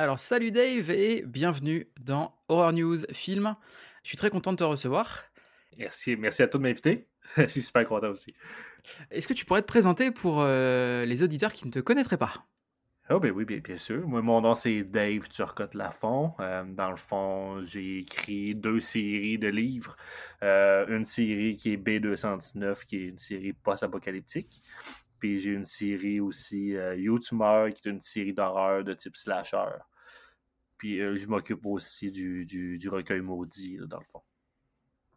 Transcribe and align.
Alors 0.00 0.18
salut 0.18 0.50
Dave 0.50 0.88
et 0.88 1.22
bienvenue 1.26 1.86
dans 2.00 2.34
Horror 2.48 2.72
News 2.72 3.00
Film. 3.12 3.54
Je 4.02 4.08
suis 4.08 4.16
très 4.16 4.30
content 4.30 4.52
de 4.52 4.56
te 4.56 4.64
recevoir. 4.64 5.24
Merci, 5.76 6.16
merci 6.16 6.42
à 6.42 6.48
toi 6.48 6.56
de 6.56 6.62
m'inviter. 6.62 7.06
Je 7.36 7.44
suis 7.44 7.60
super 7.60 7.86
content 7.86 8.08
aussi. 8.08 8.32
Est-ce 9.10 9.28
que 9.28 9.34
tu 9.34 9.44
pourrais 9.44 9.60
te 9.60 9.66
présenter 9.66 10.10
pour 10.10 10.36
euh, 10.40 11.04
les 11.04 11.22
auditeurs 11.22 11.52
qui 11.52 11.66
ne 11.66 11.70
te 11.70 11.80
connaîtraient 11.80 12.16
pas? 12.16 12.46
Oh 13.10 13.20
ben 13.20 13.30
oui, 13.30 13.44
bien, 13.44 13.58
bien 13.58 13.76
sûr. 13.76 14.08
Moi, 14.08 14.22
mon 14.22 14.40
nom 14.40 14.54
c'est 14.54 14.84
Dave 14.84 15.28
Turcotte 15.28 15.74
Lafont. 15.74 16.32
Euh, 16.40 16.64
dans 16.64 16.88
le 16.88 16.96
fond, 16.96 17.60
j'ai 17.62 17.98
écrit 17.98 18.54
deux 18.54 18.80
séries 18.80 19.36
de 19.36 19.48
livres. 19.48 19.98
Euh, 20.42 20.86
une 20.88 21.04
série 21.04 21.56
qui 21.56 21.74
est 21.74 21.76
B219, 21.76 22.86
qui 22.86 22.96
est 22.96 23.08
une 23.08 23.18
série 23.18 23.52
post-apocalyptique. 23.52 24.62
Puis 25.20 25.38
j'ai 25.38 25.50
une 25.50 25.66
série 25.66 26.18
aussi 26.20 26.74
euh, 26.74 26.96
qui 26.96 27.88
est 27.88 27.90
une 27.90 28.00
série 28.00 28.32
d'horreur 28.32 28.82
de 28.84 28.94
type 28.94 29.16
slasher. 29.16 29.66
Puis 30.78 31.00
euh, 31.00 31.16
je 31.16 31.26
m'occupe 31.26 31.64
aussi 31.66 32.10
du, 32.10 32.46
du, 32.46 32.78
du 32.78 32.88
recueil 32.88 33.20
maudit, 33.20 33.76
là, 33.76 33.86
dans 33.86 33.98
le 33.98 34.04
fond. 34.06 34.22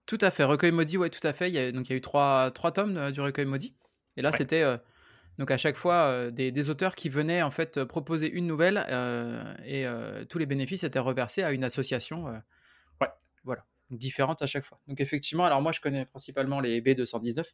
Tout 0.05 0.17
à 0.19 0.31
fait, 0.31 0.44
Recueil 0.44 0.73
Maudit, 0.73 0.97
ouais, 0.97 1.09
tout 1.09 1.25
à 1.25 1.31
fait. 1.31 1.50
Il 1.50 1.53
y 1.53 1.58
a, 1.58 1.72
donc 1.72 1.88
il 1.88 1.92
y 1.92 1.95
a 1.95 1.97
eu 1.97 2.02
trois, 2.02 2.52
trois 2.52 2.73
tomes 2.73 2.97
euh, 2.97 3.11
du 3.11 3.22
Recueil 3.22 3.45
Maudit. 3.45 3.73
Et 4.17 4.22
là, 4.22 4.31
Ouais. 4.31 4.38
c'était 4.38 4.61
euh, 4.61 4.77
donc 5.38 5.50
à 5.50 5.58
chaque 5.58 5.77
fois 5.77 6.30
des, 6.30 6.52
des 6.52 6.70
auteurs 6.70 6.94
qui 6.94 7.08
venaient 7.08 7.42
en 7.42 7.52
fait 7.52 7.83
proposer 7.86 8.30
une 8.30 8.45
nouvelle 8.45 8.77
et 9.66 9.86
tous 10.30 10.38
les 10.38 10.45
bénéfices 10.45 10.83
étaient 10.83 10.99
reversés 10.99 11.42
à 11.42 11.52
une 11.53 11.64
association. 11.64 12.25
Ouais. 12.25 13.08
Voilà, 13.44 13.66
donc 13.89 13.97
différente 13.99 14.42
à 14.44 14.45
chaque 14.45 14.64
fois. 14.64 14.80
Donc 14.88 15.02
effectivement, 15.02 15.44
alors 15.45 15.59
moi 15.61 15.72
je 15.72 15.80
connais 15.81 16.05
principalement 16.05 16.59
les 16.59 16.81
B219 16.81 17.45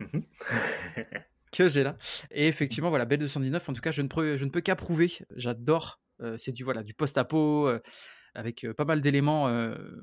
Mhm. 0.00 0.24
que 1.52 1.68
j'ai 1.68 1.82
là. 1.82 1.96
Et 2.30 2.48
effectivement, 2.48 2.90
voilà, 2.90 3.06
B219, 3.06 3.70
en 3.70 3.72
tout 3.72 3.80
cas, 3.80 3.92
je 3.92 4.02
ne 4.02 4.08
peux, 4.08 4.36
je 4.36 4.44
ne 4.44 4.50
peux 4.50 4.60
qu'approuver. 4.60 5.10
J'adore. 5.36 6.00
Euh, 6.20 6.36
c'est 6.38 6.52
du, 6.52 6.64
voilà, 6.64 6.82
du 6.82 6.92
post-apo, 6.92 7.66
euh, 7.66 7.80
avec 8.34 8.64
euh, 8.64 8.74
pas 8.74 8.84
mal 8.84 9.00
d'éléments 9.00 9.48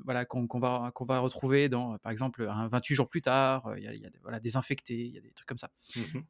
voilà, 0.04 0.24
qu'on 0.24 0.46
va, 0.58 0.90
qu'on 0.94 1.04
va 1.06 1.18
retrouver 1.20 1.68
dans, 1.68 1.96
par 1.98 2.12
exemple, 2.12 2.46
un 2.50 2.68
28 2.68 2.94
jours 2.94 3.08
plus 3.08 3.22
tard. 3.22 3.72
Il 3.76 3.84
y 3.84 3.86
a, 3.88 3.94
y 3.94 4.06
voilà, 4.22 4.40
des 4.40 4.56
infectés, 4.56 4.94
il 4.98 5.14
y 5.14 5.18
a 5.18 5.20
des 5.20 5.30
trucs 5.32 5.48
comme 5.48 5.58
ça. 5.58 5.70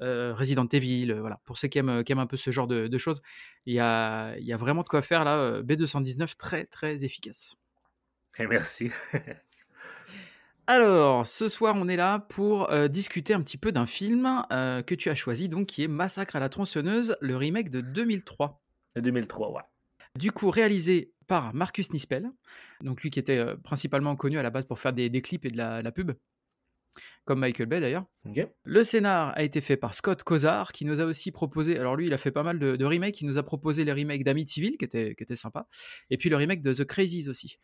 Euh, 0.02 0.34
Resident 0.34 0.66
Evil, 0.68 1.12
voilà. 1.14 1.40
Pour 1.44 1.58
ceux 1.58 1.68
qui 1.68 1.78
aiment, 1.78 2.04
qui 2.04 2.12
aiment 2.12 2.18
un 2.20 2.26
peu 2.26 2.36
ce 2.36 2.50
genre 2.50 2.66
de, 2.68 2.86
de 2.86 2.98
choses, 2.98 3.20
il 3.66 3.74
y 3.74 3.80
a, 3.80 4.36
y 4.38 4.52
a 4.52 4.56
vraiment 4.56 4.82
de 4.82 4.88
quoi 4.88 5.02
faire 5.02 5.24
là. 5.24 5.36
euh, 5.38 5.62
B219, 5.62 6.36
très, 6.36 6.66
très 6.66 7.04
efficace. 7.04 7.56
Eh, 8.38 8.46
merci. 8.46 8.90
Alors, 10.70 11.26
ce 11.26 11.48
soir, 11.48 11.76
on 11.78 11.88
est 11.88 11.96
là 11.96 12.18
pour 12.18 12.70
euh, 12.70 12.88
discuter 12.88 13.32
un 13.32 13.40
petit 13.40 13.56
peu 13.56 13.72
d'un 13.72 13.86
film 13.86 14.44
euh, 14.52 14.82
que 14.82 14.94
tu 14.94 15.08
as 15.08 15.14
choisi, 15.14 15.48
donc 15.48 15.66
qui 15.66 15.82
est 15.82 15.88
Massacre 15.88 16.36
à 16.36 16.40
la 16.40 16.50
tronçonneuse, 16.50 17.16
le 17.22 17.38
remake 17.38 17.70
de 17.70 17.80
2003. 17.80 18.62
Le 18.94 19.00
2003, 19.00 19.50
ouais. 19.50 19.62
Du 20.14 20.30
coup, 20.30 20.50
réalisé 20.50 21.14
par 21.26 21.54
Marcus 21.54 21.90
Nispel, 21.94 22.30
donc 22.82 23.00
lui 23.00 23.08
qui 23.08 23.18
était 23.18 23.38
euh, 23.38 23.56
principalement 23.56 24.14
connu 24.14 24.38
à 24.38 24.42
la 24.42 24.50
base 24.50 24.66
pour 24.66 24.78
faire 24.78 24.92
des, 24.92 25.08
des 25.08 25.22
clips 25.22 25.46
et 25.46 25.50
de 25.50 25.56
la, 25.56 25.80
la 25.80 25.90
pub, 25.90 26.12
comme 27.24 27.38
Michael 27.38 27.66
Bay 27.66 27.80
d'ailleurs. 27.80 28.04
Le 28.64 28.84
scénar 28.84 29.32
a 29.38 29.44
été 29.44 29.62
fait 29.62 29.78
par 29.78 29.94
Scott 29.94 30.22
Kozar, 30.22 30.72
qui 30.72 30.84
nous 30.84 31.00
a 31.00 31.06
aussi 31.06 31.32
proposé, 31.32 31.78
alors 31.78 31.96
lui 31.96 32.08
il 32.08 32.12
a 32.12 32.18
fait 32.18 32.30
pas 32.30 32.42
mal 32.42 32.58
de, 32.58 32.76
de 32.76 32.84
remakes, 32.84 33.22
il 33.22 33.26
nous 33.26 33.38
a 33.38 33.42
proposé 33.42 33.86
les 33.86 33.92
remakes 33.94 34.22
d'Amityville, 34.22 34.76
qui 34.76 34.84
étaient 34.84 35.14
qui 35.14 35.22
était 35.22 35.34
sympa, 35.34 35.66
et 36.10 36.18
puis 36.18 36.28
le 36.28 36.36
remake 36.36 36.60
de 36.60 36.74
The 36.74 36.84
Crazies 36.84 37.30
aussi. 37.30 37.58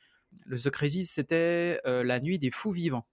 Le 0.45 0.59
The 0.59 0.71
Crazies, 0.71 1.05
c'était 1.07 1.81
euh, 1.87 2.03
La 2.05 2.21
Nuit 2.21 2.39
des 2.39 2.51
Fous 2.51 2.71
Vivants, 2.73 3.07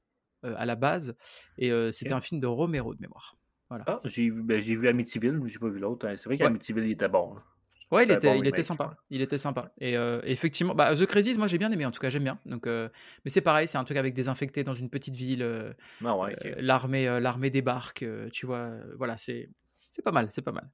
euh, 0.45 0.53
à 0.57 0.65
la 0.65 0.75
base, 0.75 1.15
et 1.57 1.71
euh, 1.71 1.91
c'était 1.91 2.13
un 2.13 2.21
film 2.21 2.39
de 2.41 2.47
Romero 2.47 2.93
de 2.95 3.01
mémoire. 3.01 3.35
Ah, 3.69 4.01
j'ai 4.03 4.29
vu, 4.29 4.43
ben, 4.43 4.61
j'ai 4.61 4.75
vu 4.75 4.87
Amityville, 4.89 5.39
mais 5.39 5.49
j'ai 5.49 5.57
pas 5.59 5.69
vu 5.69 5.79
l'autre. 5.79 6.05
hein. 6.05 6.15
C'est 6.17 6.25
vrai 6.25 6.35
Ouais. 6.35 6.39
qu'Amityville, 6.39 6.83
il 6.83 6.91
était 6.91 7.07
bon. 7.07 7.35
là. 7.35 7.43
Ouais, 7.89 8.03
il 8.05 8.11
était, 8.11 8.27
bon 8.27 8.41
il 8.41 8.47
était 8.47 8.63
sympa. 8.63 8.85
ouais. 8.87 8.95
Il 9.09 9.21
était 9.21 9.37
sympa. 9.37 9.73
Et 9.79 9.95
euh, 9.97 10.19
effectivement, 10.23 10.73
bah, 10.75 10.93
The 10.95 11.05
Crazies, 11.05 11.37
moi 11.37 11.47
j'ai 11.47 11.57
bien 11.57 11.71
aimé, 11.71 11.85
en 11.85 11.91
tout 11.91 11.99
cas 11.99 12.09
j'aime 12.09 12.23
bien. 12.23 12.39
Donc, 12.45 12.67
euh, 12.67 12.87
mais 13.23 13.31
c'est 13.31 13.41
pareil, 13.41 13.67
c'est 13.67 13.77
un 13.77 13.83
truc 13.83 13.97
avec 13.97 14.13
des 14.13 14.27
infectés 14.29 14.63
dans 14.63 14.73
une 14.73 14.89
petite 14.89 15.15
ville. 15.15 15.41
euh, 15.43 15.73
Ah 16.05 16.17
ouais, 16.17 16.35
l'armée, 16.57 17.05
l'armée 17.21 17.49
débarque, 17.49 18.05
tu 18.31 18.45
vois. 18.45 18.71
voilà, 18.97 19.15
c'est, 19.17 19.49
c'est 19.89 20.01
pas 20.01 20.11
mal, 20.11 20.27
c'est 20.31 20.41
pas 20.41 20.51
mal. 20.53 20.69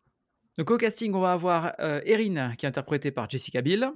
Donc 0.59 0.69
au 0.71 0.77
casting, 0.77 1.13
on 1.13 1.21
va 1.21 1.33
avoir 1.33 1.73
Erin 1.79 2.55
qui 2.55 2.65
est 2.65 2.69
interprétée 2.69 3.11
par 3.11 3.29
Jessica 3.29 3.61
Biel. 3.61 3.91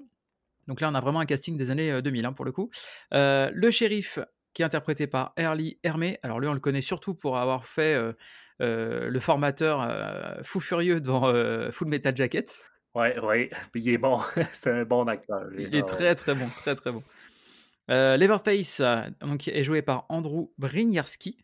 Donc 0.72 0.80
là, 0.80 0.90
on 0.90 0.96
a 0.96 1.02
vraiment 1.02 1.20
un 1.20 1.26
casting 1.26 1.58
des 1.58 1.70
années 1.70 1.92
euh, 1.92 2.02
2000 2.02 2.26
hein, 2.26 2.32
pour 2.32 2.46
le 2.46 2.54
coup. 2.54 2.70
Euh, 3.14 3.52
le 3.54 3.72
shérif 3.72 4.20
qui 4.54 4.62
est 4.62 4.66
interprété 4.66 5.06
par 5.06 5.34
Early 5.38 5.78
Hermé. 5.84 6.18
Alors 6.24 6.40
lui, 6.40 6.48
on 6.48 6.54
le 6.54 6.62
connaît 6.62 6.82
surtout 6.82 7.14
pour 7.14 7.38
avoir 7.38 7.66
fait 7.66 7.94
euh, 7.94 8.14
euh, 8.62 9.10
le 9.10 9.20
formateur 9.20 9.82
euh, 9.82 10.42
fou 10.44 10.62
furieux 10.62 11.02
dans 11.02 11.28
euh, 11.28 11.72
Full 11.72 11.90
Metal 11.90 12.16
Jacket. 12.16 12.66
Ouais, 12.96 13.20
ouais. 13.20 13.50
Puis 13.74 13.82
il 13.86 13.90
est 13.90 13.98
bon. 13.98 14.22
c'est 14.54 14.72
un 14.72 14.86
bon 14.86 15.10
acteur. 15.10 15.42
Il 15.58 15.76
est 15.76 15.82
Ah, 15.82 15.86
très 15.86 16.16
très 16.16 16.36
bon, 16.36 16.48
très 16.48 16.74
très 16.76 16.94
bon. 16.94 17.04
Euh, 17.90 18.16
Leverface 18.16 18.80
euh, 18.80 19.02
donc, 19.20 19.50
est 19.50 19.66
joué 19.66 19.82
par 19.82 20.06
Andrew 20.08 20.54
Briniarski, 20.58 21.38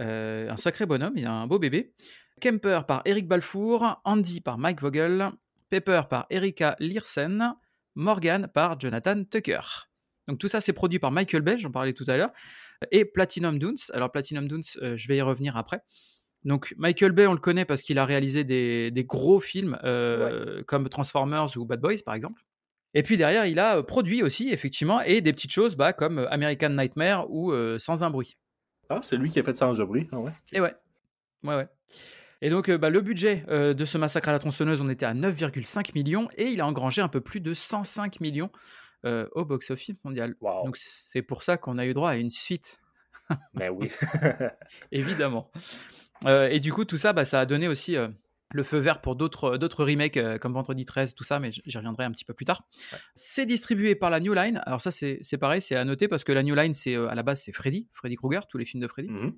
euh, 0.00 0.48
un 0.48 0.56
sacré 0.56 0.86
bonhomme, 0.86 1.14
il 1.16 1.26
a 1.26 1.32
un 1.32 1.48
beau 1.48 1.58
bébé. 1.58 1.94
Kemper 2.40 2.86
par 2.86 3.02
Eric 3.06 3.26
Balfour, 3.26 4.00
Andy 4.04 4.40
par 4.40 4.56
Mike 4.56 4.80
Vogel, 4.80 5.30
Pepper 5.68 6.02
par 6.08 6.26
Erika 6.30 6.76
Learsen, 6.78 7.56
Morgan 7.98 8.48
par 8.52 8.80
Jonathan 8.80 9.22
Tucker. 9.24 9.60
Donc 10.28 10.38
tout 10.38 10.48
ça 10.48 10.60
c'est 10.60 10.72
produit 10.72 10.98
par 10.98 11.10
Michael 11.10 11.42
Bay, 11.42 11.58
j'en 11.58 11.70
parlais 11.70 11.92
tout 11.92 12.04
à 12.06 12.16
l'heure, 12.16 12.30
et 12.90 13.04
Platinum 13.04 13.58
Dunes. 13.58 13.76
Alors 13.92 14.10
Platinum 14.10 14.48
Dunes, 14.48 14.62
euh, 14.82 14.96
je 14.96 15.08
vais 15.08 15.16
y 15.16 15.22
revenir 15.22 15.56
après. 15.56 15.82
Donc 16.44 16.74
Michael 16.78 17.12
Bay, 17.12 17.26
on 17.26 17.32
le 17.32 17.40
connaît 17.40 17.64
parce 17.64 17.82
qu'il 17.82 17.98
a 17.98 18.04
réalisé 18.04 18.44
des, 18.44 18.90
des 18.90 19.04
gros 19.04 19.40
films 19.40 19.78
euh, 19.84 20.62
comme 20.64 20.88
Transformers 20.88 21.56
ou 21.56 21.66
Bad 21.66 21.80
Boys 21.80 22.02
par 22.04 22.14
exemple. 22.14 22.42
Et 22.94 23.02
puis 23.02 23.16
derrière, 23.16 23.46
il 23.46 23.58
a 23.58 23.78
euh, 23.78 23.82
produit 23.82 24.22
aussi, 24.22 24.50
effectivement, 24.50 25.00
et 25.00 25.20
des 25.20 25.32
petites 25.32 25.52
choses 25.52 25.76
bah, 25.76 25.92
comme 25.92 26.26
American 26.30 26.70
Nightmare 26.70 27.30
ou 27.30 27.52
euh, 27.52 27.78
Sans 27.78 28.02
un 28.02 28.10
bruit. 28.10 28.38
Ah, 28.88 29.00
c'est 29.02 29.16
lui 29.16 29.30
qui 29.30 29.38
a 29.38 29.42
fait 29.42 29.56
Sans 29.56 29.74
bruit. 29.84 30.08
Ah 30.12 30.18
ouais. 30.18 30.32
Et 30.52 30.60
ouais. 30.60 30.74
Ouais, 31.42 31.56
ouais. 31.56 31.68
Et 32.40 32.50
donc, 32.50 32.68
euh, 32.68 32.78
bah, 32.78 32.90
le 32.90 33.00
budget 33.00 33.44
euh, 33.48 33.74
de 33.74 33.84
ce 33.84 33.98
massacre 33.98 34.28
à 34.28 34.32
la 34.32 34.38
tronçonneuse, 34.38 34.80
on 34.80 34.88
était 34.88 35.06
à 35.06 35.14
9,5 35.14 35.92
millions 35.94 36.28
et 36.36 36.46
il 36.46 36.60
a 36.60 36.66
engrangé 36.66 37.02
un 37.02 37.08
peu 37.08 37.20
plus 37.20 37.40
de 37.40 37.54
105 37.54 38.20
millions 38.20 38.50
euh, 39.04 39.26
au 39.32 39.44
box-office 39.44 39.96
mondial. 40.04 40.36
Wow. 40.40 40.64
Donc, 40.64 40.76
c'est 40.76 41.22
pour 41.22 41.42
ça 41.42 41.56
qu'on 41.56 41.78
a 41.78 41.86
eu 41.86 41.94
droit 41.94 42.10
à 42.10 42.16
une 42.16 42.30
suite, 42.30 42.80
Ben 43.54 43.70
oui. 43.70 43.90
évidemment. 44.92 45.50
Euh, 46.26 46.48
et 46.48 46.60
du 46.60 46.72
coup, 46.72 46.84
tout 46.84 46.96
ça, 46.96 47.12
bah, 47.12 47.24
ça 47.24 47.40
a 47.40 47.46
donné 47.46 47.66
aussi 47.66 47.96
le 48.50 48.62
feu 48.62 48.78
vert 48.78 49.00
pour 49.00 49.16
d'autres 49.16 49.84
remakes 49.84 50.38
comme 50.38 50.52
Vendredi 50.52 50.84
13, 50.84 51.14
tout 51.14 51.24
ça, 51.24 51.40
mais 51.40 51.50
j'y 51.52 51.76
reviendrai 51.76 52.04
un 52.04 52.12
petit 52.12 52.24
peu 52.24 52.34
plus 52.34 52.46
tard. 52.46 52.62
Ouais. 52.92 52.98
C'est 53.16 53.46
distribué 53.46 53.96
par 53.96 54.10
la 54.10 54.20
New 54.20 54.32
Line. 54.32 54.62
Alors 54.64 54.80
ça, 54.80 54.90
c'est 54.92 55.38
pareil, 55.38 55.60
c'est 55.60 55.76
à 55.76 55.84
noter 55.84 56.06
parce 56.06 56.24
que 56.24 56.32
la 56.32 56.42
New 56.44 56.54
Line, 56.54 56.74
c'est 56.74 56.94
à 56.94 57.14
la 57.14 57.22
base, 57.24 57.42
c'est 57.42 57.52
Freddy, 57.52 57.88
Freddy 57.92 58.14
Krueger, 58.14 58.46
tous 58.48 58.58
les 58.58 58.64
films 58.64 58.82
de 58.82 58.88
Freddy. 58.88 59.10
Mhm. 59.10 59.34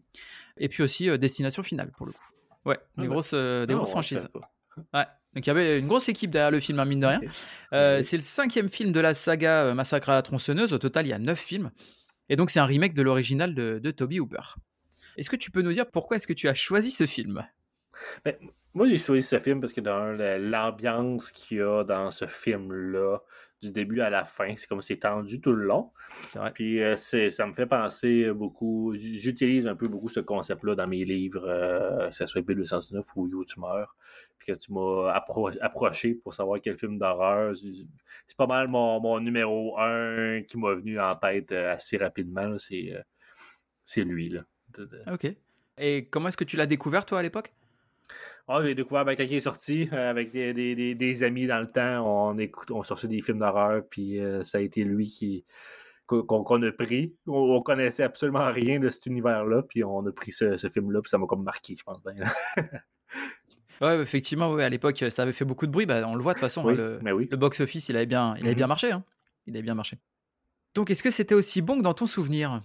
Et 0.58 0.68
puis 0.68 0.82
aussi 0.82 1.18
Destination 1.18 1.62
Finale, 1.62 1.90
pour 1.92 2.06
le 2.06 2.12
coup. 2.12 2.30
Ouais, 2.64 2.76
des 2.76 2.80
Ah 2.98 3.00
ouais. 3.02 3.06
grosses, 3.08 3.32
euh, 3.34 3.66
des 3.66 3.72
Ah, 3.74 3.76
grosses 3.76 3.90
franchises. 3.90 4.28
Ouais. 4.94 5.04
Donc 5.34 5.46
il 5.46 5.46
y 5.46 5.50
avait 5.50 5.78
une 5.78 5.86
grosse 5.86 6.08
équipe 6.08 6.30
derrière 6.30 6.50
le 6.50 6.60
film, 6.60 6.78
hein, 6.80 6.84
mine 6.84 7.00
de 7.00 7.06
rien. 7.06 7.20
Euh, 7.72 7.98
Oui. 7.98 8.04
C'est 8.04 8.16
le 8.16 8.22
cinquième 8.22 8.68
film 8.68 8.92
de 8.92 9.00
la 9.00 9.14
saga 9.14 9.64
euh, 9.66 9.74
Massacre 9.74 10.08
à 10.10 10.14
la 10.14 10.22
tronçonneuse. 10.22 10.72
Au 10.72 10.78
total, 10.78 11.06
il 11.06 11.10
y 11.10 11.12
a 11.12 11.18
neuf 11.18 11.38
films. 11.38 11.70
Et 12.28 12.36
donc, 12.36 12.50
c'est 12.50 12.60
un 12.60 12.64
remake 12.66 12.94
de 12.94 13.02
l'original 13.02 13.54
de, 13.54 13.78
de 13.82 13.90
Toby 13.90 14.20
Hooper. 14.20 14.56
Est-ce 15.16 15.28
que 15.30 15.36
tu 15.36 15.50
peux 15.50 15.62
nous 15.62 15.72
dire 15.72 15.86
pourquoi 15.90 16.16
est-ce 16.16 16.26
que 16.26 16.32
tu 16.32 16.48
as 16.48 16.54
choisi 16.54 16.90
ce 16.90 17.06
film? 17.06 17.44
Ben, 18.24 18.34
moi, 18.74 18.86
j'ai 18.88 18.96
choisi 18.96 19.22
ce 19.26 19.38
film 19.38 19.60
parce 19.60 19.72
que 19.72 19.80
dans 19.80 20.16
l'ambiance 20.38 21.32
qu'il 21.32 21.58
y 21.58 21.60
a 21.62 21.82
dans 21.84 22.10
ce 22.10 22.26
film-là, 22.26 23.18
du 23.62 23.70
début 23.72 24.00
à 24.00 24.08
la 24.08 24.24
fin, 24.24 24.54
c'est 24.56 24.66
comme 24.66 24.80
c'est 24.80 24.96
tendu 25.00 25.38
tout 25.40 25.52
le 25.52 25.64
long. 25.66 25.90
Puis 26.54 26.82
euh, 26.82 26.96
c'est- 26.96 27.28
ça 27.30 27.46
me 27.46 27.52
fait 27.52 27.66
penser 27.66 28.32
beaucoup. 28.32 28.94
j- 28.96 29.18
J'utilise 29.18 29.66
un 29.66 29.76
peu 29.76 29.86
beaucoup 29.86 30.08
ce 30.08 30.20
concept-là 30.20 30.74
dans 30.74 30.86
mes 30.86 31.04
livres, 31.04 31.44
euh, 31.46 32.08
que 32.08 32.14
ce 32.14 32.26
soit 32.26 32.40
B219 32.40 33.04
ou 33.16 33.28
YouTuber. 33.28 33.84
Puis 34.38 34.52
que 34.54 34.58
tu 34.58 34.72
m'as 34.72 35.12
appro- 35.18 35.58
approché 35.60 36.14
pour 36.14 36.32
savoir 36.32 36.58
quel 36.62 36.78
film 36.78 36.96
d'horreur. 36.98 37.54
C'est 37.54 38.36
pas 38.38 38.46
mal 38.46 38.68
mon, 38.68 38.98
mon 39.00 39.20
numéro 39.20 39.78
un 39.78 40.40
qui 40.42 40.56
m'a 40.56 40.72
venu 40.74 40.98
en 40.98 41.14
tête 41.14 41.52
euh, 41.52 41.74
assez 41.74 41.98
rapidement. 41.98 42.56
C'est 42.58 42.94
euh, 42.94 43.02
c'est 43.84 44.04
lui. 44.04 44.30
Là. 44.30 44.40
Ok. 45.12 45.26
Et 45.76 46.06
comment 46.06 46.28
est-ce 46.28 46.36
que 46.38 46.44
tu 46.44 46.56
l'as 46.56 46.66
découvert, 46.66 47.04
toi, 47.04 47.18
à 47.18 47.22
l'époque? 47.22 47.52
Ah, 48.52 48.60
j'ai 48.64 48.74
découvert 48.74 49.04
ben, 49.04 49.14
quand 49.14 49.22
il 49.22 49.34
est 49.34 49.40
sorti 49.40 49.88
euh, 49.92 50.10
avec 50.10 50.32
des, 50.32 50.52
des- 50.52 50.74
des- 50.74 50.94
des 50.96 51.22
amis 51.22 51.46
dans 51.46 51.60
le 51.60 51.70
temps. 51.70 52.04
On 52.30 52.36
écoute, 52.38 52.70
on 52.72 52.82
cherchait 52.82 53.06
des 53.08 53.22
films 53.22 53.38
d'horreur, 53.38 53.82
puis 53.88 54.18
euh, 54.18 54.42
ça 54.42 54.58
a 54.58 54.60
été 54.60 54.82
lui 54.84 55.08
qui 55.08 55.44
qu'on 56.06 56.62
a 56.64 56.72
pris. 56.72 57.14
On, 57.28 57.32
on 57.54 57.62
connaissait 57.62 58.02
absolument 58.02 58.50
rien 58.50 58.80
de 58.80 58.90
cet 58.90 59.06
univers-là, 59.06 59.62
puis 59.62 59.84
on 59.84 60.04
a 60.04 60.10
pris 60.10 60.32
ce, 60.32 60.56
ce 60.56 60.68
film-là, 60.68 61.00
puis 61.00 61.08
ça 61.10 61.18
m'a 61.18 61.26
comme 61.26 61.44
marqué, 61.44 61.76
je 61.76 61.84
pense 61.84 62.02
bien. 62.02 62.14
Ouais, 63.80 63.98
effectivement, 63.98 64.52
ouais, 64.52 64.62
à 64.62 64.68
l'époque, 64.68 65.02
ça 65.08 65.22
avait 65.22 65.32
fait 65.32 65.46
beaucoup 65.46 65.66
de 65.66 65.72
bruit. 65.72 65.86
Bah, 65.86 66.02
on 66.06 66.14
le 66.14 66.22
voit 66.22 66.34
de 66.34 66.38
toute 66.38 66.42
façon. 66.46 66.62
oui, 66.66 66.74
hein, 66.74 66.76
le, 66.76 66.98
mais 67.02 67.12
oui. 67.12 67.28
le 67.30 67.36
box-office, 67.38 67.88
il 67.88 67.96
avait 67.96 68.04
bien, 68.04 68.34
il 68.36 68.44
avait 68.44 68.54
bien 68.54 68.66
Mhm. 68.66 68.68
marché. 68.68 68.92
hein. 68.92 69.02
Il 69.46 69.54
avait 69.56 69.62
bien 69.62 69.74
marché. 69.74 69.96
Donc, 70.74 70.90
est-ce 70.90 71.02
que 71.02 71.10
c'était 71.10 71.34
aussi 71.34 71.62
bon 71.62 71.78
que 71.78 71.82
dans 71.82 71.94
ton 71.94 72.04
souvenir? 72.04 72.60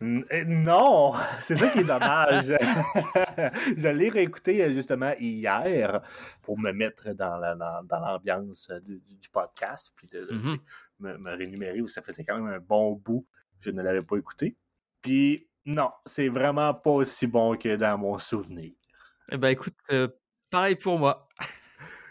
Non, 0.00 1.12
c'est 1.40 1.56
ça 1.56 1.68
qui 1.70 1.80
est 1.80 1.84
dommage. 1.84 2.46
je 3.76 3.88
l'ai 3.88 4.08
réécouté 4.08 4.62
euh, 4.64 4.70
justement 4.70 5.12
hier 5.18 6.00
pour 6.42 6.58
me 6.58 6.70
mettre 6.72 7.12
dans 7.14 7.36
la- 7.38 7.54
dans, 7.56 7.82
dans 7.84 7.98
l'ambiance 8.00 8.70
euh, 8.70 8.80
du, 8.80 9.00
du 9.00 9.28
podcast, 9.28 9.92
puis 9.96 10.06
de, 10.08 10.26
Mhm. 10.32 10.44
sais, 10.46 10.60
me, 11.00 11.18
me 11.18 11.30
rémunérer, 11.36 11.80
où 11.80 11.88
ça 11.88 12.02
faisait 12.02 12.24
quand 12.24 12.36
même 12.36 12.46
un 12.46 12.60
bon 12.60 12.92
bout 12.92 13.26
que 13.58 13.64
je 13.64 13.70
ne 13.70 13.82
l'avais 13.82 14.02
pas 14.08 14.16
écouté. 14.16 14.56
Puis 15.02 15.48
non, 15.66 15.90
c'est 16.06 16.28
vraiment 16.28 16.74
pas 16.74 16.90
aussi 16.90 17.26
bon 17.26 17.56
que 17.56 17.74
dans 17.76 17.98
mon 17.98 18.18
souvenir. 18.18 18.72
Eh 19.30 19.36
ben 19.36 19.48
écoute, 19.48 19.74
euh, 19.90 20.08
pareil 20.50 20.76
pour 20.76 20.98
moi. 20.98 21.28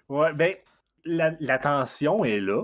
Ouais, 0.10 0.32
ben, 0.34 0.54
la, 1.04 1.34
la 1.42 1.58
tension 1.60 2.24
est 2.24 2.40
là, 2.40 2.64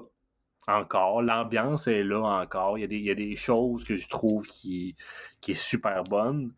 encore. 0.68 1.22
L'ambiance 1.22 1.88
est 1.88 2.04
là, 2.04 2.22
encore. 2.22 2.78
Il 2.78 2.82
y, 2.82 2.84
a 2.84 2.88
des, 2.88 2.98
il 2.98 3.06
y 3.06 3.12
a 3.12 3.16
des 3.16 3.36
choses 3.36 3.84
que 3.84 3.96
je 3.98 4.08
trouve 4.08 4.46
qui, 4.48 4.96
qui 5.42 5.52
est 5.52 5.54
super 5.56 6.04
bonne. 6.04 6.54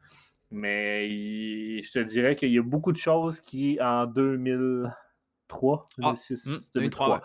Mais 0.52 1.10
il- 1.10 1.84
je 1.84 1.92
te 1.92 2.00
dirais 2.00 2.36
qu'il 2.36 2.52
y 2.52 2.60
a 2.60 2.64
beaucoup 2.64 2.92
de 2.92 2.98
choses 2.98 3.40
qui, 3.42 3.80
en 3.82 4.06
2003, 4.06 5.86
Ah, 6.04 6.14
2006, 6.14 6.46
hmm, 6.46 6.50
2003, 6.76 7.08
2003, 7.08 7.16
ouais. 7.18 7.22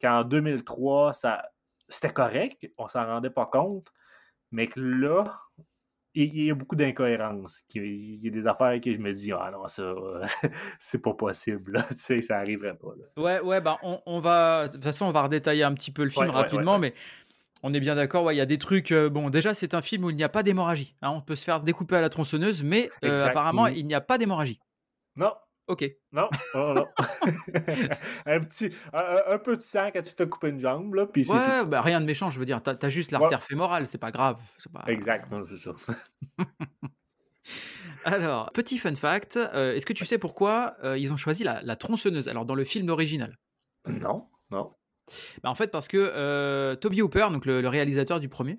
qu'en 0.00 0.24
2003, 0.24 1.12
ça, 1.12 1.42
c'était 1.88 2.12
correct, 2.12 2.70
on 2.78 2.88
s'en 2.88 3.06
rendait 3.06 3.30
pas 3.30 3.46
compte, 3.46 3.92
mais 4.50 4.66
que 4.66 4.80
là, 4.80 5.24
il 6.14 6.44
y 6.44 6.50
a 6.50 6.54
beaucoup 6.54 6.76
d'incohérences. 6.76 7.62
Il 7.74 8.24
y 8.24 8.28
a 8.28 8.30
des 8.30 8.46
affaires 8.46 8.80
que 8.80 8.92
je 8.92 8.98
me 8.98 9.12
dis, 9.12 9.32
ah 9.32 9.50
non, 9.52 9.66
ça, 9.68 9.82
euh, 9.82 10.22
c'est 10.78 11.02
pas 11.02 11.14
possible, 11.14 11.72
là. 11.72 11.82
tu 11.90 11.96
sais, 11.96 12.22
ça 12.22 12.38
arriverait 12.38 12.76
pas. 12.76 12.88
Là. 12.96 13.22
Ouais, 13.22 13.40
ouais, 13.40 13.60
bah 13.60 13.78
on, 13.82 14.00
on 14.06 14.20
va. 14.20 14.68
De 14.68 14.74
toute 14.74 14.84
façon, 14.84 15.06
on 15.06 15.10
va 15.12 15.22
redétailler 15.22 15.62
un 15.64 15.74
petit 15.74 15.90
peu 15.90 16.04
le 16.04 16.10
film 16.10 16.26
Ouais, 16.26 16.30
rapidement, 16.32 16.74
ouais, 16.74 16.78
mais 16.80 16.94
on 17.62 17.72
est 17.74 17.80
bien 17.80 17.94
d'accord. 17.94 18.24
Ouais, 18.24 18.34
il 18.34 18.38
y 18.38 18.42
a 18.42 18.46
des 18.46 18.58
trucs. 18.58 18.92
euh, 18.92 19.08
bon, 19.08 19.30
déjà, 19.30 19.54
c'est 19.54 19.74
un 19.74 19.82
film 19.82 20.04
où 20.04 20.10
il 20.10 20.16
n'y 20.16 20.24
a 20.24 20.28
pas 20.28 20.42
d'hémorragie. 20.42 20.94
hein, 21.02 21.10
on 21.10 21.20
peut 21.20 21.36
se 21.36 21.44
faire 21.44 21.60
découper 21.60 21.96
à 21.96 22.00
la 22.00 22.08
tronçonneuse, 22.10 22.62
mais 22.64 22.90
euh, 23.04 23.16
apparemment, 23.26 23.66
Mhm. 23.66 23.74
il 23.76 23.86
n'y 23.86 23.94
a 23.94 24.00
pas 24.00 24.18
d'hémorragie. 24.18 24.60
Non, 25.16 25.32
Ok. 25.66 25.90
non, 26.12 26.28
non, 26.54 26.74
non. 26.74 26.86
un 28.26 28.40
petit, 28.40 28.70
un, 28.92 29.16
un- 29.28 29.38
peu 29.38 29.56
de 29.56 29.62
sang 29.62 29.90
quand 29.92 30.02
tu 30.02 30.12
te 30.12 30.16
fais 30.22 30.28
couper 30.28 30.48
une 30.50 30.60
jambe, 30.60 30.94
là, 30.94 31.06
puis 31.06 31.26
Ouais, 31.30 31.64
bah 31.66 31.80
rien 31.80 32.00
de 32.00 32.06
méchant, 32.06 32.30
je 32.30 32.38
veux 32.38 32.44
dire. 32.46 32.62
T'as 32.62 32.76
as 32.82 32.90
juste 32.90 33.10
l'artère 33.12 33.42
fémorale, 33.42 33.86
c'est 33.88 33.98
pas 33.98 34.10
grave. 34.10 34.38
Pas... 34.72 34.84
Exact, 34.88 35.30
non, 35.30 35.44
c'est 35.48 35.56
ça. 35.56 35.72
Alors, 38.04 38.50
petit 38.52 38.78
fun 38.78 38.94
fact, 38.94 39.36
euh, 39.36 39.74
est-ce 39.74 39.86
que 39.86 39.92
tu 39.92 40.04
sais 40.04 40.18
pourquoi 40.18 40.76
euh, 40.84 40.98
ils 40.98 41.12
ont 41.12 41.16
choisi 41.16 41.44
la, 41.44 41.62
la 41.62 41.76
tronçonneuse 41.76 42.28
Alors, 42.28 42.44
dans 42.44 42.54
le 42.54 42.64
film 42.64 42.88
original? 42.90 43.38
Non, 43.88 44.28
non. 44.50 44.72
Bah, 45.42 45.50
En 45.50 45.54
fait, 45.54 45.70
parce 45.70 45.88
que 45.88 45.96
euh, 45.98 46.76
Toby 46.76 47.02
Hooper, 47.02 47.28
donc 47.30 47.46
le, 47.46 47.60
le 47.62 47.68
réalisateur 47.68 48.20
du 48.20 48.28
premier, 48.28 48.58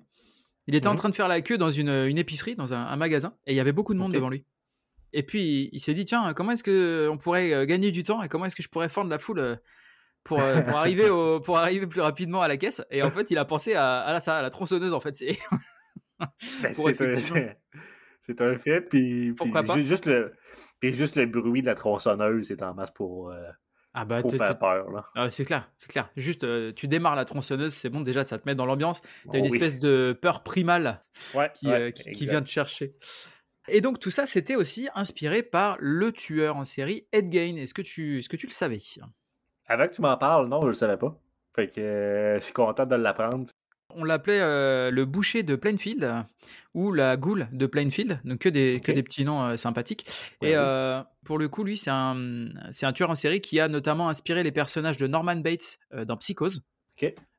il 0.66 0.74
était 0.74 0.88
en 0.88 0.92
Mhm. 0.92 0.96
train 0.98 1.08
de 1.10 1.14
faire 1.14 1.28
la 1.28 1.40
queue 1.42 1.58
dans 1.58 1.70
une, 1.70 1.88
une 1.90 2.18
épicerie, 2.18 2.56
dans 2.56 2.74
un, 2.74 2.80
un 2.86 2.96
magasin, 2.96 3.34
et 3.46 3.52
il 3.52 3.56
y 3.56 3.60
avait 3.60 3.72
beaucoup 3.72 3.94
de 3.94 3.98
monde 3.98 4.12
devant 4.12 4.28
lui. 4.30 4.44
Et 5.16 5.22
puis, 5.22 5.70
il, 5.72 5.80
s'est 5.80 5.94
dit, 5.94 6.04
tiens, 6.04 6.34
comment 6.34 6.52
est-ce 6.52 6.62
qu'on 6.62 7.16
pourrait 7.16 7.54
euh, 7.54 7.64
gagner 7.64 7.90
du 7.90 8.02
temps 8.02 8.22
et 8.22 8.28
comment 8.28 8.44
est-ce 8.44 8.54
que 8.54 8.62
je 8.62 8.68
pourrais 8.68 8.90
fendre 8.90 9.08
la 9.08 9.18
foule 9.18 9.38
euh, 9.38 9.56
pour, 10.24 10.42
euh, 10.42 10.60
pour, 10.60 10.76
arriver 10.76 11.08
au, 11.10 11.40
pour 11.40 11.56
arriver 11.56 11.86
plus 11.86 12.02
rapidement 12.02 12.42
à 12.42 12.48
la 12.48 12.58
caisse? 12.58 12.84
Et 12.90 13.02
en 13.02 13.10
fait, 13.10 13.30
il 13.30 13.38
a 13.38 13.46
pensé 13.46 13.74
à, 13.74 14.20
ça, 14.20 14.36
à 14.36 14.42
la 14.42 14.50
tronçonneuse, 14.50 14.92
en 14.92 15.00
fait. 15.00 15.16
C'est- 15.16 15.38
Ben, 16.62 16.70
un, 18.40 18.58
fait, 18.58 18.80
puis, 18.82 19.32
puis 19.32 19.34
Pourquoi 19.36 19.62
pas? 19.62 19.74
ju- 19.74 19.86
juste 19.86 20.04
le, 20.04 20.34
puis 20.80 20.92
juste 20.92 21.16
le 21.16 21.24
bruit 21.24 21.62
de 21.62 21.66
la 21.66 21.74
tronçonneuse, 21.74 22.46
c'est 22.46 22.62
en 22.62 22.74
masse 22.74 22.90
pour, 22.90 23.30
euh, 23.30 23.42
Ah 23.94 24.04
bah, 24.04 24.20
pour 24.20 24.34
faire 24.34 24.58
peur, 24.58 24.90
là. 24.90 25.06
ah, 25.14 25.30
c'est 25.30 25.44
clair, 25.44 25.70
c'est 25.78 25.90
clair. 25.90 26.10
Juste, 26.16 26.44
euh, 26.44 26.72
tu 26.72 26.88
démarres 26.88 27.16
la 27.16 27.24
tronçonneuse, 27.24 27.72
c'est 27.72 27.88
bon, 27.88 28.00
déjà, 28.00 28.24
ça 28.24 28.38
te 28.38 28.46
met 28.46 28.54
dans 28.54 28.66
l'ambiance. 28.66 29.00
T'as 29.00 29.08
Oh 29.28 29.38
une 29.38 29.44
oui. 29.44 29.56
espèce 29.56 29.78
de 29.78 30.18
peur 30.20 30.42
primale 30.42 31.02
Ouais, 31.34 31.50
qui, 31.54 31.68
ouais, 31.68 31.80
euh, 31.80 31.90
qui, 31.90 32.26
vient 32.26 32.42
te 32.42 32.48
chercher. 32.48 32.94
Et 33.68 33.80
donc 33.80 33.98
tout 33.98 34.10
ça, 34.10 34.26
c'était 34.26 34.56
aussi 34.56 34.88
inspiré 34.94 35.42
par 35.42 35.76
le 35.80 36.12
tueur 36.12 36.56
en 36.56 36.64
série 36.64 37.06
Ed 37.12 37.32
Gein. 37.32 37.56
Est-ce 37.56 37.74
que 37.74 37.82
tu, 37.82 38.18
est-ce 38.18 38.28
que 38.28 38.36
tu 38.36 38.46
le 38.46 38.52
savais? 38.52 38.78
Avant 39.66 39.88
que 39.88 39.94
tu 39.94 40.02
m'en 40.02 40.16
parles, 40.16 40.48
non, 40.48 40.62
je 40.62 40.68
le 40.68 40.74
savais 40.74 40.96
pas. 40.96 41.18
Fait 41.54 41.68
que 41.68 41.80
euh, 41.80 42.38
je 42.38 42.44
suis 42.44 42.52
content 42.52 42.86
de 42.86 42.94
l'apprendre. 42.94 43.46
On 43.90 44.04
l'appelait 44.04 44.40
euh, 44.40 44.90
le 44.90 45.04
boucher 45.04 45.42
de 45.42 45.56
Plainfield 45.56 46.04
euh, 46.04 46.20
ou 46.74 46.92
la 46.92 47.16
goule 47.16 47.48
de 47.52 47.66
Plainfield, 47.66 48.20
donc 48.24 48.40
que 48.40 48.48
des, 48.48 48.80
que 48.84 48.92
des 48.92 49.02
petits 49.02 49.24
noms 49.24 49.42
euh, 49.42 49.56
sympathiques. 49.56 50.06
Ouais, 50.42 50.50
Et 50.50 50.58
oui. 50.58 51.02
pour 51.24 51.38
le 51.38 51.48
coup, 51.48 51.64
lui, 51.64 51.78
c'est 51.78 51.90
un, 51.90 52.48
c'est 52.72 52.84
un 52.84 52.92
tueur 52.92 53.10
en 53.10 53.14
série 53.14 53.40
qui 53.40 53.58
a 53.58 53.68
notamment 53.68 54.08
inspiré 54.08 54.42
les 54.42 54.52
personnages 54.52 54.96
de 54.98 55.06
Norman 55.06 55.36
Bates 55.36 55.78
dans 56.06 56.16
Psychose. 56.16 56.62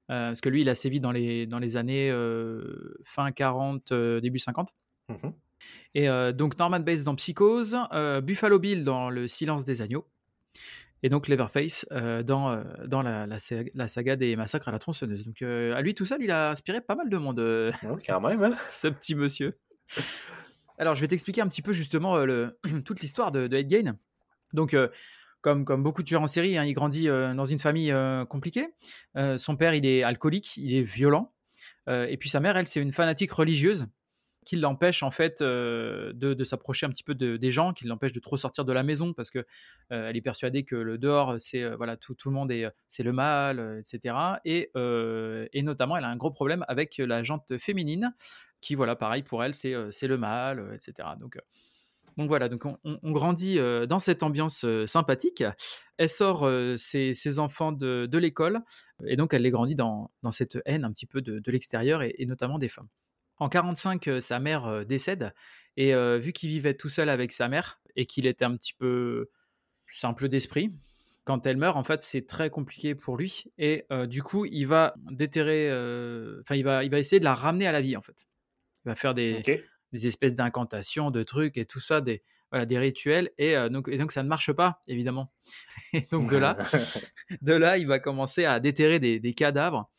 Parce 0.07 0.39
que 0.39 0.49
lui, 0.49 0.61
il 0.61 0.69
a 0.69 0.75
sévi 0.75 0.99
dans 0.99 1.11
les, 1.11 1.45
dans 1.45 1.59
les 1.59 1.75
années 1.75 2.11
fin 3.03 3.31
40, 3.31 3.91
euh, 3.91 4.21
début 4.21 4.39
50. 4.39 4.69
Mhm. 5.09 5.33
Et 5.95 6.09
euh, 6.09 6.31
donc 6.31 6.57
Norman 6.59 6.79
Bates 6.79 7.03
dans 7.03 7.15
Psychose, 7.15 7.77
euh, 7.93 8.21
Buffalo 8.21 8.59
Bill 8.59 8.83
dans 8.83 9.09
Le 9.09 9.27
Silence 9.27 9.65
des 9.65 9.81
Agneaux, 9.81 10.07
et 11.03 11.09
donc 11.09 11.27
Leatherface 11.27 11.85
euh, 11.91 12.23
dans, 12.23 12.63
dans 12.85 13.01
la, 13.01 13.25
la, 13.27 13.39
sa- 13.39 13.55
la 13.73 13.87
saga 13.87 14.15
des 14.15 14.35
massacres 14.35 14.67
à 14.67 14.71
la 14.71 14.79
tronçonneuse. 14.79 15.25
Donc 15.25 15.41
à 15.41 15.81
lui 15.81 15.93
tout 15.95 16.05
seul, 16.05 16.21
il 16.21 16.31
a 16.31 16.51
inspiré 16.51 16.81
pas 16.81 16.95
mal 16.95 17.09
de 17.09 17.17
monde, 17.17 17.39
Ouais, 17.39 17.71
quand 18.05 18.21
même, 18.21 18.43
hein? 18.43 18.55
ce 18.67 18.87
petit 18.87 19.15
monsieur. 19.15 19.57
Alors 20.77 20.95
je 20.95 21.01
vais 21.01 21.07
t'expliquer 21.07 21.41
un 21.41 21.47
petit 21.47 21.61
peu 21.61 21.73
justement 21.73 22.17
le, 22.25 22.59
toute 22.85 22.99
l'histoire 23.01 23.31
de, 23.31 23.47
de 23.47 23.57
Ed 23.57 23.69
Gein. 23.69 23.97
Donc 24.53 24.75
comme, 25.41 25.65
comme 25.65 25.83
beaucoup 25.83 26.01
de 26.03 26.07
tueurs 26.07 26.21
en 26.21 26.27
série, 26.27 26.57
hein, 26.57 26.65
il 26.65 26.73
grandit 26.73 27.09
euh, 27.09 27.33
dans 27.33 27.45
une 27.45 27.59
famille 27.59 27.91
euh, 27.91 28.25
compliquée. 28.25 28.67
Euh, 29.15 29.37
son 29.37 29.55
père, 29.55 29.73
il 29.75 29.85
est 29.85 30.03
alcoolique, 30.03 30.57
il 30.57 30.75
est 30.75 30.83
violent. 30.83 31.31
Et 31.89 32.17
puis 32.17 32.27
sa 32.29 32.41
mère, 32.41 32.57
elle, 32.57 32.67
c'est 32.67 32.81
une 32.81 32.91
fanatique 32.91 33.31
religieuse 33.31 33.87
qui 34.47 34.55
l'empêche 34.55 35.03
en 35.03 35.11
fait 35.11 35.41
euh, 35.41 36.13
de, 36.13 36.43
s'approcher 36.45 36.85
un 36.85 36.89
petit 36.89 37.03
peu 37.03 37.13
de- 37.13 37.35
des 37.35 37.51
gens, 37.51 37.73
qui 37.73 37.85
l'empêche 37.85 38.13
de 38.13 38.21
trop 38.21 38.37
sortir 38.37 38.63
de 38.63 38.71
la 38.71 38.81
maison 38.81 39.11
parce 39.11 39.29
que 39.29 39.39
euh, 39.39 40.07
elle 40.07 40.15
est 40.15 40.21
persuadée 40.21 40.63
que 40.63 40.77
le 40.77 40.97
dehors 40.97 41.35
c'est 41.39 41.63
euh, 41.63 41.75
voilà 41.75 41.97
tout, 41.97 42.15
tout 42.15 42.29
le 42.29 42.35
monde 42.35 42.49
est 42.49 42.65
c'est 42.87 43.03
le 43.03 43.11
mal, 43.11 43.81
etc. 43.81 44.15
Et, 44.45 44.71
et 45.53 45.61
notamment 45.63 45.97
elle 45.97 46.05
a 46.05 46.07
un 46.07 46.15
gros 46.15 46.31
problème 46.31 46.63
avec 46.69 46.97
la 46.97 47.23
jante 47.23 47.57
féminine 47.57 48.13
qui 48.61 48.75
voilà 48.75 48.95
pareil 48.95 49.21
pour 49.21 49.43
elle 49.43 49.53
c'est 49.53 49.75
c'est 49.91 50.07
le 50.07 50.17
mal, 50.17 50.71
etc. 50.73 51.09
Donc 51.19 51.37
donc 52.15 52.29
voilà, 52.29 52.47
donc 52.47 52.63
on, 52.65 53.11
grandit 53.11 53.59
dans 53.87 53.99
cette 53.99 54.23
ambiance 54.23 54.65
sympathique. 54.87 55.43
Elle 55.97 56.09
sort 56.09 56.49
ses, 56.77 57.13
ses 57.13 57.37
enfants 57.37 57.73
de, 57.73 58.17
l'école 58.17 58.61
et 59.05 59.17
donc 59.17 59.33
elle 59.33 59.41
les 59.41 59.51
grandit 59.51 59.75
dans, 59.75 60.09
dans 60.23 60.31
cette 60.31 60.57
haine 60.65 60.85
un 60.85 60.91
petit 60.91 61.05
peu 61.05 61.21
de, 61.21 61.51
l'extérieur 61.51 62.01
et 62.01 62.25
notamment 62.25 62.57
des 62.59 62.69
femmes. 62.69 62.87
En 63.39 63.49
45, 63.49 64.07
euh, 64.07 64.19
sa 64.19 64.39
mère 64.39 64.65
euh, 64.65 64.83
décède 64.83 65.33
et 65.79 65.93
vu 66.17 66.33
qu'il 66.33 66.49
vivait 66.49 66.73
tout 66.73 66.89
seul 66.89 67.07
avec 67.07 67.31
sa 67.31 67.47
mère 67.47 67.79
et 67.95 68.07
qu'il 68.07 68.25
était 68.25 68.45
un 68.45 68.57
petit 68.57 68.73
peu 68.73 69.29
simple 69.87 70.27
d'esprit, 70.27 70.73
quand 71.23 71.45
elle 71.45 71.57
meurt, 71.57 71.77
en 71.77 71.83
fait, 71.83 72.01
c'est 72.01 72.25
très 72.25 72.49
compliqué 72.49 72.95
pour 72.95 73.15
lui 73.15 73.43
et 73.59 73.85
du 74.07 74.23
coup, 74.23 74.45
il 74.45 74.65
va 74.65 74.95
déterrer, 75.11 75.67
enfin, 76.41 76.55
il 76.55 76.63
va, 76.63 76.83
il 76.83 76.89
va 76.89 76.97
essayer 76.97 77.19
de 77.19 77.25
la 77.25 77.35
ramener 77.35 77.67
à 77.67 77.71
la 77.71 77.81
vie, 77.81 77.95
en 77.95 78.01
fait. 78.01 78.25
Il 78.85 78.89
va 78.89 78.95
faire 78.95 79.13
des, 79.13 79.43
espèces 79.93 80.33
d'incantations, 80.33 81.11
de 81.11 81.21
trucs 81.21 81.57
et 81.57 81.67
tout 81.67 81.79
ça, 81.79 82.01
des, 82.01 82.23
voilà, 82.51 82.65
des 82.65 82.79
rituels. 82.79 83.31
Et, 83.37 83.55
euh, 83.55 83.69
donc, 83.69 83.87
et 83.89 83.97
donc, 83.97 84.11
ça 84.11 84.23
ne 84.23 84.29
marche 84.29 84.51
pas, 84.51 84.79
évidemment. 84.87 85.31
Et 85.93 86.01
donc, 86.11 86.31
de 86.31 86.37
là, 86.37 86.57
de 87.41 87.53
là 87.53 87.77
il 87.77 87.87
va 87.87 87.99
commencer 87.99 88.45
à 88.45 88.59
déterrer 88.59 88.99
des, 88.99 89.19
des 89.19 89.33
cadavres 89.33 89.89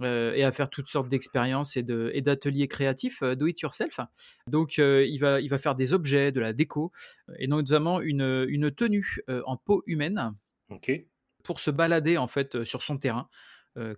euh, 0.00 0.32
et 0.34 0.44
à 0.44 0.52
faire 0.52 0.70
toutes 0.70 0.86
sortes 0.86 1.08
d'expériences 1.08 1.76
et, 1.76 1.82
de, 1.82 2.10
et 2.14 2.22
d'ateliers 2.22 2.68
créatifs, 2.68 3.22
euh, 3.22 3.34
do 3.34 3.46
it 3.46 3.60
yourself. 3.60 4.00
Donc, 4.46 4.78
euh, 4.78 5.04
il, 5.06 5.18
va, 5.18 5.40
il 5.40 5.48
va 5.48 5.58
faire 5.58 5.74
des 5.74 5.92
objets, 5.92 6.32
de 6.32 6.40
la 6.40 6.52
déco, 6.52 6.92
et 7.38 7.46
notamment 7.46 8.00
une, 8.00 8.46
une 8.48 8.70
tenue 8.70 9.20
en 9.46 9.56
peau 9.56 9.82
humaine 9.86 10.34
pour 11.44 11.60
se 11.60 11.70
balader, 11.70 12.18
en 12.18 12.26
fait, 12.26 12.64
sur 12.64 12.82
son 12.82 12.98
terrain, 12.98 13.28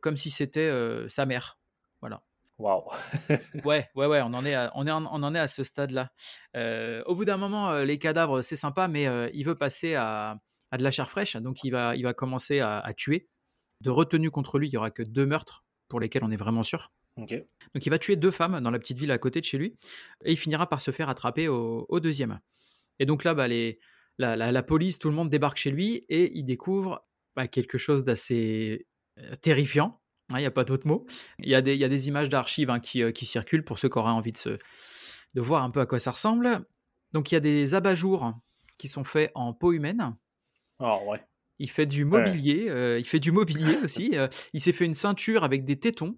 comme 0.01 0.17
si 0.17 0.31
c'était 0.31 0.71
sa 1.09 1.27
mère. 1.27 1.59
Voilà. 2.01 2.23
Wow. 2.59 2.91
Ouais, 3.65 3.89
ouais, 3.95 4.07
ouais, 4.07 4.21
on 4.23 4.35
en 4.35 4.45
est 4.45 4.55
à, 4.55 4.71
on 4.75 4.87
est 4.87 4.91
en- 4.91 5.07
on 5.07 5.23
en 5.23 5.35
est 5.35 5.39
à 5.39 5.49
ce 5.49 5.65
stade-là. 5.65 6.13
Au 7.07 7.15
bout 7.15 7.25
d'un 7.25 7.37
moment, 7.37 7.79
les 7.79 7.99
cadavres, 7.99 8.43
c'est 8.43 8.57
sympa, 8.57 8.89
mais 8.89 9.07
il 9.35 9.45
veut 9.45 9.57
passer 9.57 9.95
à, 9.95 10.39
à 10.71 10.79
de 10.79 10.83
la 10.83 10.91
chair 10.91 11.09
fraîche, 11.11 11.37
donc 11.37 11.65
il 11.65 11.71
va, 11.71 11.97
il 11.97 12.03
va 12.05 12.15
commencer 12.15 12.61
à, 12.61 12.79
à 12.79 12.93
tuer. 12.95 13.29
De 13.81 13.91
retenue 13.91 14.31
contre 14.31 14.59
lui, 14.59 14.69
il 14.69 14.73
y 14.73 14.77
aura 14.77 14.91
que 14.93 15.03
deux 15.03 15.27
meurtres 15.27 15.65
pour 15.93 16.01
lesquels 16.01 16.25
on 16.25 16.31
est 16.31 16.37
vraiment 16.39 16.63
sûr. 16.63 16.91
Donc 17.75 17.85
il 17.85 17.91
va 17.91 17.99
tuer 17.99 18.17
deux 18.17 18.31
femmes 18.31 18.59
dans 18.61 18.71
la 18.71 18.79
petite 18.79 18.97
ville 18.97 19.11
à 19.11 19.19
côté 19.19 19.41
de 19.41 19.45
chez 19.45 19.59
lui, 19.59 19.77
et 20.25 20.33
il 20.33 20.39
finira 20.39 20.67
par 20.67 20.81
se 20.81 20.91
faire 20.91 21.11
attraper 21.11 21.49
au, 21.49 21.85
au 21.91 22.01
deuxième. 22.01 22.41
Et 22.99 23.05
donc 23.05 23.25
là, 23.25 23.35
bah, 23.35 23.47
les, 23.47 23.79
la, 24.17 24.35
la- 24.35 24.51
la 24.53 24.63
police, 24.63 24.99
tout 24.99 25.11
le 25.11 25.15
monde 25.15 25.29
débarque 25.29 25.59
chez 25.59 25.71
lui, 25.71 26.07
et 26.09 26.33
il 26.35 26.45
découvre 26.45 27.07
bah, 27.37 27.47
quelque 27.47 27.77
chose 27.77 28.05
d'assez 28.05 28.87
euh, 29.19 29.37
terrifiant. 29.43 30.01
Il 30.31 30.39
n'y 30.39 30.47
a 30.47 30.51
pas 30.51 30.65
d'autre 30.65 30.87
mot. 30.87 31.05
Il 31.41 31.51
y, 31.51 31.55
a 31.55 31.61
des- 31.61 31.75
il 31.75 31.81
y 31.81 31.85
a 31.85 31.89
des 31.91 32.09
images 32.09 32.31
d'archives 32.31 32.71
hein, 32.71 32.81
qui, 32.81 33.03
euh, 33.03 33.13
qui 33.13 33.27
circulent 33.27 33.65
pour 33.65 33.79
ceux 33.79 33.91
qui 33.91 33.99
auraient 33.99 34.11
envie 34.11 34.33
de, 34.33 34.39
se, 34.39 34.57
de 35.35 35.41
voir 35.43 35.63
un 35.63 35.71
peu 35.71 35.81
à 35.81 35.87
quoi 35.87 35.99
ça 35.99 36.13
ressemble. 36.13 36.65
Donc 37.13 37.31
il 37.31 37.35
y 37.35 37.37
a 37.37 37.41
des 37.41 37.75
abat-jours 37.75 38.33
qui 38.79 38.89
sont 38.89 39.05
faits 39.05 39.31
en 39.35 39.53
peau 39.53 39.73
humaine. 39.75 40.17
Ah 40.79 40.99
ouais. 41.05 41.21
Il 41.63 41.71
fait 41.71 41.87
du 41.87 42.05
mobilier, 42.05 42.67
euh, 42.71 42.99
il 42.99 43.05
fait 43.07 43.21
du 43.21 43.31
mobilier 43.31 43.77
aussi. 43.85 44.11
euh, 44.15 44.27
il 44.53 44.61
s'est 44.61 44.73
fait 44.73 44.85
une 44.85 44.95
ceinture 44.95 45.45
avec 45.45 45.65
des 45.65 45.79
tétons. 45.79 46.17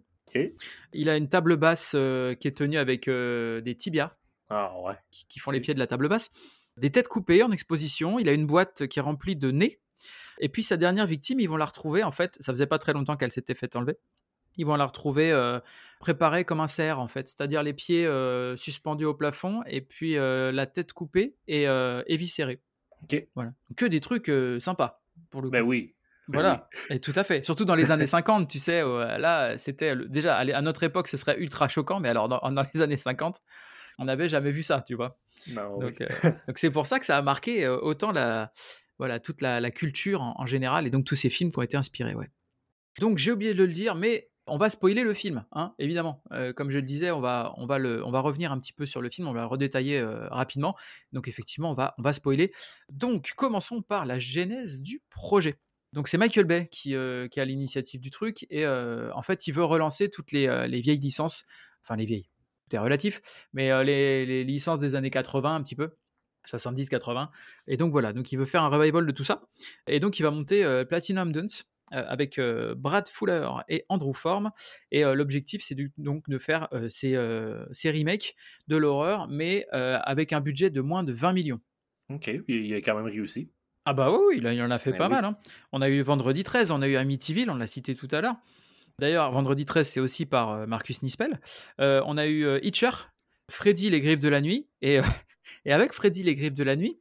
Il 0.95 1.09
a 1.11 1.17
une 1.17 1.29
table 1.29 1.57
basse 1.57 1.93
euh, 1.95 2.35
qui 2.35 2.49
est 2.49 2.57
tenue 2.57 2.79
avec 2.79 3.07
euh, 3.09 3.61
des 3.61 3.77
tibias. 3.77 4.17
Ah 4.49 4.73
ouais. 4.81 4.95
qui, 5.11 5.27
qui 5.29 5.39
font 5.39 5.51
les 5.51 5.61
pieds 5.61 5.75
de 5.75 5.79
la 5.79 5.87
table 5.87 6.09
basse. 6.09 6.33
Des 6.79 6.91
têtes 6.91 7.09
coupées 7.09 7.43
en 7.43 7.53
exposition. 7.53 8.19
Il 8.19 8.29
a 8.29 8.33
une 8.33 8.47
boîte 8.47 8.87
qui 8.89 8.99
est 8.99 9.03
remplie 9.03 9.37
de 9.37 9.51
nez. 9.51 9.81
Et 10.41 10.49
puis 10.49 10.63
sa 10.63 10.77
dernière 10.79 11.07
victime, 11.07 11.41
ils 11.41 11.49
vont 11.49 11.59
la 11.59 11.67
retrouver. 11.67 12.03
En 12.03 12.11
fait, 12.11 12.37
ça 12.41 12.53
faisait 12.53 12.67
pas 12.67 12.79
très 12.79 12.95
longtemps 12.95 13.17
qu'elle 13.17 13.31
s'était 13.33 13.55
fait 13.55 13.77
enlever. 13.77 13.99
Ils 14.57 14.65
vont 14.67 14.77
la 14.77 14.87
retrouver 14.87 15.31
euh, 15.31 15.61
préparée 16.01 16.45
comme 16.45 16.61
un 16.61 16.67
cerf, 16.69 16.99
en 16.99 17.07
fait, 17.09 17.29
c'est-à-dire 17.29 17.63
les 17.63 17.75
pieds 17.75 18.07
euh, 18.07 18.57
suspendus 18.57 19.05
au 19.05 19.15
plafond 19.15 19.63
et 19.67 19.83
puis 19.83 20.17
euh, 20.17 20.51
la 20.53 20.67
tête 20.67 20.93
coupée 20.95 21.37
et 21.49 21.69
euh, 21.69 22.03
éviscérée. 22.07 22.61
Ok. 23.03 23.27
Voilà. 23.35 23.53
Que 23.77 23.85
des 23.85 24.01
trucs 24.01 24.31
euh, 24.31 24.59
sympas 24.59 25.03
pour 25.35 25.43
le 25.43 25.49
coup. 25.49 25.53
Ben 25.53 25.62
oui. 25.62 25.95
Ben 26.29 26.38
Voilà, 26.38 26.69
et 26.88 27.00
tout 27.00 27.12
à 27.17 27.23
fait. 27.25 27.45
Surtout 27.45 27.67
dans 27.67 27.75
les 27.75 27.91
années 27.91 28.07
50, 28.07 28.49
tu 28.49 28.59
sais, 28.59 28.81
euh, 28.81 29.19
là, 29.19 29.59
c'était 29.59 29.95
le- 29.95 30.09
déjà 30.09 30.37
à 30.38 30.62
notre 30.62 30.83
époque, 30.85 31.07
ce 31.09 31.19
serait 31.19 31.38
ultra 31.38 31.69
choquant, 31.69 32.00
mais 32.00 32.09
alors 32.09 32.29
dans, 32.29 32.41
dans 32.50 32.64
les 32.73 32.81
années 32.81 32.97
50, 32.97 33.43
on 33.99 34.07
n'avait 34.07 34.29
jamais 34.31 34.50
vu 34.50 34.62
ça, 34.62 34.83
tu 34.87 34.95
vois. 34.95 35.19
Ben 35.49 35.69
oui. 35.76 35.93
Euh, 36.00 36.31
donc 36.49 36.57
c'est 36.57 36.71
pour 36.71 36.87
ça 36.87 36.99
que 36.99 37.05
ça 37.05 37.19
a 37.19 37.23
marqué 37.23 37.67
euh, 37.67 37.76
autant 37.79 38.11
la, 38.11 38.53
voilà, 38.99 39.21
toute 39.21 39.43
la, 39.43 39.61
la 39.61 39.71
culture 39.71 40.23
en, 40.23 40.35
en 40.38 40.47
général 40.47 40.87
et 40.87 40.91
donc 40.91 41.05
tous 41.05 41.14
ces 41.17 41.29
films 41.29 41.53
qui 41.53 41.59
ont 41.59 41.62
été 41.62 41.76
inspirés, 41.76 42.14
ouais. 42.14 42.31
Donc 43.00 43.19
j'ai 43.19 43.31
oublié 43.33 43.53
de 43.53 43.62
le 43.64 43.71
dire, 43.73 43.95
mais 43.95 44.31
on 44.47 44.59
va 44.59 44.69
spoiler 44.69 45.03
le 45.03 45.15
film, 45.15 45.45
hein, 45.53 45.75
évidemment. 45.79 46.23
Euh, 46.33 46.53
comme 46.53 46.71
je 46.71 46.77
le 46.77 46.83
disais, 46.83 47.11
on 47.11 47.21
va, 47.21 47.55
on, 47.57 47.67
va 47.67 47.79
le, 47.79 48.05
on 48.05 48.11
va 48.11 48.21
revenir 48.21 48.53
un 48.53 48.59
petit 48.59 48.73
peu 48.73 48.87
sur 48.87 49.01
le 49.01 49.11
film, 49.11 49.29
on 49.29 49.33
va 49.33 49.43
le 49.43 49.47
redétailler 49.47 49.99
euh, 49.99 50.29
rapidement. 50.29 50.77
Donc 51.13 51.29
effectivement, 51.29 51.71
on 51.71 51.75
va, 51.75 51.95
on 51.99 52.03
va 52.03 52.13
spoiler. 52.13 52.53
Donc 52.91 53.33
commençons 53.37 53.83
par 53.83 54.07
la 54.07 54.19
genèse 54.19 54.81
du 54.81 55.03
projet. 55.11 55.59
Donc 55.93 56.09
c'est 56.09 56.19
Michael 56.19 56.45
Bay 56.45 56.69
qui, 56.71 56.95
euh, 56.95 57.29
qui 57.29 57.41
a 57.41 57.45
l'initiative 57.45 58.01
du 58.01 58.11
truc 58.11 58.47
et 58.51 58.67
en 58.67 59.23
fait 59.23 59.47
il 59.47 59.53
veut 59.53 59.65
relancer 59.65 60.11
toutes 60.11 60.33
les, 60.33 60.67
les 60.67 60.81
vieilles 60.81 60.99
licences, 60.99 61.45
enfin 61.83 61.95
les 61.95 62.05
vieilles, 62.05 62.29
tout 62.69 62.75
est 62.75 62.81
relatif, 62.81 63.21
mais 63.53 63.85
les, 63.85 64.27
les 64.27 64.43
licences 64.43 64.81
des 64.81 64.97
années 64.97 65.11
80 65.11 65.55
un 65.55 65.63
petit 65.63 65.77
peu. 65.77 65.95
70-80. 66.47 67.29
Et 67.67 67.77
donc 67.77 67.93
voilà, 67.93 68.13
donc 68.13 68.31
il 68.33 68.39
veut 68.39 68.45
faire 68.45 68.63
un 68.63 68.69
revival 68.69 69.07
de 69.07 69.13
tout 69.13 69.25
ça. 69.25 69.43
Et 69.87 70.01
donc 70.01 70.19
il 70.19 70.23
va 70.23 70.31
monter 70.31 70.85
Platinum 70.89 71.31
euh, 71.31 71.33
avec 71.93 72.38
euh, 72.38 72.75
Brad 72.75 73.09
Fuller 73.09 73.49
et 73.69 73.85
Andrew 73.88 74.12
Form. 74.14 74.50
Et 74.91 75.05
euh, 75.05 75.14
l'objectif, 75.14 75.62
c'est 75.64 75.76
donc 75.99 76.29
de 76.29 76.38
faire 76.38 76.69
euh, 76.73 76.88
ces, 76.88 77.14
euh, 77.14 77.64
ces 77.73 77.91
remakes 77.91 78.35
de 78.69 78.76
l'horreur, 78.76 79.29
mais 79.29 79.67
euh, 79.75 79.99
avec 80.05 80.33
un 80.33 80.41
budget 80.41 80.71
de 80.71 80.81
moins 80.81 81.05
de 81.05 81.12
20 81.12 81.33
millions. 81.33 81.61
Ok, 82.11 82.31
il 82.49 82.75
a 82.75 82.79
quand 82.79 82.95
même 82.97 83.05
réussi. 83.07 83.50
Ah 83.87 83.93
bah 83.93 84.11
oui, 84.11 84.19
oui, 84.29 84.35
il, 84.38 84.47
a- 84.47 84.53
il 84.55 84.62
en 84.62 84.71
a 84.71 84.79
fait 84.79 84.93
pas 84.93 85.07
oui. 85.09 85.12
mal. 85.14 85.25
hein. 85.25 85.37
On 85.73 85.83
a 85.83 85.88
eu 85.91 86.00
Vendredi 86.00 86.43
13, 86.43 86.71
on 86.71 86.81
a 86.83 86.88
eu 86.88 86.97
Amityville, 86.97 87.50
on 87.50 87.57
l'a 87.57 87.67
cité 87.67 87.95
tout 87.95 88.09
à 88.12 88.21
l'heure. 88.23 88.37
D'ailleurs, 88.99 89.31
Vendredi 89.33 89.64
13, 89.67 89.88
c'est 89.88 90.00
aussi 90.00 90.25
par 90.25 90.50
euh, 90.53 90.67
Marcus 90.67 91.03
Nispel. 91.03 91.41
Euh, 91.81 92.03
on 92.07 92.17
a 92.17 92.26
eu 92.26 92.45
euh, 92.45 92.61
Hitcher, 92.62 92.91
Freddy 93.50 93.91
les 93.91 94.00
griffes 94.00 94.21
de 94.21 94.29
la 94.29 94.41
nuit, 94.41 94.69
et, 94.81 95.00
euh, 95.00 95.03
et 95.67 95.73
avec 95.73 95.93
Freddy 95.93 96.23
les 96.23 96.35
griffes 96.35 96.55
de 96.55 96.64
la 96.64 96.76
nuit, 96.76 96.99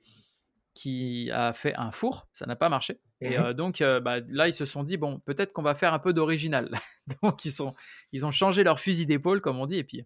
qui 0.73 1.29
a 1.31 1.53
fait 1.53 1.75
un 1.75 1.91
four, 1.91 2.27
ça 2.33 2.45
n'a 2.45 2.55
pas 2.55 2.67
marché. 2.69 2.99
Et 3.23 3.37
Mhm. 3.37 3.45
euh, 3.45 3.53
donc 3.53 3.81
euh, 3.81 3.99
bah, 3.99 4.19
là, 4.27 4.47
ils 4.47 4.53
se 4.53 4.65
sont 4.65 4.83
dit, 4.83 4.97
bon, 4.97 5.19
peut-être 5.19 5.53
qu'on 5.53 5.61
va 5.61 5.75
faire 5.75 5.93
un 5.93 5.99
peu 5.99 6.13
d'original. 6.13 6.69
donc 7.23 7.45
ils, 7.45 7.51
sont, 7.51 7.73
ils 8.11 8.25
ont 8.25 8.31
changé 8.31 8.63
leur 8.63 8.79
fusil 8.79 9.05
d'épaule, 9.05 9.39
comme 9.41 9.59
on 9.59 9.65
dit, 9.65 9.77
et 9.77 9.83
puis 9.83 10.05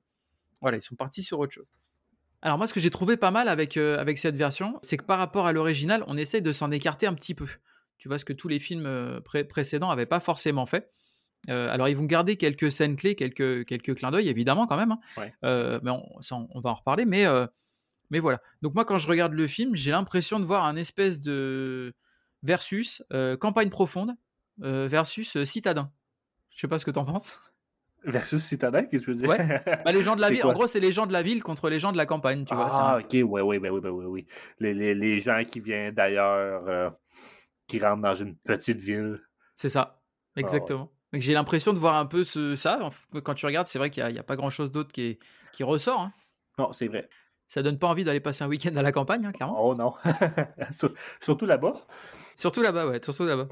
voilà, 0.62 0.78
ils 0.78 0.82
sont 0.82 0.96
partis 0.96 1.24
sur 1.24 1.40
autre 1.40 1.54
chose. 1.54 1.72
Alors 2.42 2.58
moi, 2.58 2.68
ce 2.68 2.74
que 2.74 2.80
j'ai 2.80 2.90
trouvé 2.92 3.18
pas 3.18 3.32
mal 3.32 3.48
avec, 3.50 3.78
euh, 3.78 3.98
avec 4.00 4.20
cette 4.20 4.36
version, 4.36 4.78
c'est 4.84 4.98
que 4.98 5.04
par 5.04 5.18
rapport 5.18 5.48
à 5.48 5.52
l'original, 5.52 6.04
on 6.08 6.16
essaie 6.18 6.42
de 6.42 6.52
s'en 6.52 6.70
écarter 6.72 7.08
un 7.08 7.14
petit 7.14 7.34
peu. 7.34 7.48
Tu 7.98 8.08
vois 8.08 8.20
ce 8.20 8.26
que 8.26 8.34
tous 8.34 8.48
les 8.48 8.60
films 8.60 9.20
pré- 9.26 9.44
précédents 9.44 9.90
n'avaient 9.90 10.06
pas 10.06 10.20
forcément 10.20 10.66
fait. 10.68 10.92
Euh, 11.50 11.70
alors 11.72 11.88
ils 11.90 11.98
vont 11.98 12.04
garder 12.06 12.36
quelques 12.36 12.72
scènes 12.72 12.96
clés, 12.96 13.16
quelques, 13.16 13.66
quelques 13.66 13.96
clins 13.96 14.12
d'œil, 14.12 14.28
évidemment, 14.30 14.68
quand 14.68 14.78
même. 14.78 14.92
hein. 14.92 15.00
Ouais. 15.18 15.34
Euh, 15.44 15.80
mais 15.82 15.90
on, 15.92 16.22
ça, 16.22 16.36
on- 16.36 16.60
va 16.60 16.70
en 16.72 16.76
reparler. 16.76 17.06
Mais, 17.06 17.26
mais 18.12 18.20
voilà. 18.20 18.40
Donc 18.62 18.76
moi, 18.76 18.86
quand 18.86 19.00
je 19.00 19.08
regarde 19.08 19.34
le 19.34 19.48
film, 19.48 19.76
j'ai 19.76 19.92
l'impression 19.92 20.40
de 20.40 20.46
voir 20.46 20.66
un 20.66 20.76
espèce 20.76 21.20
de 21.22 21.94
versus 22.44 23.04
euh, 23.14 23.38
campagne 23.38 23.70
profonde 23.70 24.16
euh, 24.64 24.88
versus 24.88 25.36
euh, 25.38 25.46
citadin. 25.46 25.92
Je 26.52 26.60
sais 26.62 26.68
pas 26.68 26.80
ce 26.80 26.86
que 26.86 26.92
t'en 26.92 27.06
penses. 27.06 27.42
Versus 28.04 28.42
Citadin, 28.44 28.84
qu'est-ce 28.86 29.06
que 29.06 29.12
tu 29.12 29.18
veux 29.18 29.18
dire? 29.18 29.30
Ouais. 29.30 29.64
Bah, 29.84 29.92
les 29.92 30.02
gens 30.04 30.16
de 30.16 30.22
la 30.22 30.30
ville, 30.30 30.44
en 30.46 30.54
gros, 30.54 30.68
c'est 30.68 30.80
les 30.80 30.92
gens 30.94 31.08
de 31.08 31.14
la 31.14 31.24
ville 31.24 31.44
contre 31.44 31.68
les 31.70 31.80
gens 31.80 31.92
de 31.92 31.98
la 31.98 32.06
campagne, 32.06 32.46
tu 32.46 32.56
vois. 32.56 32.70
ah, 32.72 32.96
un- 32.96 33.00
ok, 33.02 33.12
ouais, 33.12 33.42
ouais, 33.42 33.60
ben 33.60 33.72
oui, 33.72 33.82
ben 33.82 33.90
oui, 33.90 34.06
oui. 34.06 34.28
Les, 34.60 34.74
les, 34.74 34.94
les 34.96 35.20
gens 35.20 35.44
qui 35.44 35.60
viennent 35.60 35.94
d'ailleurs, 35.94 36.64
euh, 36.68 36.90
qui 37.68 37.80
rentrent 37.80 38.04
dans 38.04 38.16
une 38.16 38.36
petite 38.38 38.78
ville. 38.78 39.20
C'est 39.56 39.68
ça, 39.70 40.00
exactement. 40.36 40.92
Donc 41.12 41.22
j'ai 41.22 41.34
l'impression 41.34 41.74
de 41.74 41.80
voir 41.80 41.96
un 41.96 42.06
peu 42.06 42.24
ce, 42.24 42.56
ça. 42.56 42.80
Quand 43.24 43.34
tu 43.34 43.46
regardes, 43.46 43.68
c'est 43.68 43.80
vrai 43.80 43.90
qu'il 43.90 44.06
n'y 44.06 44.20
a, 44.20 44.24
pas 44.24 44.36
grand-chose 44.36 44.72
d'autre 44.72 44.92
qui, 44.94 45.02
est- 45.02 45.20
qui 45.52 45.64
ressort. 45.64 46.00
hein. 46.00 46.14
Non, 46.60 46.72
c'est 46.74 46.88
vrai. 46.88 47.10
Ça 47.48 47.64
donne 47.64 47.80
pas 47.80 47.88
envie 47.88 48.04
d'aller 48.04 48.20
passer 48.20 48.44
un 48.44 48.48
week-end 48.48 48.76
à 48.76 48.84
la 48.84 48.92
campagne, 48.92 49.26
hein, 49.26 49.32
clairement. 49.32 49.58
Oh 49.60 49.74
non. 49.76 49.94
Sur- 50.74 50.94
Surtout 51.20 51.46
là-bas. 51.46 51.74
Surtout 52.38 52.62
là-bas, 52.62 52.88
ouais, 52.88 53.00
surtout 53.04 53.24
là-bas. 53.24 53.50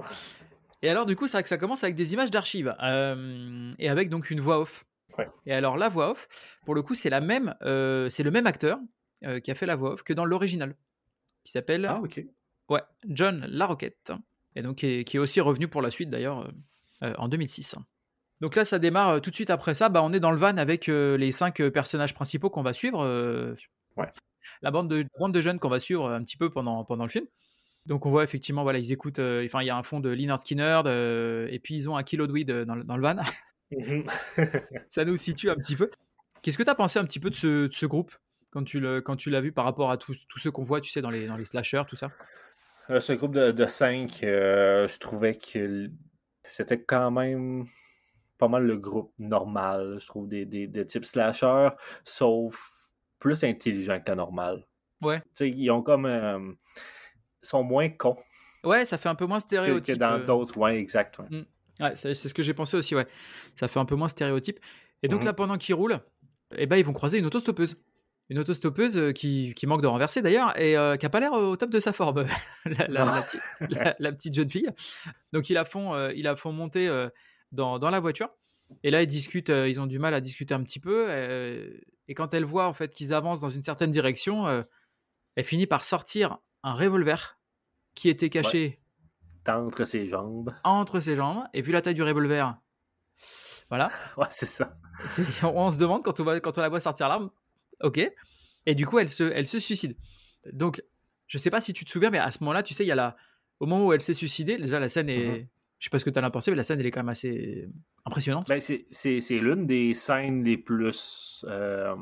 Et 0.83 0.89
alors, 0.89 1.07
du 1.07 1.15
coup, 1.15 1.27
c'est 1.27 1.37
vrai 1.37 1.43
que 1.43 1.49
ça 1.49 1.57
commence 1.57 1.83
avec 1.83 1.95
des 1.95 2.13
images 2.13 2.29
d'archives 2.29 2.75
euh, 2.83 3.73
et 3.79 3.89
avec 3.89 4.09
donc 4.09 4.29
une 4.29 4.39
voix 4.39 4.59
off. 4.59 4.85
Ouais. 5.17 5.27
Et 5.47 5.53
alors, 5.53 5.75
la 5.75 5.89
voix 5.89 6.11
off, 6.11 6.27
pour 6.65 6.75
le 6.75 6.83
coup, 6.83 6.93
c'est 6.93 7.09
la 7.09 7.19
même, 7.19 7.55
euh, 7.63 8.09
c'est 8.11 8.21
le 8.21 8.29
même 8.29 8.45
acteur 8.45 8.77
euh, 9.23 9.39
qui 9.39 9.49
a 9.49 9.55
fait 9.55 9.65
la 9.65 9.75
voix 9.75 9.93
off 9.93 10.03
que 10.03 10.13
dans 10.13 10.25
l'original, 10.25 10.75
qui 11.43 11.51
s'appelle 11.51 11.85
Ah, 11.85 11.99
ok. 11.99 12.23
ouais, 12.69 12.81
John 13.09 13.47
Larroquette, 13.49 14.13
et 14.55 14.61
donc 14.61 14.77
qui 14.77 14.85
est, 14.85 15.03
qui 15.03 15.17
est 15.17 15.19
aussi 15.19 15.41
revenu 15.41 15.67
pour 15.67 15.81
la 15.81 15.89
suite 15.89 16.11
d'ailleurs 16.11 16.47
en 17.01 17.27
2006. 17.27 17.75
Donc 18.41 18.55
là, 18.55 18.65
ça 18.65 18.77
démarre 18.77 19.19
tout 19.21 19.31
de 19.31 19.35
suite 19.35 19.49
après 19.49 19.73
ça. 19.73 19.89
Bah, 19.89 20.01
on 20.03 20.13
est 20.13 20.19
dans 20.19 20.31
le 20.31 20.37
van 20.37 20.57
avec 20.57 20.85
les 20.87 21.31
cinq 21.31 21.61
personnages 21.69 22.13
principaux 22.13 22.51
qu'on 22.51 22.61
va 22.61 22.73
suivre. 22.73 22.99
Ouais. 23.97 24.11
La 24.61 24.69
bande 24.69 24.89
de, 24.89 25.05
bande 25.19 25.33
de 25.33 25.41
jeunes 25.41 25.57
qu'on 25.57 25.69
va 25.69 25.79
suivre 25.79 26.11
un 26.11 26.21
petit 26.23 26.37
peu 26.37 26.51
pendant, 26.51 26.83
pendant 26.83 27.03
le 27.05 27.09
film. 27.09 27.25
Donc 27.85 28.05
on 28.05 28.09
voit 28.09 28.23
effectivement, 28.23 28.63
voilà, 28.63 28.79
ils 28.79 28.91
écoutent. 28.91 29.19
euh, 29.19 29.45
Enfin, 29.45 29.61
il 29.61 29.67
y 29.67 29.69
a 29.69 29.77
un 29.77 29.83
fond 29.83 29.99
de 29.99 30.09
Leonard 30.09 30.41
Skinner 30.41 30.81
et 31.51 31.59
puis 31.59 31.75
ils 31.75 31.89
ont 31.89 31.95
un 31.97 32.03
kilo 32.03 32.25
de 32.27 32.31
weed 32.31 32.51
dans, 32.51 32.75
le- 32.75 32.83
dans 32.83 32.97
le 32.97 33.01
van. 33.03 33.15
Mhm. 33.71 34.05
ça 34.87 35.05
nous 35.05 35.17
situe 35.17 35.49
un 35.49 35.55
petit 35.55 35.75
peu. 35.75 35.89
Qu'est-ce 36.43 36.55
que 36.57 36.61
tu 36.61 36.69
as 36.69 36.75
pensé 36.75 36.99
un 36.99 37.03
petit 37.03 37.19
peu 37.19 37.31
de 37.31 37.35
ce, 37.35 37.65
de 37.65 37.73
ce 37.73 37.87
groupe 37.87 38.11
quand 38.51 38.63
tu 38.63 38.79
le- 38.79 39.01
quand 39.01 39.15
tu 39.15 39.31
l'as 39.31 39.41
vu 39.41 39.51
par 39.51 39.65
rapport 39.65 39.89
à 39.89 39.97
tous 39.97 40.27
tous 40.27 40.37
ceux 40.37 40.51
qu'on 40.51 40.61
voit, 40.61 40.81
tu 40.81 40.91
sais, 40.91 41.01
dans 41.01 41.09
les, 41.09 41.25
dans 41.25 41.35
les 41.35 41.45
slashers, 41.45 41.81
tout 41.87 41.95
ça? 41.95 42.11
Euh, 42.91 43.01
ce 43.01 43.13
groupe 43.13 43.33
de, 43.33 43.49
de 43.51 43.65
cinq, 43.65 44.23
euh, 44.23 44.87
je 44.87 44.99
trouvais 44.99 45.33
que 45.35 45.89
c'était 46.43 46.79
quand 46.79 47.09
même 47.09 47.65
pas 48.37 48.47
mal 48.47 48.65
le 48.67 48.77
groupe 48.77 49.11
normal, 49.17 49.97
je 49.99 50.05
trouve, 50.05 50.27
des, 50.27 50.45
des, 50.45 50.67
des 50.67 50.85
types 50.85 51.03
slasher, 51.05 51.69
sauf 52.03 52.71
plus 53.17 53.43
intelligent 53.43 53.99
que 53.99 54.09
la 54.09 54.15
normale. 54.15 54.63
Ouais. 55.01 55.19
Tu 55.21 55.25
sais, 55.33 55.49
ils 55.49 55.71
ont 55.71 55.81
comme. 55.81 56.05
euh, 56.05 56.39
sont 57.45 57.63
moins 57.63 57.89
cons 57.89 58.17
Ouais, 58.63 58.83
ça 58.85 58.97
fait 58.97 59.09
un 59.09 59.15
peu 59.15 59.25
moins 59.25 59.37
que, 59.39 59.43
que 59.43 59.47
stéréotype. 59.49 59.97
dans 59.99 60.13
euh. 60.19 60.25
d'autres. 60.25 60.57
Ouais, 60.57 60.77
exact. 60.79 61.19
ouais. 61.19 61.45
Ouais, 61.79 61.95
c'est 61.95 62.13
ce 62.15 62.33
que 62.33 62.41
j'ai 62.41 62.53
pensé 62.53 62.75
aussi, 62.77 62.95
ouais. 62.95 63.05
Ça 63.55 63.67
fait 63.67 63.79
un 63.79 63.85
peu 63.85 63.95
moins 63.95 64.07
stéréotype. 64.07 64.59
Et 65.03 65.07
donc 65.07 65.19
Mhm. 65.19 65.25
là, 65.27 65.33
pendant 65.33 65.57
qu'ils 65.57 65.75
roulent, 65.75 65.99
eh 66.57 66.65
ben, 66.65 66.77
ils 66.77 66.85
vont 66.85 66.93
croiser 66.93 67.19
une 67.19 67.25
autostoppeuse. 67.25 67.77
Une 68.29 68.39
autostoppeuse 68.39 68.97
euh, 68.97 69.11
qui, 69.11 69.53
qui 69.55 69.67
manque 69.67 69.83
de 69.83 69.87
renverser 69.87 70.23
d'ailleurs 70.23 70.59
et 70.59 70.75
euh, 70.75 70.95
qui 70.97 71.05
a 71.05 71.09
pas 71.09 71.19
l'air 71.19 71.33
au 71.33 71.55
top 71.57 71.69
de 71.69 71.79
sa 71.79 71.93
forme, 71.93 72.25
la, 72.65 72.87
la- 72.87 73.05
la 73.05 73.21
petite, 73.27 73.41
la- 73.69 73.95
la 73.99 74.11
petite 74.11 74.33
jeune 74.33 74.49
fille. 74.49 74.69
Donc 75.31 75.49
ils 75.51 75.53
la 75.53 75.63
font, 75.65 75.93
euh, 75.93 76.11
ils 76.15 76.23
la 76.23 76.35
font 76.35 76.51
monter 76.51 76.87
euh, 76.87 77.07
dans, 77.51 77.77
dans 77.77 77.91
la 77.91 77.99
voiture. 77.99 78.29
Et 78.83 78.89
là, 78.89 79.03
ils 79.03 79.07
discutent, 79.07 79.49
ils 79.49 79.79
ont 79.79 79.85
du 79.85 79.99
mal 79.99 80.15
à 80.15 80.21
discuter 80.21 80.55
un 80.55 80.63
petit 80.63 80.79
peu. 80.79 81.07
et 82.07 82.15
quand 82.15 82.33
elle 82.33 82.45
voit 82.45 82.65
en 82.67 82.73
fait 82.73 82.91
qu'ils 82.91 83.13
avancent 83.13 83.41
dans 83.41 83.49
une 83.49 83.61
certaine 83.61 83.91
direction, 83.91 84.65
elle 85.35 85.43
finit 85.43 85.67
par 85.67 85.85
sortir 85.85 86.39
un 86.63 86.73
revolver 86.73 87.34
qui 87.95 88.09
était 88.09 88.29
caché 88.29 88.79
D'entre 89.45 89.85
ses 89.85 90.07
jambes. 90.07 90.53
entre 90.63 90.99
ses 90.99 91.15
jambes. 91.15 91.43
Et 91.53 91.61
vu 91.61 91.71
la 91.71 91.81
taille 91.81 91.93
du 91.95 92.03
revolver, 92.03 92.59
voilà. 93.69 93.89
Ouais, 94.17 94.27
c'est 94.29 94.45
ça. 94.45 94.77
C'est- 95.07 95.23
On 95.43 95.71
se 95.71 95.77
demande 95.77 96.03
quand 96.03 96.19
on, 96.19 96.23
va, 96.23 96.39
quand 96.39 96.57
on 96.57 96.61
la 96.61 96.69
voit 96.69 96.79
sortir 96.79 97.07
l'arme. 97.09 97.29
Ok. 97.81 97.99
Et 98.65 98.75
du 98.75 98.85
coup, 98.85 98.99
elle 98.99 99.09
se, 99.09 99.23
elle 99.23 99.47
se 99.47 99.59
suicide. 99.59 99.95
Donc, 100.53 100.81
je 101.27 101.37
sais 101.37 101.49
pas 101.49 101.61
si 101.61 101.73
tu 101.73 101.85
te 101.85 101.91
souviens, 101.91 102.09
mais 102.09 102.17
à 102.19 102.31
ce 102.31 102.39
moment-là, 102.43 102.63
tu 102.63 102.73
sais, 102.73 102.83
il 102.83 102.87
y 102.87 102.91
a 102.91 102.95
la. 102.95 103.15
Au 103.59 103.65
moment 103.65 103.85
où 103.87 103.93
elle 103.93 104.01
s'est 104.01 104.13
suicidée, 104.13 104.57
déjà 104.57 104.79
la 104.79 104.89
scène 104.89 105.09
est. 105.09 105.39
Mhm. 105.39 105.47
Je 105.77 105.83
sais 105.85 105.89
pas 105.89 105.99
ce 105.99 106.05
que 106.05 106.09
tu 106.09 106.19
as 106.19 106.29
pensé, 106.31 106.51
mais 106.51 106.57
la 106.57 106.63
scène, 106.63 106.79
elle 106.79 106.85
est 106.85 106.91
quand 106.91 107.01
même 107.01 107.09
assez 107.09 107.69
impressionnante. 108.05 108.47
Ben, 108.47 108.59
c'est 108.61 109.39
l'une 109.39 109.65
des 109.67 109.93
scènes 109.93 110.43
les 110.43 110.57
plus. 110.57 111.43
euh, 111.49 111.95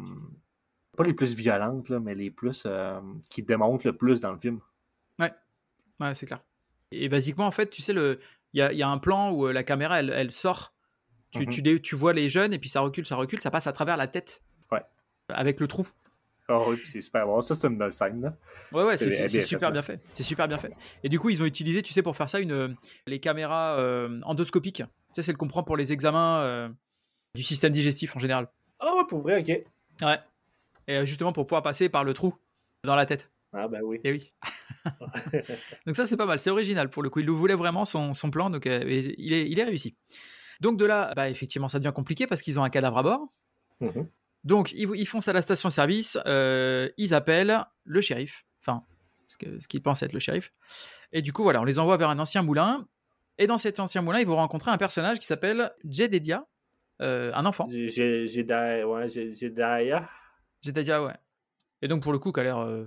pas 0.95 1.03
les 1.03 1.13
plus 1.13 1.33
violentes, 1.35 1.89
là, 1.89 1.99
mais 1.99 2.13
les 2.15 2.29
plus. 2.31 2.63
euh, 2.65 2.99
qui 3.29 3.41
démontrent 3.43 3.87
le 3.87 3.97
plus 3.97 4.21
dans 4.21 4.31
le 4.31 4.37
film. 4.39 4.59
Ouais, 5.99 6.13
c'est 6.15 6.25
clair. 6.25 6.41
Et 6.91 7.09
basiquement, 7.09 7.45
en 7.47 7.51
fait, 7.51 7.69
tu 7.69 7.81
sais, 7.81 7.93
il 7.93 8.17
y 8.53 8.61
a, 8.61 8.71
y 8.73 8.83
a 8.83 8.87
un 8.89 8.97
plan 8.97 9.31
où 9.31 9.47
euh, 9.47 9.53
la 9.53 9.63
caméra, 9.63 9.99
elle, 9.99 10.09
elle 10.11 10.31
sort. 10.31 10.73
Tu, 11.31 11.39
Mhm. 11.39 11.49
tu, 11.49 11.81
tu 11.81 11.95
vois 11.95 12.13
les 12.13 12.29
jeunes, 12.29 12.53
et 12.53 12.59
puis 12.59 12.69
ça 12.69 12.81
recule, 12.81 13.05
ça 13.05 13.15
recule, 13.15 13.39
ça 13.41 13.49
passe 13.49 13.65
à 13.65 13.73
travers 13.73 13.97
la 13.97 14.05
tête. 14.07 14.43
Ouais. 14.71 14.81
Avec 15.29 15.59
le 15.59 15.67
trou. 15.67 15.87
Puis 16.47 16.81
c'est 16.85 17.01
super 17.01 17.25
bon. 17.25 17.41
Ça, 17.41 17.55
c'est 17.55 17.67
une 17.67 17.77
belle 17.77 17.93
scène. 17.93 18.21
Là. 18.21 18.35
Ouais, 18.71 18.83
ouais, 18.83 18.97
C'est 18.97 19.27
super 19.41 19.71
bien 19.71 19.81
fait. 19.81 19.99
C'est 20.13 20.23
super 20.23 20.47
bien 20.47 20.57
fait. 20.57 20.73
Et 21.03 21.09
du 21.09 21.19
coup, 21.19 21.29
ils 21.29 21.41
ont 21.41 21.45
utilisé, 21.45 21.81
tu 21.81 21.91
sais, 21.93 22.03
pour 22.03 22.15
faire 22.15 22.29
ça, 22.29 22.39
une, 22.39 22.75
les 23.07 23.19
caméras 23.19 23.79
euh, 23.79 24.19
endoscopiques. 24.23 24.83
Tu 24.83 24.83
sais, 25.13 25.21
celles 25.23 25.37
qu'on 25.37 25.47
prend 25.47 25.63
pour 25.63 25.77
les 25.77 25.93
examens 25.93 26.41
euh, 26.41 26.69
du 27.33 27.41
système 27.43 27.71
digestif 27.71 28.15
en 28.15 28.19
général. 28.19 28.47
Ah 28.79 28.93
ouais, 28.95 29.03
pour 29.07 29.21
vrai, 29.21 29.39
ok. 29.41 29.63
Ouais. 30.07 30.19
Et 30.87 31.05
justement 31.07 31.31
pour 31.31 31.47
pouvoir 31.47 31.63
passer 31.63 31.87
par 31.89 32.03
le 32.03 32.13
trou 32.13 32.35
dans 32.83 32.95
la 32.97 33.05
tête. 33.05 33.31
Ah 33.53 33.67
ben 33.67 33.81
oui. 33.83 33.99
Et 34.03 34.11
oui. 34.11 34.33
donc 35.85 35.95
ça 35.95 36.05
c'est 36.05 36.17
pas 36.17 36.25
mal, 36.25 36.39
c'est 36.39 36.49
original 36.49 36.89
pour 36.89 37.03
le 37.03 37.09
coup. 37.09 37.19
Il 37.19 37.29
voulait 37.29 37.53
vraiment 37.55 37.85
son, 37.85 38.13
son 38.13 38.31
plan, 38.31 38.49
donc 38.49 38.65
euh, 38.67 38.83
il, 39.17 39.33
est, 39.33 39.49
il 39.49 39.59
est 39.59 39.63
réussi. 39.63 39.95
Donc 40.59 40.77
de 40.77 40.85
là, 40.85 41.13
bah, 41.15 41.29
effectivement, 41.29 41.69
ça 41.69 41.79
devient 41.79 41.93
compliqué 41.93 42.27
parce 42.27 42.41
qu'ils 42.41 42.59
ont 42.59 42.63
un 42.63 42.69
cadavre 42.69 42.97
à 42.97 43.03
bord. 43.03 43.27
Mhm. 43.79 44.07
Donc 44.43 44.71
ils, 44.73 44.89
ils 44.95 45.07
foncent 45.07 45.27
à 45.27 45.33
la 45.33 45.41
station-service, 45.41 46.17
euh, 46.25 46.89
ils 46.97 47.13
appellent 47.13 47.59
le 47.85 48.01
shérif, 48.01 48.45
enfin 48.61 48.83
ce 49.27 49.37
qu'ils 49.67 49.81
pensent 49.81 50.03
être 50.03 50.13
le 50.13 50.19
shérif. 50.19 50.51
Et 51.11 51.21
du 51.21 51.31
coup 51.33 51.43
voilà, 51.43 51.61
on 51.61 51.63
les 51.63 51.79
envoie 51.79 51.97
vers 51.97 52.09
un 52.09 52.19
ancien 52.19 52.41
moulin. 52.41 52.87
Et 53.39 53.47
dans 53.47 53.57
cet 53.57 53.79
ancien 53.79 54.01
moulin, 54.03 54.19
ils 54.19 54.27
vont 54.27 54.35
rencontrer 54.35 54.69
un 54.69 54.77
personnage 54.77 55.17
qui 55.17 55.25
s'appelle 55.25 55.71
Jedediah, 55.89 56.45
euh, 57.01 57.31
un 57.33 57.45
enfant. 57.47 57.65
Daya- 57.67 58.85
ouais. 58.85 59.09
Jedediah, 60.61 61.03
ouais. 61.03 61.15
Et 61.81 61.87
donc 61.87 62.03
pour 62.03 62.11
le 62.13 62.19
coup, 62.19 62.31
qui 62.31 62.39
a 62.39 62.43
l'air 62.43 62.59
euh, 62.59 62.85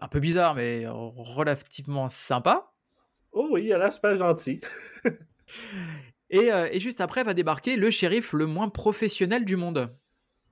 un 0.00 0.08
peu 0.08 0.20
bizarre, 0.20 0.54
mais 0.54 0.84
relativement 0.86 2.08
sympa. 2.08 2.72
Oh 3.32 3.48
oui, 3.50 3.64
il 3.66 3.72
a 3.72 3.78
l'air 3.78 3.92
super 3.92 4.16
gentil. 4.16 4.60
Et, 6.30 6.52
euh, 6.52 6.68
et 6.70 6.78
juste 6.78 7.00
après 7.00 7.24
va 7.24 7.32
débarquer 7.32 7.76
le 7.76 7.90
shérif 7.90 8.34
le 8.34 8.44
moins 8.46 8.68
professionnel 8.68 9.46
du 9.46 9.56
monde. 9.56 9.96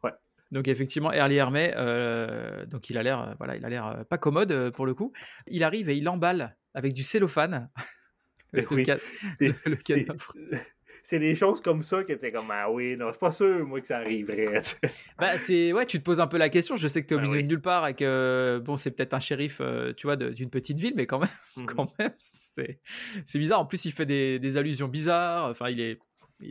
Ouais. 0.03 0.12
Donc 0.50 0.69
effectivement, 0.69 1.12
Early 1.12 1.37
Hermé, 1.37 1.75
euh, 1.76 2.65
donc 2.65 2.88
il 2.88 2.97
a 2.97 3.03
l'air, 3.03 3.21
euh, 3.21 3.35
voilà, 3.37 3.57
il 3.57 3.65
a 3.65 3.69
l'air 3.69 4.05
pas 4.09 4.17
commode 4.17 4.71
pour 4.71 4.87
le 4.87 4.95
coup. 4.95 5.12
Il 5.47 5.62
arrive 5.65 5.91
et 5.91 5.97
il 5.97 6.09
emballe 6.09 6.57
avec 6.73 6.95
du 6.95 7.03
cellophane. 7.03 7.69
le, 8.53 8.67
Oui. 8.71 8.87
le- 9.41 9.55
le 9.67 9.76
c'est- 11.08 11.18
des 11.18 11.34
choses 11.34 11.60
comme 11.62 11.82
ça 11.82 12.02
que 12.04 12.12
t'es 12.14 12.32
comme 12.32 12.50
ah 12.50 12.70
oui, 12.70 12.96
non, 12.96 13.10
c'est 13.12 13.18
pas 13.18 13.30
sûr 13.32 13.64
moi 13.66 13.80
que 13.80 13.86
ça 13.86 13.98
arriverait. 13.98 14.60
Bah, 15.18 15.38
c'est 15.38 15.72
ouais, 15.72 15.86
tu 15.86 15.98
te 15.98 16.04
poses 16.04 16.20
un 16.20 16.26
peu 16.26 16.36
la 16.36 16.48
question. 16.48 16.76
Je 16.76 16.88
sais 16.88 17.02
que 17.02 17.06
tu 17.06 17.14
es 17.14 17.16
au 17.16 17.20
Ah 17.20 17.22
milieu 17.22 17.36
oui. 17.36 17.42
de 17.44 17.48
nulle 17.48 17.60
part 17.62 17.86
et 17.86 17.94
que 17.94 18.60
bon, 18.64 18.76
c'est 18.76 18.90
peut-être 18.90 19.14
un 19.14 19.20
shérif, 19.20 19.58
euh, 19.60 19.92
tu 19.96 20.06
vois, 20.06 20.16
d'une 20.16 20.50
petite 20.50 20.78
ville, 20.78 20.94
mais 20.96 21.06
quand 21.06 21.18
même, 21.20 21.28
Mhm. 21.56 21.66
quand 21.66 21.98
même, 21.98 22.12
c'est 22.18 22.80
c'est 23.25 23.38
bizarre. 23.38 23.60
En 23.60 23.66
plus, 23.66 23.84
il 23.84 23.92
fait 23.92 24.06
des, 24.06 24.38
des 24.38 24.56
allusions 24.56 24.88
bizarres. 24.88 25.48
Enfin, 25.50 25.70
il 25.70 25.80
est, 25.80 25.98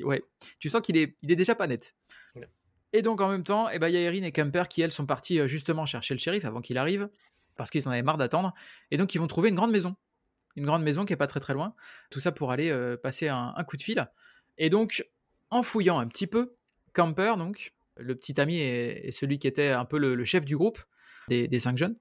ouais, 0.04 0.24
tu 0.60 0.70
sens 0.70 0.82
qu'il 0.82 0.98
est, 0.98 1.16
il 1.22 1.32
est 1.32 1.36
déjà 1.36 1.54
pas 1.56 1.68
net. 1.68 1.96
Ouais. 2.36 2.48
Et 2.94 3.02
donc 3.02 3.22
en 3.22 3.28
même 3.30 3.44
temps, 3.44 3.68
eh 3.70 3.78
ben, 3.78 3.88
il 3.90 3.94
y 3.94 3.98
a 3.98 4.02
Erin 4.02 4.24
et 4.24 4.32
Kemper 4.32 4.64
qui 4.70 4.82
elles 4.82 4.92
sont 4.94 5.06
partis 5.06 5.40
euh, 5.40 5.48
justement 5.48 5.86
chercher 5.86 6.14
le 6.14 6.20
shérif 6.20 6.46
avant 6.46 6.62
qu'il 6.62 6.78
arrive 6.78 7.10
parce 7.58 7.70
qu'ils 7.70 7.88
en 7.88 7.92
avaient 7.92 8.02
marre 8.04 8.18
d'attendre. 8.18 8.54
Et 8.92 8.98
donc 8.98 9.14
ils 9.16 9.18
vont 9.20 9.28
trouver 9.28 9.50
une 9.50 9.56
grande 9.56 9.72
maison, 9.72 9.96
une 10.56 10.66
grande 10.66 10.82
maison 10.84 11.06
qui 11.06 11.14
est 11.14 11.18
pas 11.18 11.28
très 11.28 11.40
très 11.40 11.54
loin. 11.54 11.76
Tout 12.10 12.20
ça 12.20 12.32
pour 12.32 12.52
aller 12.52 12.70
euh, 12.72 12.98
passer 12.98 13.28
un, 13.28 13.54
un 13.56 13.64
coup 13.64 13.78
de 13.78 13.82
fil. 13.84 14.06
Et 14.58 14.70
donc 14.70 15.06
en 15.50 15.64
fouillant 15.64 16.00
un 16.00 16.08
petit 16.08 16.28
peu, 16.28 16.56
Camper, 16.94 17.34
donc 17.38 17.74
le 17.98 18.16
petit 18.16 18.40
ami 18.42 18.60
et, 18.60 19.12
celui 19.12 19.40
qui 19.40 19.48
était 19.48 19.70
un 19.70 19.86
peu 19.86 19.98
le, 19.98 20.16
le 20.16 20.26
chef 20.26 20.46
du 20.46 20.58
groupe 20.58 20.80
des, 21.30 21.48
des 21.48 21.60
cinq 21.60 21.78
jeunes, 21.78 21.96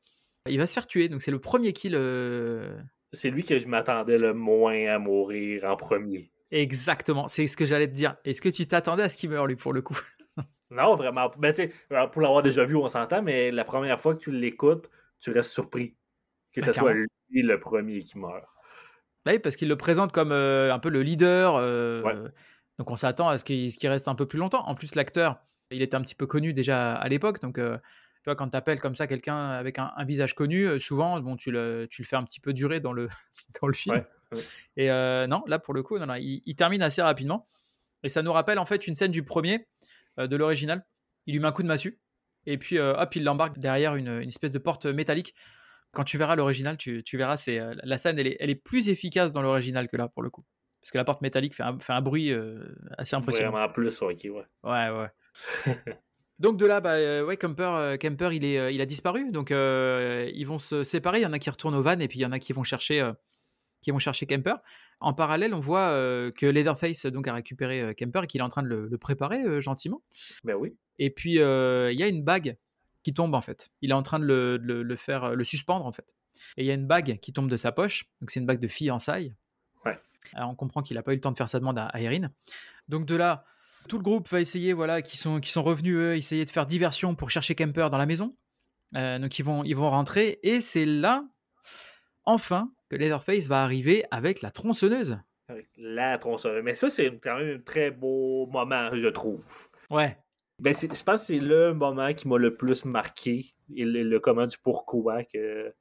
il 0.49 0.59
va 0.59 0.67
se 0.67 0.75
faire 0.75 0.87
tuer. 0.87 1.09
Donc 1.09 1.23
c'est 1.23 1.31
le 1.31 1.39
premier 1.41 1.73
kill. 1.73 1.95
euh, 1.97 2.77
C'est 3.13 3.31
lui 3.31 3.45
que 3.45 3.59
je 3.61 3.67
m'attendais 3.69 4.19
le 4.19 4.35
moins 4.35 4.87
à 4.89 4.99
mourir 4.99 5.65
en 5.65 5.77
premier. 5.77 6.31
Exactement, 6.51 7.27
c'est 7.29 7.47
ce 7.49 7.57
que 7.57 7.67
j'allais 7.67 7.89
te 7.89 7.95
dire. 7.95 8.17
Est-ce 8.25 8.41
que 8.41 8.49
tu 8.49 8.67
t'attendais 8.67 9.03
à 9.03 9.09
ce 9.09 9.17
qu'il 9.17 9.31
meure 9.31 9.47
lui 9.47 9.57
pour 9.57 9.73
le 9.73 9.83
coup? 9.83 9.99
Non, 10.71 10.97
vraiment. 10.97 11.31
Ben, 11.39 11.53
tu 11.53 11.63
sais, 11.63 11.73
alors, 11.91 12.11
pour 12.11 12.21
l'avoir 12.23 12.43
déjà 12.43 12.65
vu, 12.65 12.75
on 12.75 12.89
s'entend, 12.89 13.23
mais 13.23 13.53
la 13.53 13.65
première 13.65 14.01
fois 14.01 14.15
que 14.15 14.21
tu 14.21 14.33
l'écoutes, 14.33 14.91
tu 15.21 15.31
restes 15.31 15.53
surpris 15.53 15.95
que 16.53 16.61
Ben, 16.61 16.67
ce 16.67 16.73
soit 16.73 16.89
carrément. 16.91 17.07
lui 17.31 17.43
le 17.43 17.61
premier 17.61 18.03
qui 18.03 18.19
meurt. 18.19 18.45
Bah 19.25 19.33
Oui, 19.33 19.39
parce 19.39 19.57
qu'il 19.57 19.69
le 19.69 19.77
présente 19.77 20.13
comme 20.13 20.33
euh, 20.33 20.73
un 20.73 20.79
peu 20.79 20.89
le 20.91 21.03
leader. 21.03 21.55
euh, 21.57 22.03
Ouais. 22.03 22.15
Donc 22.79 22.91
on 22.91 22.97
s'attend 22.97 23.29
à 23.29 23.39
ce 23.39 23.45
qu'il 23.45 23.89
reste 23.89 24.09
un 24.09 24.15
peu 24.15 24.27
plus 24.27 24.39
longtemps. 24.39 24.67
En 24.67 24.75
plus, 24.75 24.95
l'acteur, 24.97 25.39
il 25.71 25.81
était 25.83 25.97
un 25.97 26.03
petit 26.03 26.15
peu 26.17 26.27
connu 26.27 26.53
déjà 26.53 26.95
à 26.95 27.09
l'époque. 27.09 27.41
Donc, 27.41 27.59
euh, 27.59 27.77
tu 27.77 28.25
vois, 28.31 28.35
quand 28.37 28.49
tu 28.49 28.57
appelles 28.57 28.81
comme 28.81 28.95
ça 28.97 29.07
quelqu'un 29.07 29.51
avec 29.51 29.79
un, 29.79 29.93
un 29.97 30.05
visage 30.05 30.35
connu, 30.35 30.81
souvent, 30.81 31.21
bon, 31.21 31.37
tu, 31.37 31.51
le, 31.51 31.87
tu 31.91 32.03
le 32.03 32.07
fais 32.07 32.17
un 32.17 32.25
petit 32.25 32.41
peu 32.41 32.53
durer 32.53 32.81
dans 32.81 32.93
le, 32.93 33.09
dans 33.61 33.69
le 33.69 33.75
film. 33.75 33.95
Ouais, 33.97 34.05
ouais. 34.33 34.43
Et 34.77 34.91
euh, 34.91 35.27
non, 35.27 35.45
là, 35.47 35.59
pour 35.59 35.73
le 35.75 35.83
coup, 35.83 35.99
non, 35.99 36.07
non, 36.07 36.15
il, 36.15 36.43
il 36.45 36.57
termine 36.57 36.83
assez 36.83 37.01
rapidement. 37.03 37.49
Et 38.03 38.09
ça 38.09 38.23
nous 38.23 38.33
rappelle 38.33 38.59
en 38.59 38.65
fait 38.67 38.87
une 38.87 38.97
scène 38.97 39.13
du 39.13 39.23
premier, 39.23 39.67
euh, 40.19 40.27
de 40.27 40.37
l'original. 40.37 40.85
Il 41.27 41.35
lui 41.35 41.41
met 41.41 41.47
un 41.49 41.53
coup 41.53 41.63
de 41.63 41.69
massue. 41.69 42.01
Et 42.47 42.59
puis, 42.59 42.77
euh, 42.79 42.95
hop, 42.97 43.15
il 43.17 43.25
l'embarque 43.25 43.59
derrière 43.59 43.95
une, 43.95 44.09
une 44.21 44.29
espèce 44.29 44.53
de 44.53 44.59
porte 44.59 44.85
métallique. 44.87 45.35
Quand 45.95 46.05
tu 46.05 46.19
verras 46.19 46.37
l'original, 46.37 46.77
tu, 46.77 47.03
tu 47.03 47.17
verras, 47.17 47.37
c'est 47.37 47.59
euh, 47.59 47.75
la 47.83 47.99
scène, 47.99 48.19
elle 48.19 48.27
est, 48.27 48.37
elle 48.41 48.51
est 48.51 48.55
plus 48.55 48.89
efficace 48.89 49.33
dans 49.33 49.43
l'original 49.43 49.89
que 49.89 49.97
là, 49.97 50.09
pour 50.09 50.23
le 50.23 50.31
coup. 50.31 50.45
Parce 50.83 50.91
que 50.91 50.99
la 50.99 51.05
porte 51.05 51.23
métallique 51.23 51.55
fait 51.55 51.63
un, 51.63 51.79
fait 51.79 51.95
un 51.95 52.03
bruit 52.03 52.31
euh, 52.31 52.63
assez 52.99 53.17
impressionnant. 53.17 53.51
Vraiment 53.53 53.73
plus, 53.73 54.01
ouais. 54.03 54.17
Ouais, 54.63 54.91
ouais. 54.91 55.09
Donc 56.39 56.57
de 56.57 56.67
là, 56.67 56.81
bah, 56.81 56.95
euh, 56.95 57.25
ouais, 57.25 57.37
Kemper, 57.37 57.71
euh, 57.75 57.97
Kemper 57.97 58.31
il, 58.33 58.45
est, 58.45 58.75
il 58.75 58.81
a 58.81 58.87
disparu. 58.87 59.31
Donc 59.31 59.51
euh, 59.51 60.31
ils 60.35 60.47
vont 60.47 60.59
se 60.59 60.83
séparer. 60.83 61.21
Il 61.21 61.23
y 61.23 61.27
en 61.27 61.33
a 61.33 61.39
qui 61.39 61.51
retournent 61.51 61.75
au 61.75 61.83
van 61.83 61.99
et 61.99 62.09
puis 62.09 62.19
il 62.19 62.23
y 62.23 62.27
en 62.27 62.33
a 62.33 62.39
qui 62.39 62.53
vont 62.53 62.65
chercher, 62.65 63.01
euh, 63.01 63.13
qui 63.83 63.93
vont 63.93 63.99
chercher 63.99 64.27
Kemper. 64.27 64.57
En 65.01 65.15
parallèle, 65.15 65.55
on 65.55 65.61
voit 65.61 65.91
que 66.37 66.47
Leatherface 66.47 67.07
donc, 67.07 67.29
a 67.29 67.35
récupéré 67.35 67.95
Kemper 67.95 68.23
et 68.25 68.27
qu'il 68.27 68.41
est 68.41 68.45
en 68.45 68.49
train 68.49 68.63
de 68.63 68.69
le, 68.69 68.89
le 68.89 68.99
préparer 68.99 69.61
gentiment. 69.61 70.03
Ben 70.45 70.55
oui. 70.55 70.77
Et 70.99 71.11
puis 71.11 71.33
il 71.35 71.37
y 71.99 72.03
a 72.03 72.09
une 72.09 72.23
bague 72.23 72.57
qui 73.05 73.15
tombe 73.15 73.35
en 73.35 73.41
fait. 73.41 73.71
Il 73.83 73.91
est 73.91 73.95
en 73.95 74.03
train 74.03 74.19
de 74.19 74.25
le, 74.25 74.59
de 74.59 74.65
le- 74.67 74.83
le 74.83 74.97
faire, 74.97 75.23
euh, 75.25 75.35
le 75.37 75.45
suspendre 75.45 75.87
en 75.87 75.93
fait. 75.93 76.13
Et 76.57 76.65
il 76.65 76.67
y 76.67 76.71
a 76.73 76.75
une 76.75 76.87
bague 76.87 77.21
qui 77.21 77.33
tombe 77.33 77.49
de 77.49 77.57
sa 77.57 77.71
poche. 77.71 78.07
Donc 78.21 78.33
c'est 78.33 78.41
une 78.41 78.47
bague 78.47 78.59
de 78.59 78.67
fiançailles. 78.67 79.35
Ouais. 79.85 79.97
Alors 80.33 80.51
on 80.51 80.57
comprend 80.57 80.83
qu'il 80.83 80.97
n'a 80.97 81.03
pas 81.05 81.13
eu 81.13 81.17
le 81.17 81.21
temps 81.21 81.31
de 81.31 81.37
faire 81.37 81.49
sa 81.49 81.61
demande 81.61 81.79
à, 81.79 81.87
à 81.87 82.01
Erin. 82.01 82.31
Donc 82.89 83.07
de 83.07 83.15
là, 83.15 83.45
tout 83.89 83.99
le 83.99 84.03
groupe 84.03 84.29
va 84.31 84.41
essayer, 84.41 84.73
voilà, 84.73 85.03
qui 85.03 85.17
sont, 85.17 85.39
qui 85.41 85.51
sont 85.53 85.63
revenus, 85.63 85.95
eux, 85.95 86.17
essayer 86.17 86.45
de 86.45 86.51
faire 86.51 86.67
diversion 86.67 87.15
pour 87.15 87.31
chercher 87.31 87.55
Kemper 87.55 87.89
dans 87.91 87.99
la 87.99 88.07
maison. 88.07 88.35
Euh, 88.97 89.19
donc 89.19 89.39
ils 89.39 89.45
vont, 89.45 89.63
ils 89.63 89.77
vont 89.77 89.91
rentrer. 89.91 90.39
Et 90.43 90.61
c'est 90.61 90.87
là, 90.87 91.25
enfin, 92.25 92.73
que 92.89 92.97
Leatherface 92.97 93.47
va 93.47 93.63
arriver 93.63 94.05
avec 94.11 94.41
la 94.43 94.51
tronçonneuse. 94.51 95.19
Avec 95.49 95.69
la 95.77 96.17
tronçonneuse. 96.19 96.63
Mais 96.65 96.75
ça, 96.75 96.89
c'est 96.91 97.19
quand 97.23 97.37
même 97.37 97.59
un 97.59 97.61
très 97.61 97.91
beau 97.91 98.47
moment, 98.47 98.91
je 98.95 99.09
trouve. 99.09 99.43
Ouais. 99.91 100.17
Ben, 100.61 100.75
je 100.75 100.87
pense 100.87 101.21
que 101.21 101.27
c'est 101.27 101.39
le 101.41 101.75
moment 101.75 102.13
qui 102.15 102.29
m'a 102.29 102.39
le 102.39 102.57
plus 102.57 102.85
marqué. 102.85 103.55
Et 103.75 103.85
le, 103.85 104.03
le 104.03 104.21
comment 104.21 104.47
du 104.47 104.57
pourquoi 104.59 105.25
que 105.25 105.75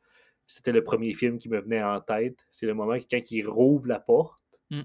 c'était 0.48 0.72
le 0.72 0.84
premier 0.84 1.14
film 1.14 1.38
qui 1.38 1.50
me 1.50 1.60
venait 1.62 1.84
en 1.84 2.02
tête. 2.02 2.46
C'est 2.50 2.66
le 2.66 2.74
moment 2.74 2.98
que 2.98 3.06
quand 3.10 3.32
il 3.32 3.48
rouvre 3.48 3.88
la 3.88 4.00
porte 4.00 4.40
Mm. 4.70 4.82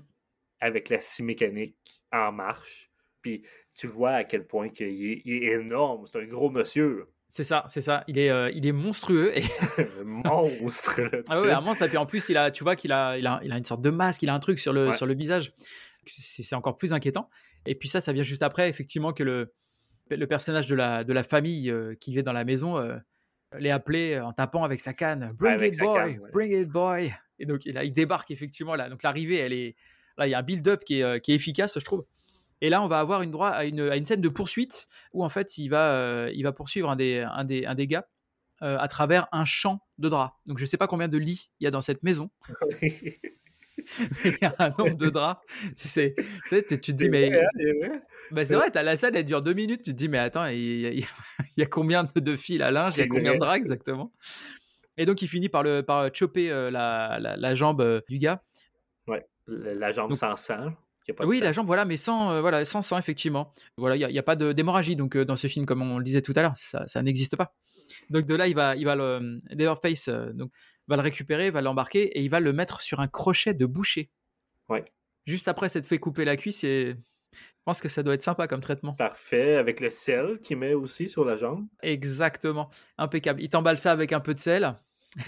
avec 0.61 0.88
la 0.88 1.01
scie 1.01 1.22
mécanique 1.22 1.77
en 2.12 2.33
marche. 2.33 2.90
Puis 3.22 3.44
tu 3.74 3.87
vois 3.87 4.11
à 4.11 4.24
quel 4.24 4.46
point 4.46 4.66
est, 4.66 4.81
il 4.81 5.44
est 5.44 5.53
énorme. 5.53 6.05
C'est 6.11 6.18
un 6.20 6.27
gros 6.27 6.51
monsieur. 6.51 7.07
C'est 7.29 7.44
ça, 7.44 7.64
c'est 7.68 7.81
ça. 7.81 8.05
Il 8.09 8.18
est, 8.18 8.31
euh, 8.31 8.51
il 8.55 8.66
est 8.66 8.72
monstrueux. 8.72 9.33
Et... 9.37 9.42
monstre. 10.05 11.01
là, 11.01 11.22
Ah 11.29 11.40
ouais, 11.40 11.51
un 11.53 11.61
monstre. 11.61 11.85
Et 11.85 11.88
puis 11.88 11.96
en 11.96 12.07
plus, 12.07 12.29
il 12.29 12.37
a, 12.37 12.51
tu 12.51 12.64
vois 12.64 12.74
qu'il 12.77 12.90
a, 12.92 13.16
il 13.18 13.27
a, 13.27 13.40
il 13.44 13.53
a 13.53 13.57
une 13.59 13.64
sorte 13.64 13.83
de 13.83 13.90
masque, 13.90 14.22
il 14.22 14.29
a 14.31 14.35
un 14.35 14.40
truc 14.40 14.59
sur 14.59 14.72
le, 14.72 14.88
Ouais. 14.88 14.96
sur 14.96 15.07
le 15.07 15.14
visage. 15.14 15.55
C'est 16.07 16.55
encore 16.57 16.74
plus 16.77 16.92
inquiétant. 16.92 17.29
Et 17.66 17.74
puis 17.74 17.88
ça, 17.88 18.01
ça 18.01 18.12
vient 18.12 18.22
juste 18.22 18.42
après, 18.42 18.68
effectivement, 18.68 19.12
que 19.12 19.22
le, 19.22 19.55
le 20.11 20.27
personnage 20.27 20.68
de 20.68 20.75
la, 20.75 21.05
de 21.05 21.12
la 21.12 21.23
famille 21.23 21.71
euh, 21.71 21.94
qui 21.94 22.14
vit 22.14 22.23
dans 22.23 22.33
la 22.33 22.44
maison 22.44 22.79
euh, 22.79 22.97
l'est 23.59 23.71
appelé 23.71 24.18
en 24.18 24.33
tapant 24.33 24.64
avec 24.64 24.81
sa 24.81 24.92
canne 24.92 25.33
Bring 25.35 25.55
avec 25.55 25.75
it 25.75 25.81
boy, 25.81 25.94
canne, 25.94 26.21
ouais. 26.21 26.31
bring 26.31 26.53
it 26.53 26.68
boy. 26.68 27.14
Et 27.38 27.47
donc 27.47 27.64
là, 27.66 27.85
il 27.85 27.92
débarque 27.92 28.31
effectivement 28.31 28.75
là. 28.75 28.88
Donc 28.88 29.03
l'arrivée, 29.03 29.37
elle 29.37 29.53
est 29.53 29.77
là, 30.18 30.27
il 30.27 30.31
y 30.31 30.35
a 30.35 30.38
un 30.38 30.42
build-up 30.42 30.85
qui 30.85 31.01
est, 31.01 31.03
euh, 31.03 31.18
qui 31.18 31.33
est 31.33 31.37
efficace, 31.37 31.79
je 31.79 31.85
trouve. 31.85 32.05
Et 32.61 32.68
là, 32.68 32.83
on 32.83 32.88
va 32.88 32.99
avoir 32.99 33.23
une 33.23 33.31
droit 33.31 33.51
à 33.51 33.64
une, 33.64 33.81
à 33.81 33.97
une 33.97 34.05
scène 34.05 34.21
de 34.21 34.29
poursuite 34.29 34.88
où 35.12 35.25
en 35.25 35.29
fait, 35.29 35.59
il 35.59 35.68
va, 35.68 35.92
euh, 35.92 36.31
il 36.35 36.42
va 36.42 36.53
poursuivre 36.53 36.90
un 36.90 36.97
des, 36.97 37.21
un 37.21 37.44
des, 37.44 37.64
un 37.64 37.75
des 37.77 37.87
gars 37.87 38.09
euh, 38.62 38.77
à 38.79 38.88
travers 38.88 39.29
un 39.31 39.44
champ 39.44 39.81
de 39.99 40.09
draps. 40.09 40.35
Donc 40.47 40.59
je 40.59 40.64
sais 40.64 40.77
pas 40.77 40.88
combien 40.88 41.09
de 41.09 41.18
lits 41.18 41.51
il 41.61 41.64
y 41.64 41.66
a 41.68 41.71
dans 41.71 41.83
cette 41.83 42.03
maison, 42.03 42.31
mais 44.25 44.31
il 44.31 44.38
y 44.41 44.45
a 44.45 44.55
un 44.59 44.71
nombre 44.79 44.97
de 44.97 45.09
draps. 45.11 45.41
C'est, 45.77 46.14
tu 46.49 46.79
te 46.81 46.93
dis 46.93 47.09
mais 47.09 47.29
C'est 47.31 47.35
vrai, 47.35 47.45
hein, 47.45 47.49
c'est 47.57 47.73
vrai. 47.88 48.03
bah, 48.31 48.45
c'est 48.45 48.55
vrai, 48.55 48.71
t'as 48.71 48.83
la 48.83 48.97
scène, 48.97 49.14
elle 49.17 49.25
dure 49.25 49.43
deux 49.43 49.55
minutes. 49.55 49.83
Tu 49.83 49.93
te 49.93 49.97
dis, 49.97 50.09
mais 50.09 50.19
attends, 50.19 50.47
il 50.47 50.81
y, 50.81 50.87
a- 50.87 50.91
il 50.93 51.05
y 51.62 51.67
combien 51.69 52.05
de, 52.05 52.37
fils 52.37 52.61
à 52.61 52.71
linge 52.71 52.97
Il 52.97 53.01
y 53.01 53.03
a 53.03 53.09
combien 53.09 53.35
de 53.35 53.38
draps 53.38 53.57
exactement? 53.57 54.12
Et 54.97 55.07
donc, 55.07 55.23
il 55.23 55.29
finit 55.29 55.49
par, 55.49 55.62
le, 55.62 55.83
par 55.83 56.09
choper 56.14 56.51
euh, 56.51 56.71
la, 56.71 57.19
la, 57.21 57.37
la 57.37 57.55
jambe 57.55 57.81
euh, 57.81 58.01
du 58.09 58.19
gars. 58.19 58.43
La 59.07 59.73
la 59.75 59.93
jambe 59.93 60.11
Donc- 60.11 60.19
sans 60.19 60.37
sang. 60.37 60.73
Oui, 61.25 61.41
la 61.41 61.53
jambe, 61.53 61.67
voilà, 61.67 61.87
mais 61.87 61.97
sans, 61.97 62.33
euh, 62.33 62.41
voilà, 62.43 62.67
sans 62.67 62.83
sang, 62.83 62.99
effectivement. 62.99 63.55
Voilà, 63.79 63.97
il 63.97 64.07
n'y 64.07 64.19
a, 64.19 64.21
a 64.21 64.23
pas 64.23 64.37
de- 64.37 64.53
d'hémorragie 64.53 64.95
donc, 64.95 65.17
euh, 65.17 65.25
dans 65.25 65.37
ce 65.37 65.47
film, 65.47 65.64
comme 65.64 65.81
on 65.81 65.97
le 65.97 66.05
disait 66.05 66.21
tout 66.21 66.35
à 66.37 66.43
l'heure, 66.43 66.53
ça, 66.55 66.87
ça 66.87 67.03
n'existe 67.03 67.35
pas. 67.35 67.55
Donc, 68.11 68.27
de 68.27 68.35
là, 68.35 68.47
il 68.47 68.55
va, 68.55 68.77
il 68.77 68.85
va 68.85 68.95
le. 68.95 69.38
Leatherface 69.49 70.09
euh, 70.09 70.33
donc, 70.35 70.51
va 70.88 70.96
le 70.96 71.03
récupérer, 71.03 71.51
va 71.51 71.61
l'embarquer 71.61 72.05
et 72.18 72.20
il 72.22 72.29
va 72.31 72.40
le 72.40 72.53
mettre 72.53 72.81
sur 72.81 73.01
un 73.01 73.09
crochet 73.09 73.55
de 73.55 73.66
boucher. 73.66 74.11
Ouais. 74.68 74.85
Juste 75.27 75.48
après 75.48 75.68
s'être 75.68 75.87
fait 75.87 75.98
couper 75.98 76.24
la 76.24 76.37
cuisse, 76.37 76.64
et 76.64 76.96
je 77.33 77.38
pense 77.64 77.81
que 77.83 77.88
ça 77.88 78.03
doit 78.03 78.14
être 78.14 78.22
sympa 78.22 78.48
comme 78.48 78.61
traitement. 78.62 78.94
Parfait. 78.94 79.57
Avec 79.57 79.81
le 79.81 79.90
sel 79.90 80.40
qu'il 80.42 80.57
met 80.57 80.74
aussi 80.74 81.09
sur 81.09 81.24
la 81.24 81.37
jambe. 81.37 81.66
Exactement. 81.83 82.70
Impeccable. 82.96 83.42
Il 83.42 83.48
t'emballe 83.51 83.79
ça 83.79 83.92
avec 83.92 84.12
un 84.12 84.20
peu 84.20 84.33
de 84.35 84.38
sel. 84.38 84.74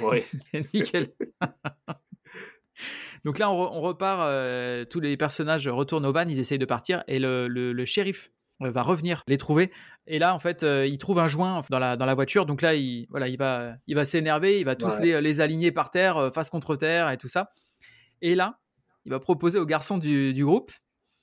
Oui. 0.01 0.23
Nickel. 0.75 1.09
Donc 3.25 3.38
là, 3.38 3.51
on, 3.51 3.55
re- 3.62 3.70
on 3.73 3.81
repart. 3.83 4.23
euh, 4.23 4.85
tous 4.87 5.01
les 5.01 5.16
personnages 5.18 5.68
retournent 5.68 6.07
au 6.07 6.12
van. 6.12 6.27
Ils 6.27 6.40
essayent 6.40 6.59
de 6.59 6.64
partir. 6.64 7.05
Et 7.07 7.18
le, 7.18 7.49
le- 7.49 7.73
le 7.75 7.85
shérif 7.85 8.33
va 8.68 8.83
revenir 8.83 9.23
les 9.27 9.38
trouver. 9.38 9.70
Et 10.07 10.18
là, 10.18 10.35
en 10.35 10.38
fait, 10.38 10.62
euh, 10.62 10.87
il 10.87 10.99
trouve 10.99 11.18
un 11.18 11.29
joint 11.29 11.62
dans 11.70 11.79
la, 11.79 11.96
dans 11.96 12.05
la 12.05 12.14
voiture. 12.14 12.44
Donc 12.44 12.61
là, 12.61 12.75
il, 12.75 13.07
voilà, 13.09 13.29
il 13.29 13.38
va, 13.38 13.73
il 13.87 13.94
va 13.96 14.05
s'énerver, 14.05 14.61
il 14.61 14.64
va 14.64 14.77
tous 14.77 14.94
Ouais. 14.99 15.07
les, 15.07 15.20
les 15.23 15.40
aligner 15.40 15.73
par 15.73 15.90
terre, 15.90 16.16
euh, 16.18 16.31
face 16.31 16.51
contre 16.51 16.77
terre 16.77 17.11
et 17.11 17.16
tout 17.16 17.29
ça. 17.29 17.53
Et 18.20 18.35
là, 18.35 18.59
il 19.07 19.11
va 19.12 19.18
proposer 19.20 19.59
aux 19.59 19.64
garçons 19.66 19.96
du, 19.96 20.35
du 20.35 20.44
groupe 20.44 20.73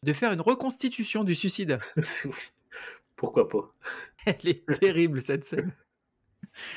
de 0.03 0.13
faire 0.13 0.31
une 0.33 0.41
reconstitution 0.41 1.23
du 1.23 1.35
suicide. 1.35 1.77
Pourquoi 3.15 3.47
pas? 3.49 3.71
Elle 4.25 4.47
est 4.49 4.79
terrible, 4.79 5.21
cette 5.21 5.43
scène. 5.43 5.73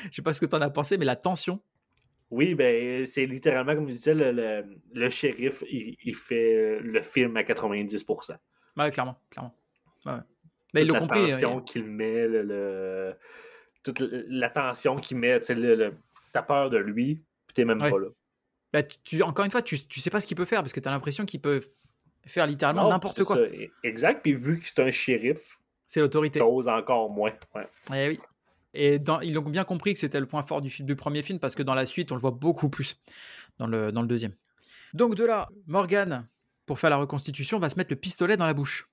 Je 0.05 0.15
sais 0.15 0.21
pas 0.21 0.33
ce 0.33 0.41
que 0.41 0.45
tu 0.45 0.55
en 0.55 0.61
as 0.61 0.69
pensé, 0.69 0.97
mais 0.97 1.05
la 1.05 1.15
tension. 1.15 1.59
Oui, 2.29 2.55
ben, 2.55 3.05
c'est 3.05 3.25
littéralement, 3.25 3.75
comme 3.75 3.87
je 3.89 3.93
disais, 3.93 4.13
le, 4.13 4.31
le, 4.31 4.63
le 4.93 5.09
shérif, 5.09 5.63
il, 5.69 5.97
il 6.03 6.15
fait 6.15 6.79
le 6.79 7.01
film 7.01 7.35
à 7.35 7.41
90%. 7.43 8.37
Ouais, 8.77 8.89
clairement, 8.91 9.17
clairement. 9.29 9.53
Ouais. 10.05 10.13
Mais 10.73 10.83
ils 10.83 10.87
Toute 10.87 10.97
l'ont 10.97 11.01
la 11.05 11.07
compris. 11.07 11.29
tension 11.31 11.57
euh, 11.57 11.61
qu'il 11.61 11.83
met, 11.85 12.27
le, 12.27 12.43
le- 12.43 13.15
toute 13.83 13.99
la 13.99 14.49
tension 14.49 14.95
qu'il 14.95 15.17
met, 15.17 15.39
le, 15.49 15.75
le- 15.75 15.93
t'as 16.31 16.41
peur 16.43 16.69
de 16.69 16.77
lui, 16.77 17.15
puis 17.47 17.53
t'es 17.53 17.65
même 17.65 17.81
Ouais. 17.81 17.89
pas 17.91 17.99
là. 17.99 18.07
bah, 18.73 18.83
tu- 18.83 18.97
tu- 19.03 19.21
encore 19.23 19.43
une 19.45 19.51
fois, 19.51 19.61
tu, 19.61 19.77
tu 19.87 19.99
sais 19.99 20.09
pas 20.09 20.21
ce 20.21 20.27
qu'il 20.27 20.37
peut 20.37 20.45
faire 20.45 20.61
parce 20.61 20.71
que 20.73 20.79
tu 20.79 20.87
as 20.87 20.91
l'impression 20.91 21.25
qu'il 21.25 21.41
peut 21.41 21.61
faire 22.25 22.47
littéralement 22.47 22.83
Non, 22.83 22.89
n'importe 22.89 23.23
quoi. 23.23 23.35
ça. 23.35 23.41
Exact, 23.83 24.21
puis 24.21 24.33
vu 24.33 24.59
que 24.59 24.65
c'est 24.67 24.79
un 24.81 24.91
shérif, 24.91 25.57
C'est 25.87 25.99
l'autorité. 25.99 26.39
t'oses 26.39 26.67
encore 26.69 27.09
moins. 27.09 27.33
Ouais. 27.55 27.67
Eh 27.93 28.09
oui. 28.09 28.19
Et 28.73 28.99
dans- 28.99 29.19
ils 29.19 29.37
ont 29.37 29.41
bien 29.41 29.65
compris 29.65 29.93
que 29.93 29.99
c'était 29.99 30.21
le 30.21 30.25
point 30.27 30.43
fort 30.43 30.61
du, 30.61 30.69
film, 30.69 30.87
du 30.87 30.95
premier 30.95 31.21
film 31.23 31.39
parce 31.39 31.55
que 31.55 31.63
dans 31.63 31.73
la 31.75 31.85
suite, 31.85 32.13
on 32.13 32.15
le 32.15 32.21
voit 32.21 32.31
beaucoup 32.31 32.69
plus 32.69 32.95
dans 33.57 33.67
le, 33.67 33.91
dans 33.91 34.01
le 34.01 34.07
deuxième. 34.07 34.33
Donc 34.93 35.15
de 35.15 35.25
là, 35.25 35.49
Morgan, 35.67 36.25
pour 36.65 36.79
faire 36.79 36.89
la 36.89 36.95
reconstitution, 36.97 37.59
va 37.59 37.67
se 37.67 37.75
mettre 37.75 37.89
le 37.91 37.97
pistolet 37.97 38.37
dans 38.37 38.45
la 38.45 38.53
bouche. 38.53 38.87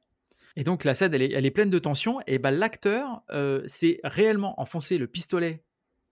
Et 0.56 0.64
donc 0.64 0.84
la 0.84 0.94
scène, 0.94 1.14
elle 1.14 1.22
est, 1.22 1.32
elle 1.32 1.46
est 1.46 1.50
pleine 1.50 1.70
de 1.70 1.78
tension. 1.78 2.20
Et 2.26 2.38
ben, 2.38 2.50
l'acteur 2.50 3.22
euh, 3.30 3.62
s'est 3.66 4.00
réellement 4.04 4.60
enfoncé 4.60 4.98
le 4.98 5.06
pistolet 5.06 5.62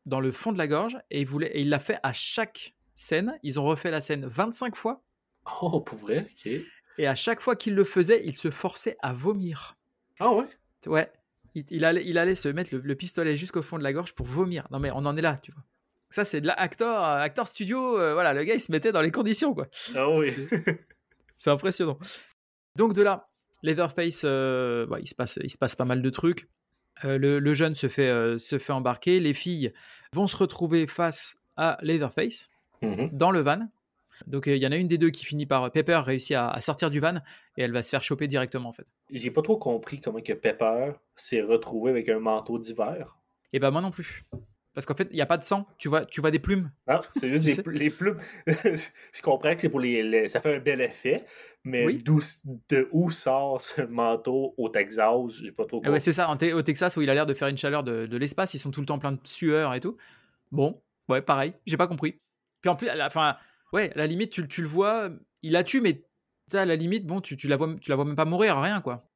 dans 0.05 0.21
le 0.21 0.31
fond 0.33 0.53
de 0.53 0.59
la 0.59 0.69
gorge 0.69 0.97
et 1.11 1.21
il 1.21 1.27
voulait, 1.27 1.49
et 1.57 1.61
il 1.63 1.69
l'a 1.69 1.79
fait 1.81 1.99
à 2.03 2.13
chaque 2.13 2.75
scène. 2.95 3.39
Ils 3.43 3.59
ont 3.59 3.65
refait 3.65 3.91
la 3.91 4.01
scène 4.01 4.27
25 4.27 4.77
fois. 4.77 5.03
Oh, 5.63 5.81
pour 5.81 5.99
vrai? 5.99 6.27
OK. 6.31 6.53
Et 6.99 7.07
à 7.07 7.15
chaque 7.15 7.41
fois 7.41 7.57
qu'il 7.57 7.75
le 7.75 7.85
faisait, 7.85 8.23
il 8.25 8.37
se 8.37 8.51
forçait 8.51 8.97
à 9.03 9.13
vomir. 9.13 9.77
Ah 10.19 10.33
ouais? 10.33 10.47
Ouais. 10.87 11.11
Il, 11.55 11.65
il 11.71 11.85
allait, 11.85 12.05
il 12.07 12.19
allait 12.19 12.35
se 12.35 12.49
mettre 12.49 12.75
le, 12.75 12.81
le 12.81 12.95
pistolet 12.95 13.37
jusqu'au 13.37 13.63
fond 13.63 13.79
de 13.79 13.83
la 13.83 13.93
gorge 13.93 14.13
pour 14.15 14.27
vomir. 14.27 14.67
Non 14.71 14.79
mais 14.79 14.91
on 14.93 15.05
en 15.07 15.17
est 15.17 15.23
là, 15.23 15.39
tu 15.43 15.53
vois. 15.53 15.63
Ça 16.09 16.25
c'est 16.25 16.41
de 16.41 16.47
l'acteur, 16.47 17.03
acteur 17.05 17.49
studio. 17.49 17.99
euh, 17.99 18.15
voilà, 18.15 18.33
le 18.33 18.45
gars 18.45 18.55
il 18.55 18.61
se 18.61 18.71
mettait 18.71 18.93
dans 18.93 19.01
les 19.03 19.11
conditions 19.11 19.55
quoi. 19.55 19.67
Ah 19.95 20.09
oui. 20.11 20.35
C'est 21.37 21.51
impressionnant. 21.51 21.99
Donc 22.77 22.93
de 22.93 23.03
là, 23.03 23.29
Leatherface, 23.63 24.23
euh, 24.25 24.87
il 25.01 25.09
se 25.09 25.15
passe, 25.15 25.39
il 25.43 25.51
se 25.51 25.59
passe 25.59 25.77
pas 25.77 25.85
mal 25.85 26.03
de 26.03 26.11
trucs. 26.11 26.49
Euh, 27.05 27.19
le, 27.19 27.39
le 27.39 27.55
jeune 27.55 27.75
se 27.75 27.89
fait, 27.89 28.09
euh, 28.09 28.39
se 28.39 28.59
fait 28.59 28.73
embarquer. 28.73 29.21
Les 29.21 29.35
filles 29.35 29.73
vont 30.13 30.27
se 30.27 30.37
retrouver 30.37 30.87
face 30.87 31.37
à 31.57 31.79
Leatherface 31.83 32.49
Mhm. 32.83 33.09
dans 33.13 33.31
le 33.31 33.41
van. 33.41 33.69
Donc 34.27 34.49
euh, 34.49 34.57
il 34.57 34.63
y 34.63 34.67
en 34.67 34.73
a 34.73 34.77
une 34.77 34.89
des 34.89 34.99
deux 34.99 35.11
qui 35.11 35.25
finit 35.25 35.47
par 35.47 35.71
Pepper 35.73 35.97
réussit 36.05 36.37
à, 36.37 36.49
à 36.51 36.61
sortir 36.61 36.91
du 36.91 37.01
van 37.01 37.17
et 37.57 37.63
elle 37.63 37.73
va 37.73 37.83
se 37.83 37.91
faire 37.91 38.03
choper 38.03 38.27
directement 38.29 38.69
en 38.69 38.73
fait. 38.73 38.87
J'ai 39.11 39.31
pas 39.31 39.43
trop 39.43 39.57
compris 39.59 40.01
comment 40.01 40.21
que 40.21 40.33
Pepper 40.35 40.93
s'est 41.17 41.43
retrouvé 41.43 41.91
avec 41.91 42.09
un 42.09 42.19
manteau 42.19 42.59
d'hiver. 42.59 43.17
Et 43.53 43.59
ben 43.59 43.71
moi 43.71 43.81
non 43.83 43.91
plus. 43.91 44.25
Parce 44.77 44.85
qu'en 44.85 44.95
fait, 44.95 45.09
il 45.11 45.15
n'y 45.17 45.23
a 45.23 45.27
pas 45.27 45.39
de 45.39 45.43
sang. 45.43 45.67
Tu 45.79 45.89
vois, 45.89 46.05
tu 46.05 46.21
vois 46.21 46.31
des 46.31 46.39
plumes. 46.39 46.71
C'est 47.15 47.31
juste 47.31 47.63
Tu 47.65 47.71
les, 47.73 47.89
plumes. 47.89 48.19
je 48.47 49.23
comprends 49.23 49.55
que 49.55 49.61
c'est 49.63 49.71
pour 49.71 49.81
les, 49.81 50.03
les- 50.03 50.29
Ça 50.29 50.43
fait 50.43 50.55
un 50.55 50.59
bel 50.59 50.83
effet, 50.83 51.25
mais 51.65 51.87
Oui. 51.87 52.05
de 52.69 52.87
où 52.93 53.11
sort 53.11 53.59
ce 53.59 53.81
manteau 53.81 54.53
au 54.59 54.69
Texas 54.69 55.09
J'ai 55.41 55.51
pas 55.51 55.65
trop 55.65 55.79
Ah 55.79 55.81
compris. 55.81 55.93
ouais, 55.93 56.01
c'est 56.01 56.13
ça, 56.13 56.29
en 56.29 56.37
au 56.37 56.61
Texas 56.61 56.95
où 56.99 57.01
il 57.01 57.09
a 57.09 57.15
l'air 57.15 57.25
de 57.25 57.33
faire 57.33 57.49
une 57.49 57.57
chaleur 57.57 57.85
de, 57.85 58.05
de 58.05 58.17
l'espace, 58.19 58.53
ils 58.53 58.59
sont 58.59 58.71
tout 58.71 58.81
le 58.81 58.87
temps 58.87 58.99
plein 58.99 59.13
de 59.13 59.21
sueur 59.25 59.73
et 59.73 59.81
tout. 59.81 59.97
Bon, 60.53 60.83
ouais, 61.09 61.23
pareil, 61.23 61.55
j'ai 61.65 61.79
pas 61.79 61.89
compris. 61.89 62.19
Puis 62.61 62.69
en 62.69 62.77
plus, 62.77 62.89
à 62.91 62.97
la, 62.97 63.09
ouais, 63.73 63.91
à 63.95 63.97
la 63.97 64.07
limite, 64.07 64.31
tu, 64.31 64.47
tu 64.47 64.61
le 64.61 64.69
vois, 64.69 65.09
il 65.41 65.53
la 65.53 65.65
tue, 65.65 65.81
mais 65.81 66.03
à 66.53 66.67
la 66.67 66.77
limite, 66.77 67.07
bon, 67.07 67.23
tu, 67.23 67.39
tu, 67.39 67.49
la 67.49 67.57
vois, 67.57 67.75
tu 67.81 67.89
la 67.89 67.97
vois 67.97 68.05
même 68.05 68.15
pas 68.15 68.27
mourir, 68.27 68.61
rien, 68.61 68.83
quoi. 68.83 69.09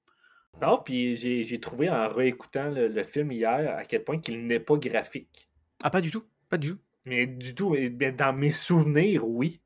Non, 0.63 0.81
puis 0.83 1.17
j'ai, 1.17 1.45
j'ai 1.45 1.61
trouvé 1.61 1.91
en 1.91 2.09
réécoutant 2.09 2.71
le, 2.71 2.89
le 2.89 3.03
film 3.05 3.31
hier 3.31 3.77
à 3.77 3.85
quel 3.85 4.05
point 4.05 4.19
qu'il 4.19 4.47
n'est 4.47 4.59
pas 4.59 4.77
graphique. 4.79 5.50
Ah, 5.83 5.91
pas 5.91 6.01
du 6.01 6.11
tout, 6.11 6.25
pas 6.49 6.59
du 6.59 6.71
tout. 6.71 6.79
Mais 7.07 7.27
du 7.27 7.55
tout, 7.55 7.71
mais- 7.71 8.13
dans 8.13 8.33
mes 8.33 8.51
souvenirs, 8.53 9.27
oui. 9.27 9.61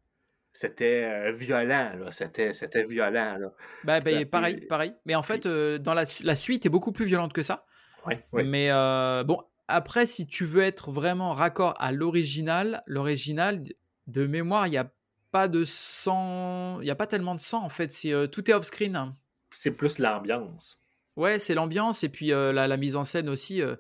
C'était 0.53 1.03
euh, 1.05 1.33
violent, 1.33 1.93
là. 1.99 2.13
C'était, 2.13 2.55
c'était 2.55 2.85
violent, 2.85 3.37
là. 3.39 3.53
Bah, 3.83 3.99
bah, 4.01 4.11
Puis- 4.13 4.25
pareil, 4.25 4.61
pareil. 4.69 4.95
Mais 5.05 5.17
en 5.17 5.23
fait, 5.25 5.47
euh, 5.47 5.79
dans 5.79 5.95
la, 5.95 6.07
su- 6.07 6.23
la 6.23 6.37
suite 6.37 6.65
est 6.65 6.69
beaucoup 6.69 6.93
plus 6.93 7.07
violente 7.07 7.33
que 7.33 7.43
ça. 7.43 7.67
Ouais, 8.07 8.25
ouais. 8.33 8.45
Mais 8.45 8.71
euh, 8.71 9.25
bon, 9.25 9.41
après, 9.67 10.07
si 10.07 10.27
tu 10.29 10.45
veux 10.45 10.63
être 10.63 10.93
vraiment 10.93 11.33
raccord 11.35 11.75
à 11.81 11.91
l'original, 11.91 12.83
l'original, 12.87 13.65
de 14.07 14.27
mémoire, 14.27 14.69
il 14.69 14.71
n'y 14.71 14.77
a 14.77 14.93
pas 15.33 15.49
de 15.49 15.65
sang, 15.65 16.79
il 16.81 16.85
n'y 16.85 16.91
a 16.91 16.95
pas 16.95 17.07
tellement 17.09 17.35
de 17.35 17.41
sang, 17.41 17.65
en 17.65 17.69
fait. 17.69 17.91
C'est, 17.91 18.13
euh, 18.13 18.27
tout 18.29 18.49
est 18.49 18.55
off-screen. 18.55 18.95
hein. 18.95 19.17
C'est 19.51 19.73
plus 19.73 19.99
l'ambiance. 19.99 20.79
Ouais, 21.17 21.39
c'est 21.41 21.55
l'ambiance 21.55 22.05
et 22.05 22.09
puis 22.09 22.33
euh, 22.33 22.53
la, 22.53 22.69
la 22.69 22.77
mise 22.77 22.95
en 22.97 23.03
scène 23.05 23.29
aussi. 23.29 23.61
euh, 23.63 23.75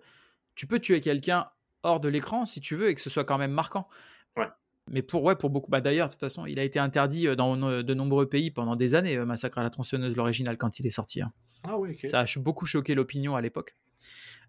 tu 0.56 0.66
peux 0.66 0.78
tuer 0.78 1.00
quelqu'un 1.00 1.48
hors 1.84 2.00
de 2.00 2.08
l'écran 2.08 2.44
si 2.46 2.60
tu 2.60 2.74
veux 2.74 2.88
et 2.88 2.94
que 2.94 3.00
ce 3.00 3.10
soit 3.10 3.24
quand 3.24 3.38
même 3.38 3.52
marquant. 3.52 3.88
Ouais. 4.36 4.48
Mais 4.90 5.02
pour, 5.02 5.22
ouais, 5.22 5.36
pour 5.36 5.48
beaucoup. 5.50 5.70
Bah, 5.70 5.80
D'ailleurs, 5.80 6.08
de 6.08 6.12
toute 6.12 6.20
façon, 6.20 6.44
il 6.44 6.58
a 6.58 6.62
été 6.64 6.78
interdit 6.78 7.28
euh, 7.28 7.36
dans 7.36 7.56
de 7.56 7.94
nombreux 7.94 8.28
pays 8.28 8.50
pendant 8.50 8.76
des 8.76 8.94
années, 8.94 9.16
euh, 9.16 9.24
Massacre 9.24 9.58
à 9.58 9.62
la 9.62 9.70
tronçonneuse, 9.70 10.16
l'original, 10.16 10.58
quand 10.58 10.78
il 10.78 10.86
est 10.86 10.90
sorti. 10.90 11.22
hein. 11.22 11.32
Ah 11.66 11.78
oui. 11.78 11.98
Ça 12.04 12.20
a 12.20 12.24
beaucoup 12.38 12.66
choqué 12.66 12.94
l'opinion 12.94 13.36
à 13.36 13.40
l'époque. 13.40 13.74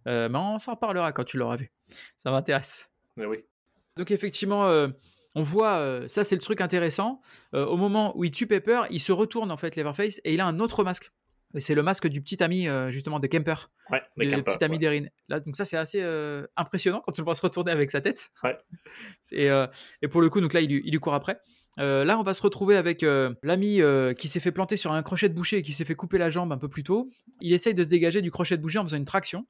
Euh, 0.07 0.27
mais 0.29 0.37
on 0.37 0.59
s'en 0.59 0.73
reparlera 0.73 1.11
quand 1.13 1.23
tu 1.23 1.37
l'auras 1.37 1.55
vu. 1.55 1.71
Ça 2.17 2.31
m'intéresse. 2.31 2.91
Oui. 3.17 3.37
Donc 3.95 4.11
effectivement, 4.11 4.65
euh, 4.67 4.89
on 5.35 5.41
voit, 5.41 5.77
euh, 5.77 6.07
ça 6.09 6.23
c'est 6.25 6.35
le 6.35 6.41
truc 6.41 6.59
intéressant, 6.59 7.21
au 7.53 7.77
moment 7.77 8.15
où 8.17 8.25
il 8.25 8.31
tue 8.31 8.45
Pepper, 8.45 8.81
il 8.89 8.99
se 8.99 9.11
retourne 9.13 9.51
en 9.51 9.57
fait, 9.57 9.75
Leatherface, 9.77 10.19
et 10.25 10.33
il 10.33 10.41
a 10.41 10.45
un 10.45 10.59
autre 10.59 10.83
masque. 10.83 11.11
C'est 11.59 11.75
le 11.75 11.83
masque 11.83 12.07
du 12.07 12.21
petit 12.21 12.41
ami 12.43 12.67
euh, 12.67 12.91
justement 12.91 13.19
de 13.19 13.27
Kemper, 13.27 13.69
Ouais, 13.89 14.01
le, 14.17 14.41
petit 14.41 14.63
ami 14.63 14.73
ouais. 14.73 14.79
d'Erin. 14.79 15.05
Là, 15.29 15.39
donc 15.39 15.55
ça 15.55 15.63
c'est 15.65 15.77
assez 15.77 16.01
euh, 16.01 16.45
impressionnant 16.57 17.01
quand 17.03 17.11
tu 17.11 17.21
le 17.21 17.25
vois 17.25 17.35
se 17.35 17.41
retourner 17.41 17.71
avec 17.71 17.91
sa 17.91 18.01
tête. 18.01 18.31
Ouais. 18.43 18.57
Et, 19.31 19.49
euh, 19.49 19.67
et 20.01 20.07
pour 20.07 20.21
le 20.21 20.29
coup, 20.29 20.41
donc 20.41 20.53
là 20.53 20.61
il, 20.61 20.69
lui- 20.69 20.81
il 20.85 20.91
lui 20.91 20.99
court 20.99 21.13
après. 21.13 21.39
Là, 21.77 22.17
on 22.17 22.23
va 22.23 22.33
se 22.33 22.41
retrouver 22.41 22.77
avec 22.77 23.05
l'ami 23.43 23.81
qui 24.17 24.29
s'est 24.29 24.39
fait 24.39 24.53
planter 24.53 24.77
sur 24.77 24.93
un 24.93 25.03
crochet 25.03 25.27
de 25.27 25.33
boucher 25.33 25.57
et 25.57 25.61
qui 25.61 25.73
s'est 25.73 25.83
fait 25.83 25.95
couper 25.95 26.17
la 26.17 26.29
jambe 26.29 26.53
un 26.53 26.57
peu 26.57 26.69
plus 26.69 26.83
tôt. 26.83 27.09
Il 27.41 27.51
essaye 27.53 27.73
de 27.73 27.83
se 27.83 27.89
dégager 27.89 28.21
du 28.21 28.31
crochet 28.31 28.55
de 28.55 28.61
boucher 28.61 28.79
en 28.79 28.83
faisant 28.85 28.95
une 28.97 29.03
traction. 29.05 29.45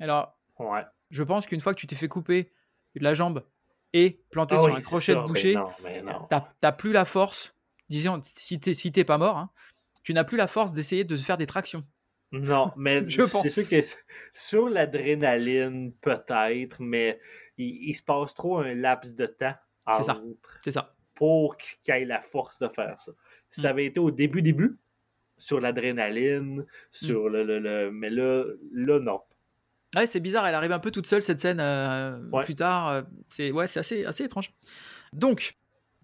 Alors, 0.00 0.36
Ouais. 0.58 0.82
je 1.10 1.22
pense 1.22 1.46
qu'une 1.46 1.60
fois 1.60 1.74
que 1.74 1.78
tu 1.80 1.86
t'es 1.86 1.94
fait 1.94 2.08
couper 2.08 2.50
la 2.96 3.14
jambe 3.14 3.44
et 3.92 4.20
planter 4.32 4.56
Ah 4.58 4.62
sur 4.64 4.72
oui, 4.72 4.78
un 4.78 4.80
crochet 4.80 5.14
de 5.14 5.20
boucher, 5.20 5.56
t'as 6.60 6.72
plus 6.72 6.92
la 6.92 7.04
force. 7.04 7.54
Disons, 7.88 8.20
si 8.24 8.58
t'es 8.58 8.74
si 8.74 8.90
pas 8.90 9.18
mort, 9.18 9.38
hein, 9.38 9.50
tu 10.08 10.14
n'as 10.14 10.24
plus 10.24 10.38
la 10.38 10.46
force 10.46 10.72
d'essayer 10.72 11.04
de 11.04 11.18
faire 11.18 11.36
des 11.36 11.44
tractions. 11.46 11.84
Non, 12.32 12.72
mais 12.78 13.06
Je 13.10 13.20
pense. 13.24 13.46
sûr 13.46 13.68
que 13.68 13.86
sur 14.32 14.70
l'adrénaline, 14.70 15.92
peut-être, 16.00 16.80
mais 16.80 17.20
il, 17.58 17.90
il 17.90 17.94
se 17.94 18.02
passe 18.02 18.32
trop 18.32 18.56
un 18.56 18.72
laps 18.74 19.14
de 19.14 19.26
temps 19.26 19.54
ça. 19.86 20.14
entre 20.14 20.58
C'est 20.64 20.70
ça. 20.70 20.94
pour 21.14 21.58
qu'il 21.58 21.76
ait 21.94 22.06
la 22.06 22.22
force 22.22 22.58
de 22.58 22.68
faire 22.68 22.98
ça. 22.98 23.12
Si 23.50 23.60
Mm. 23.60 23.62
ça 23.62 23.68
avait 23.68 23.84
été 23.84 24.00
au 24.00 24.10
début, 24.10 24.40
début, 24.40 24.78
sur 25.36 25.60
l'adrénaline, 25.60 26.64
sur 26.90 27.24
Mm. 27.24 27.32
le, 27.32 27.42
le, 27.44 27.58
le- 27.58 27.90
Mais 27.92 28.08
là, 28.08 28.44
là, 28.72 28.98
non. 29.00 29.20
Ouais, 29.94 30.06
c'est 30.06 30.20
bizarre, 30.20 30.46
elle 30.46 30.54
arrive 30.54 30.72
un 30.72 30.78
peu 30.78 30.90
toute 30.90 31.06
seule 31.06 31.22
cette 31.22 31.40
scène 31.40 31.60
euh, 31.60 32.18
Ouais. 32.30 32.44
plus 32.44 32.54
tard. 32.54 32.88
euh, 32.88 33.02
c'est 33.28 33.50
ouais, 33.50 33.66
c'est 33.66 33.80
assez, 33.80 34.06
assez 34.06 34.24
étrange. 34.24 34.54
Donc, 35.12 35.58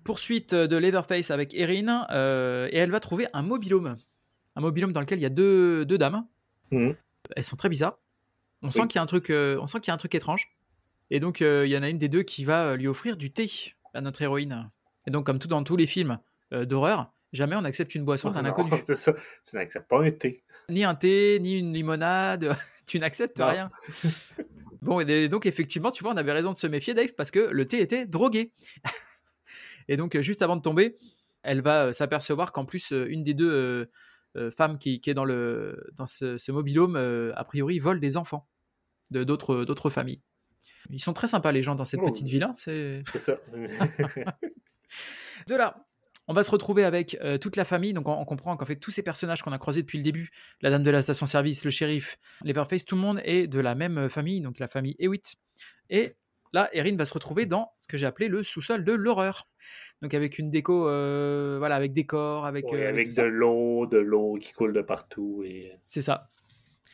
poursuite 0.05 0.55
de 0.55 0.77
Leatherface 0.77 1.31
avec 1.31 1.55
Erin, 1.55 2.07
euh, 2.11 2.69
et 2.71 2.77
elle 2.77 2.91
va 2.91 3.01
trouver 3.01 3.27
un 3.33 3.43
mobilhome. 3.43 3.97
Un 4.57 4.61
mobilhome 4.61 4.93
dans 4.93 5.01
lequel 5.01 5.19
il 5.19 5.23
y 5.23 5.27
a 5.27 5.31
deux, 5.31 5.85
deux 5.85 5.99
dames. 5.99 6.27
Mhm. 6.71 6.95
Elles 7.35 7.45
sont 7.45 7.57
très 7.57 7.69
bizarres. 7.69 7.99
On 8.63 8.71
sent 8.71 8.87
qu'il 8.89 8.97
y 8.97 8.99
a 8.99 9.03
un 9.03 9.07
truc, 9.07 9.31
euh, 9.31 9.59
on 9.61 9.67
sent 9.67 9.81
qu'il 9.81 9.89
y 9.89 9.91
a 9.91 9.95
un 9.95 9.99
truc 9.99 10.15
étrange. 10.15 10.49
Et 11.11 11.21
donc, 11.21 11.43
euh, 11.43 11.67
il 11.67 11.73
y 11.73 11.77
en 11.77 11.83
a 11.83 11.89
une 11.89 11.99
des 11.99 12.09
deux 12.09 12.23
qui 12.23 12.45
va 12.45 12.77
lui 12.77 12.87
offrir 12.87 13.17
du 13.17 13.31
thé 13.31 13.51
à 13.93 14.01
notre 14.01 14.23
héroïne. 14.23 14.71
Et 15.07 15.11
donc, 15.11 15.27
comme 15.27 15.39
tout 15.39 15.49
dans 15.49 15.63
tous 15.65 15.77
les 15.77 15.87
films 15.87 16.19
d'horreur, 16.51 17.13
jamais 17.33 17.57
on 17.57 17.65
accepte 17.65 17.95
une 17.95 18.05
boisson 18.05 18.31
d'un 18.33 18.45
inconnu. 18.45 18.71
C'est 18.85 18.95
ça. 18.95 19.13
Tu 19.49 19.57
n'acceptes 19.57 19.89
pas 19.89 20.03
un 20.03 20.11
thé. 20.11 20.45
Ni 20.71 20.85
un 20.85 20.95
thé, 20.95 21.39
ni 21.41 21.59
une 21.59 21.75
limonade, 21.75 22.57
tu 22.87 22.99
n'acceptes 22.99 23.39
rien. 23.39 23.71
Bon, 24.81 25.01
et 25.01 25.29
donc 25.29 25.47
effectivement, 25.47 25.91
tu 25.91 26.03
vois, 26.03 26.13
on 26.13 26.17
avait 26.17 26.33
raison 26.33 26.53
de 26.53 26.59
se 26.59 26.67
méfier, 26.67 26.95
Dave, 26.95 27.15
parce 27.15 27.31
que 27.31 27.41
le 27.41 27.67
thé 27.67 27.81
était 27.81 28.07
drogué. 28.07 28.53
Et 29.89 29.97
donc, 29.97 30.15
euh, 30.17 30.23
juste 30.23 30.43
avant 30.43 30.57
de 30.57 30.63
tomber, 30.63 30.97
elle 31.43 31.61
va 31.61 31.87
euh, 31.87 31.93
s'apercevoir 31.93 32.53
qu'en 32.53 32.65
plus, 32.65 32.93
euh, 32.93 33.07
une 33.09 33.23
des 33.23 33.35
deux 33.35 33.89
femmes 34.57 34.79
qui, 34.79 35.01
qui 35.01 35.11
est 35.11 35.15
dans, 35.15 35.25
le, 35.25 35.87
dans 35.95 36.07
ce, 36.07 36.39
ce 36.39 36.51
mobilhome, 36.51 36.97
a 36.97 37.45
priori, 37.45 37.79
vole 37.79 38.01
des 38.01 38.17
enfants 38.17 38.49
de 39.13 39.23
d'autres 39.23 39.65
d'autres 39.65 39.91
familles. 39.91 40.23
Ils 40.91 41.01
sont 41.01 41.13
très 41.13 41.29
sympas, 41.29 41.53
les 41.53 41.63
gens, 41.63 41.75
dans 41.77 41.85
cette 41.85 42.01
Oh. 42.03 42.11
petite 42.11 42.27
ville. 42.27 42.43
hein, 42.43 42.53
c'est... 42.55 43.03
C'est 43.13 43.19
ça. 43.19 43.39
De 45.49 45.55
là, 45.57 45.87
On 46.27 46.33
va 46.33 46.43
se 46.43 46.51
retrouver 46.51 46.85
avec 46.85 47.19
euh, 47.23 47.37
toute 47.37 47.57
la 47.57 47.65
famille, 47.67 47.93
donc 47.93 48.09
on, 48.09 48.13
on 48.19 48.25
comprend 48.25 48.57
qu'en 48.57 48.65
fait 48.65 48.77
tous 48.77 48.91
ces 48.91 49.03
personnages 49.03 49.43
qu'on 49.43 49.53
a 49.53 49.59
croisés 49.59 49.83
depuis 49.83 49.99
le 49.99 50.05
début, 50.05 50.31
la 50.63 50.71
dame 50.71 50.83
de 50.83 50.91
la 50.91 51.03
station-service, 51.03 51.65
le 51.67 51.71
shérif, 51.71 52.17
Leatherface, 52.43 52.85
tout 52.87 52.95
le 52.95 53.03
monde 53.03 53.21
est 53.25 53.47
de 53.47 53.61
la 53.61 53.75
même 53.75 54.09
famille, 54.09 54.41
donc 54.41 54.59
la 54.59 54.67
famille 54.69 54.97
Hewitt. 54.99 55.35
Et 55.91 56.17
là, 56.55 56.71
Erin 56.73 56.97
va 56.97 57.05
se 57.05 57.13
retrouver 57.13 57.45
dans 57.45 57.73
ce 57.81 57.89
que 57.89 57.99
j'ai 57.99 58.07
appelé 58.07 58.29
le 58.29 58.43
sous-sol 58.43 58.85
de 58.85 58.93
l'horreur. 58.93 59.49
Donc 60.01 60.15
avec 60.15 60.39
une 60.39 60.51
déco, 60.51 60.89
euh, 60.89 61.57
voilà, 61.59 61.75
avec 61.75 61.93
des 61.93 62.07
corps, 62.07 62.47
avec, 62.47 62.65
euh, 62.73 62.89
avec 62.89 63.15
de 63.15 63.23
l'eau, 63.23 63.87
de 63.87 63.99
l'eau 63.99 64.39
qui 64.41 64.53
coule 64.53 64.73
de 64.73 64.81
partout. 64.81 65.43
Et... 65.45 65.73
C'est 65.85 66.03
ça. 66.03 66.31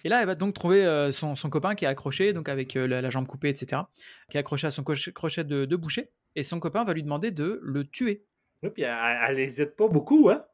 Et 0.02 0.08
là, 0.08 0.20
elle 0.20 0.26
va 0.26 0.34
donc 0.34 0.54
trouver 0.54 0.84
euh, 0.86 1.12
son, 1.12 1.36
son 1.36 1.50
copain 1.50 1.74
qui 1.74 1.84
est 1.84 1.88
accroché, 1.88 2.32
donc 2.32 2.48
avec 2.48 2.74
la, 2.74 3.02
la 3.02 3.10
jambe 3.10 3.26
coupée, 3.26 3.50
etc., 3.50 3.82
qui 4.30 4.38
est 4.38 4.40
accroché 4.40 4.66
à 4.66 4.70
son 4.70 4.82
crochet 4.82 5.44
de, 5.44 5.66
de 5.66 5.76
boucher. 5.76 6.10
Et 6.34 6.42
son 6.42 6.58
copain 6.58 6.84
va 6.84 6.94
lui 6.94 7.02
demander 7.02 7.30
de 7.30 7.60
le 7.62 7.84
tuer. 7.84 8.24
Oui, 8.62 8.70
puis 8.70 8.82
elle, 8.82 8.96
elle 9.28 9.38
hésite 9.40 9.76
pas 9.76 9.88
beaucoup, 9.88 10.30
hein? 10.30 10.44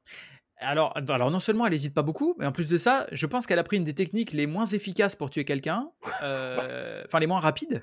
Alors, 0.59 0.97
alors 0.97 1.31
non 1.31 1.40
seulement 1.40 1.66
elle 1.66 1.75
hésite 1.75 1.95
pas 1.95 2.03
beaucoup, 2.03 2.35
mais 2.38 2.47
en 2.47 2.53
plus 2.53 2.69
de 2.69 2.79
ça, 2.79 3.07
je 3.12 3.27
pense 3.27 3.47
qu'elle 3.47 3.59
a 3.59 3.62
pris 3.62 3.77
une 3.77 3.83
des 3.83 3.95
techniques 3.95 4.33
les 4.33 4.47
moins 4.47 4.64
efficaces 4.64 5.14
pour 5.14 5.29
tuer 5.29 5.45
quelqu'un, 5.45 5.90
euh, 6.23 7.03
enfin 7.07 7.21
les 7.21 7.27
moins 7.27 7.40
rapides. 7.40 7.83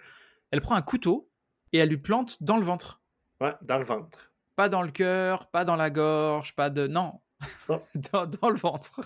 Elle 0.54 0.62
prend 0.62 0.76
un 0.76 0.84
couteau 0.84 1.32
et 1.72 1.80
elle 1.80 1.90
lui 1.90 1.98
plante 1.98 2.44
dans 2.44 2.58
le 2.58 2.64
ventre. 2.64 3.02
Ouais, 3.42 3.56
dans 3.64 3.80
le 3.80 3.86
ventre. 3.86 4.32
Pas 4.56 4.70
dans 4.70 4.84
le 4.84 4.92
cœur, 4.92 5.50
pas 5.50 5.66
dans 5.66 5.76
la 5.76 5.90
gorge, 5.90 6.54
pas 6.54 6.70
de... 6.70 6.86
Non, 6.86 7.22
Oh. 7.68 7.80
dans, 8.14 8.28
dans 8.28 8.50
le 8.50 8.56
ventre. 8.56 9.02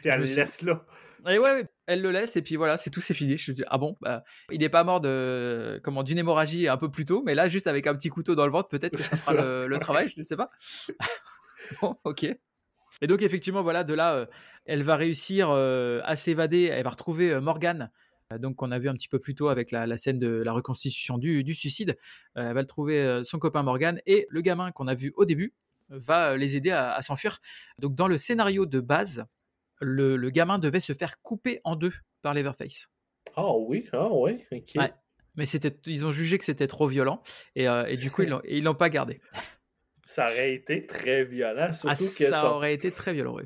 Puis 0.00 0.08
elle 0.08 0.20
le 0.20 0.24
laisse 0.24 0.62
là. 0.62 0.84
Et 1.28 1.38
ouais, 1.38 1.66
elle 1.86 2.00
le 2.00 2.10
laisse 2.10 2.34
et 2.36 2.42
puis 2.42 2.56
voilà, 2.56 2.78
c'est 2.78 2.88
tout, 2.88 3.02
c'est 3.02 3.14
fini. 3.14 3.36
Je 3.36 3.52
dis, 3.52 3.62
ah 3.68 3.76
bon, 3.76 3.96
bah, 4.00 4.24
il 4.50 4.60
n'est 4.60 4.70
pas 4.70 4.82
mort 4.82 5.02
de 5.02 5.78
comment 5.84 6.02
d'une 6.02 6.18
hémorragie 6.18 6.66
un 6.66 6.78
peu 6.78 6.90
plus 6.90 7.04
tôt, 7.04 7.22
mais 7.24 7.34
là, 7.34 7.48
juste 7.48 7.66
avec 7.66 7.86
un 7.86 7.94
petit 7.94 8.08
couteau 8.08 8.34
dans 8.34 8.46
le 8.46 8.52
ventre, 8.52 8.70
peut-être 8.70 8.96
que 8.96 9.02
ça 9.02 9.16
fera 9.18 9.34
ça. 9.34 9.40
le, 9.40 9.66
le 9.66 9.78
travail, 9.78 10.08
je 10.08 10.14
ne 10.16 10.22
sais 10.22 10.36
pas. 10.36 10.50
bon, 11.82 11.96
ok. 12.04 12.24
Et 13.02 13.06
donc, 13.06 13.22
effectivement, 13.22 13.62
voilà, 13.62 13.84
de 13.84 13.94
là, 13.94 14.14
euh, 14.14 14.26
elle 14.64 14.82
va 14.82 14.96
réussir 14.96 15.50
euh, 15.50 16.00
à 16.04 16.16
s'évader. 16.16 16.64
Elle 16.64 16.84
va 16.84 16.90
retrouver 16.90 17.30
euh, 17.30 17.40
Morgane, 17.40 17.90
donc 18.38 18.56
qu'on 18.56 18.70
a 18.70 18.78
vu 18.78 18.88
un 18.88 18.94
petit 18.94 19.08
peu 19.08 19.18
plus 19.18 19.34
tôt 19.34 19.48
avec 19.48 19.70
la, 19.70 19.86
la 19.86 19.96
scène 19.96 20.18
de 20.18 20.28
la 20.28 20.52
reconstitution 20.52 21.18
du, 21.18 21.42
du 21.42 21.54
suicide. 21.54 21.96
Euh, 22.36 22.48
elle 22.48 22.54
va 22.54 22.60
le 22.60 22.66
trouver 22.66 23.00
euh, 23.00 23.24
son 23.24 23.38
copain 23.38 23.62
Morgane 23.62 24.00
et 24.06 24.26
le 24.30 24.40
gamin 24.40 24.70
qu'on 24.70 24.86
a 24.86 24.94
vu 24.94 25.12
au 25.16 25.24
début 25.24 25.52
va 25.88 26.30
euh, 26.32 26.36
les 26.36 26.54
aider 26.56 26.70
à, 26.70 26.92
à 26.94 27.02
s'enfuir. 27.02 27.40
Donc, 27.78 27.94
dans 27.96 28.06
le 28.08 28.18
scénario 28.18 28.66
de 28.66 28.78
base, 28.80 29.24
le, 29.80 30.16
le 30.16 30.30
gamin 30.30 30.58
devait 30.58 30.80
se 30.80 30.92
faire 30.92 31.20
couper 31.22 31.60
en 31.64 31.74
deux 31.74 31.92
par 32.22 32.34
Leatherface. 32.34 32.88
Ah 33.34 33.52
oui, 33.56 33.88
ah 33.92 34.08
oui, 34.12 34.44
ok. 34.52 34.72
Ouais. 34.76 34.92
Mais 35.36 35.46
c'était, 35.46 35.74
ils 35.90 36.06
ont 36.06 36.12
jugé 36.12 36.38
que 36.38 36.44
c'était 36.44 36.66
trop 36.66 36.86
violent 36.86 37.22
et, 37.54 37.68
euh, 37.68 37.86
et 37.86 37.96
du 37.96 38.10
coup 38.10 38.22
ils 38.22 38.62
l'ont, 38.64 38.74
pas 38.74 38.90
gardé. 38.90 39.20
Ça 40.04 40.26
aurait 40.26 40.54
été 40.54 40.86
très 40.86 41.24
violent, 41.24 41.72
surtout, 41.72 41.88
Ah, 41.90 41.94
que, 41.94 42.24
ça 42.26 42.40
son- 42.40 42.46
aurait 42.48 42.74
été 42.74 42.90
très 42.90 43.12
violent. 43.12 43.36
oui. 43.36 43.44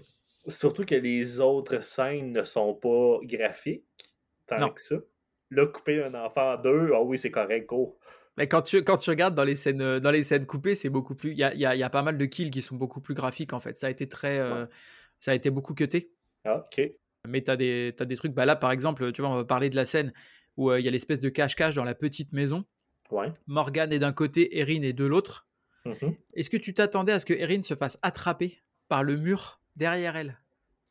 surtout 0.49 0.85
que 0.87 0.95
les 0.95 1.41
autres 1.41 1.83
scènes 1.85 2.33
ne 2.33 2.43
sont 2.43 2.75
pas 2.75 3.19
graphiques 3.23 3.85
tant 4.47 4.59
Non. 4.59 4.69
que 4.71 4.81
ça. 4.81 4.97
Là, 5.51 5.67
couper 5.67 6.03
un 6.03 6.15
enfant 6.15 6.55
en 6.55 6.57
deux, 6.61 6.91
ah 6.95 7.03
oui, 7.03 7.19
c'est 7.19 7.31
correct, 7.31 7.67
go. 7.69 7.97
Mais 8.37 8.49
quand 8.49 8.63
tu, 8.63 8.83
quand 8.83 8.97
tu 8.97 9.11
regardes 9.11 9.35
dans 9.35 9.45
les 9.45 9.55
scènes, 9.55 9.81
euh, 9.81 10.01
dans 10.01 10.11
les 10.11 10.23
scènes 10.25 10.47
coupées, 10.47 10.75
c'est 10.75 10.89
beaucoup 10.89 11.15
plus. 11.15 11.31
Il 11.31 11.39
y 11.39 11.45
a, 11.45 11.55
y 11.55 11.65
a- 11.65 11.77
y 11.77 11.83
a 11.85 11.91
pas 11.91 12.03
mal 12.03 12.19
de 12.19 12.25
kills 12.25 12.51
qui 12.51 12.63
sont 12.63 12.75
beaucoup 12.77 13.01
plus 13.01 13.15
graphiques 13.15 13.53
en 13.53 13.61
fait. 13.61 13.77
Ça 13.79 13.87
a 13.87 13.91
été 13.91 14.09
très, 14.09 14.39
euh, 14.41 14.67
ça 15.21 15.31
a 15.31 15.35
été 15.35 15.51
beaucoup 15.51 15.75
cuté. 15.75 16.11
Ah, 16.45 16.57
ok. 16.67 16.91
Mais 17.29 17.41
t'as 17.43 17.57
des, 17.57 17.95
t'as 17.97 18.05
des 18.07 18.17
trucs. 18.17 18.33
Bah 18.33 18.45
là 18.45 18.57
par 18.57 18.73
exemple, 18.73 19.13
tu 19.13 19.21
vois, 19.23 19.31
on 19.31 19.37
va 19.37 19.45
parler 19.45 19.71
de 19.71 19.77
la 19.77 19.85
scène 19.85 20.13
où 20.57 20.71
euh, 20.71 20.81
il 20.81 20.85
y 20.85 20.89
a 20.89 20.91
l'espèce 20.91 21.21
de 21.21 21.29
cache-cache 21.29 21.75
dans 21.77 21.85
la 21.85 21.95
petite 21.95 22.33
maison. 22.33 22.65
Ouais. 23.11 23.31
Morgane 23.47 23.93
est 23.93 23.99
d'un 24.01 24.13
côté, 24.13 24.59
Erin 24.59 24.83
est 24.83 24.93
de 24.93 25.05
l'autre. 25.05 25.47
Mhm. 25.85 26.17
Est-ce 26.35 26.51
que 26.51 26.57
tu 26.57 26.75
t'attendais 26.75 27.13
à 27.13 27.19
ce 27.21 27.27
que 27.27 27.35
Erin 27.35 27.63
se 27.63 27.75
fasse 27.75 27.99
attraper 28.03 28.63
par 28.89 29.05
le 29.05 29.17
mur 29.17 29.61
derrière 29.77 30.17
elle? 30.17 30.39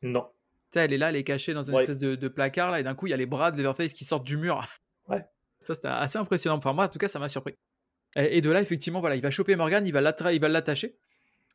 Non. 0.02 0.26
Sais, 0.74 0.84
elle 0.86 0.92
est 0.92 0.98
là, 0.98 1.10
elle 1.10 1.16
est 1.16 1.22
cachée 1.24 1.54
dans 1.54 1.62
une 1.62 1.74
Ouais. 1.74 1.82
espèce 1.82 1.98
de, 1.98 2.16
de 2.16 2.26
placard, 2.28 2.72
là, 2.72 2.80
et 2.80 2.82
d'un 2.82 2.96
coup, 2.96 3.06
il 3.06 3.10
y 3.10 3.12
a 3.12 3.16
les 3.16 3.26
bras 3.26 3.52
de 3.52 3.56
Leatherface 3.56 3.92
qui 3.92 4.04
sortent 4.04 4.24
du 4.26 4.36
mur. 4.36 4.60
Ouais. 5.08 5.24
Ça, 5.60 5.74
c'était 5.74 5.88
assez 5.88 6.18
impressionnant. 6.18 6.56
Enfin, 6.56 6.72
moi, 6.72 6.86
en 6.86 6.88
tout 6.88 6.98
cas, 6.98 7.08
ça 7.08 7.18
m'a 7.18 7.28
surpris. 7.28 7.54
Et, 8.16 8.38
et 8.38 8.40
de 8.40 8.50
là, 8.50 8.60
effectivement, 8.60 9.00
voilà, 9.00 9.16
il 9.16 9.22
va 9.22 9.30
choper 9.30 9.54
Morgan, 9.54 9.86
il 9.86 9.92
va 9.92 10.00
l'attra- 10.00 10.32
il 10.32 10.40
va 10.40 10.48
l'attacher, 10.48 10.96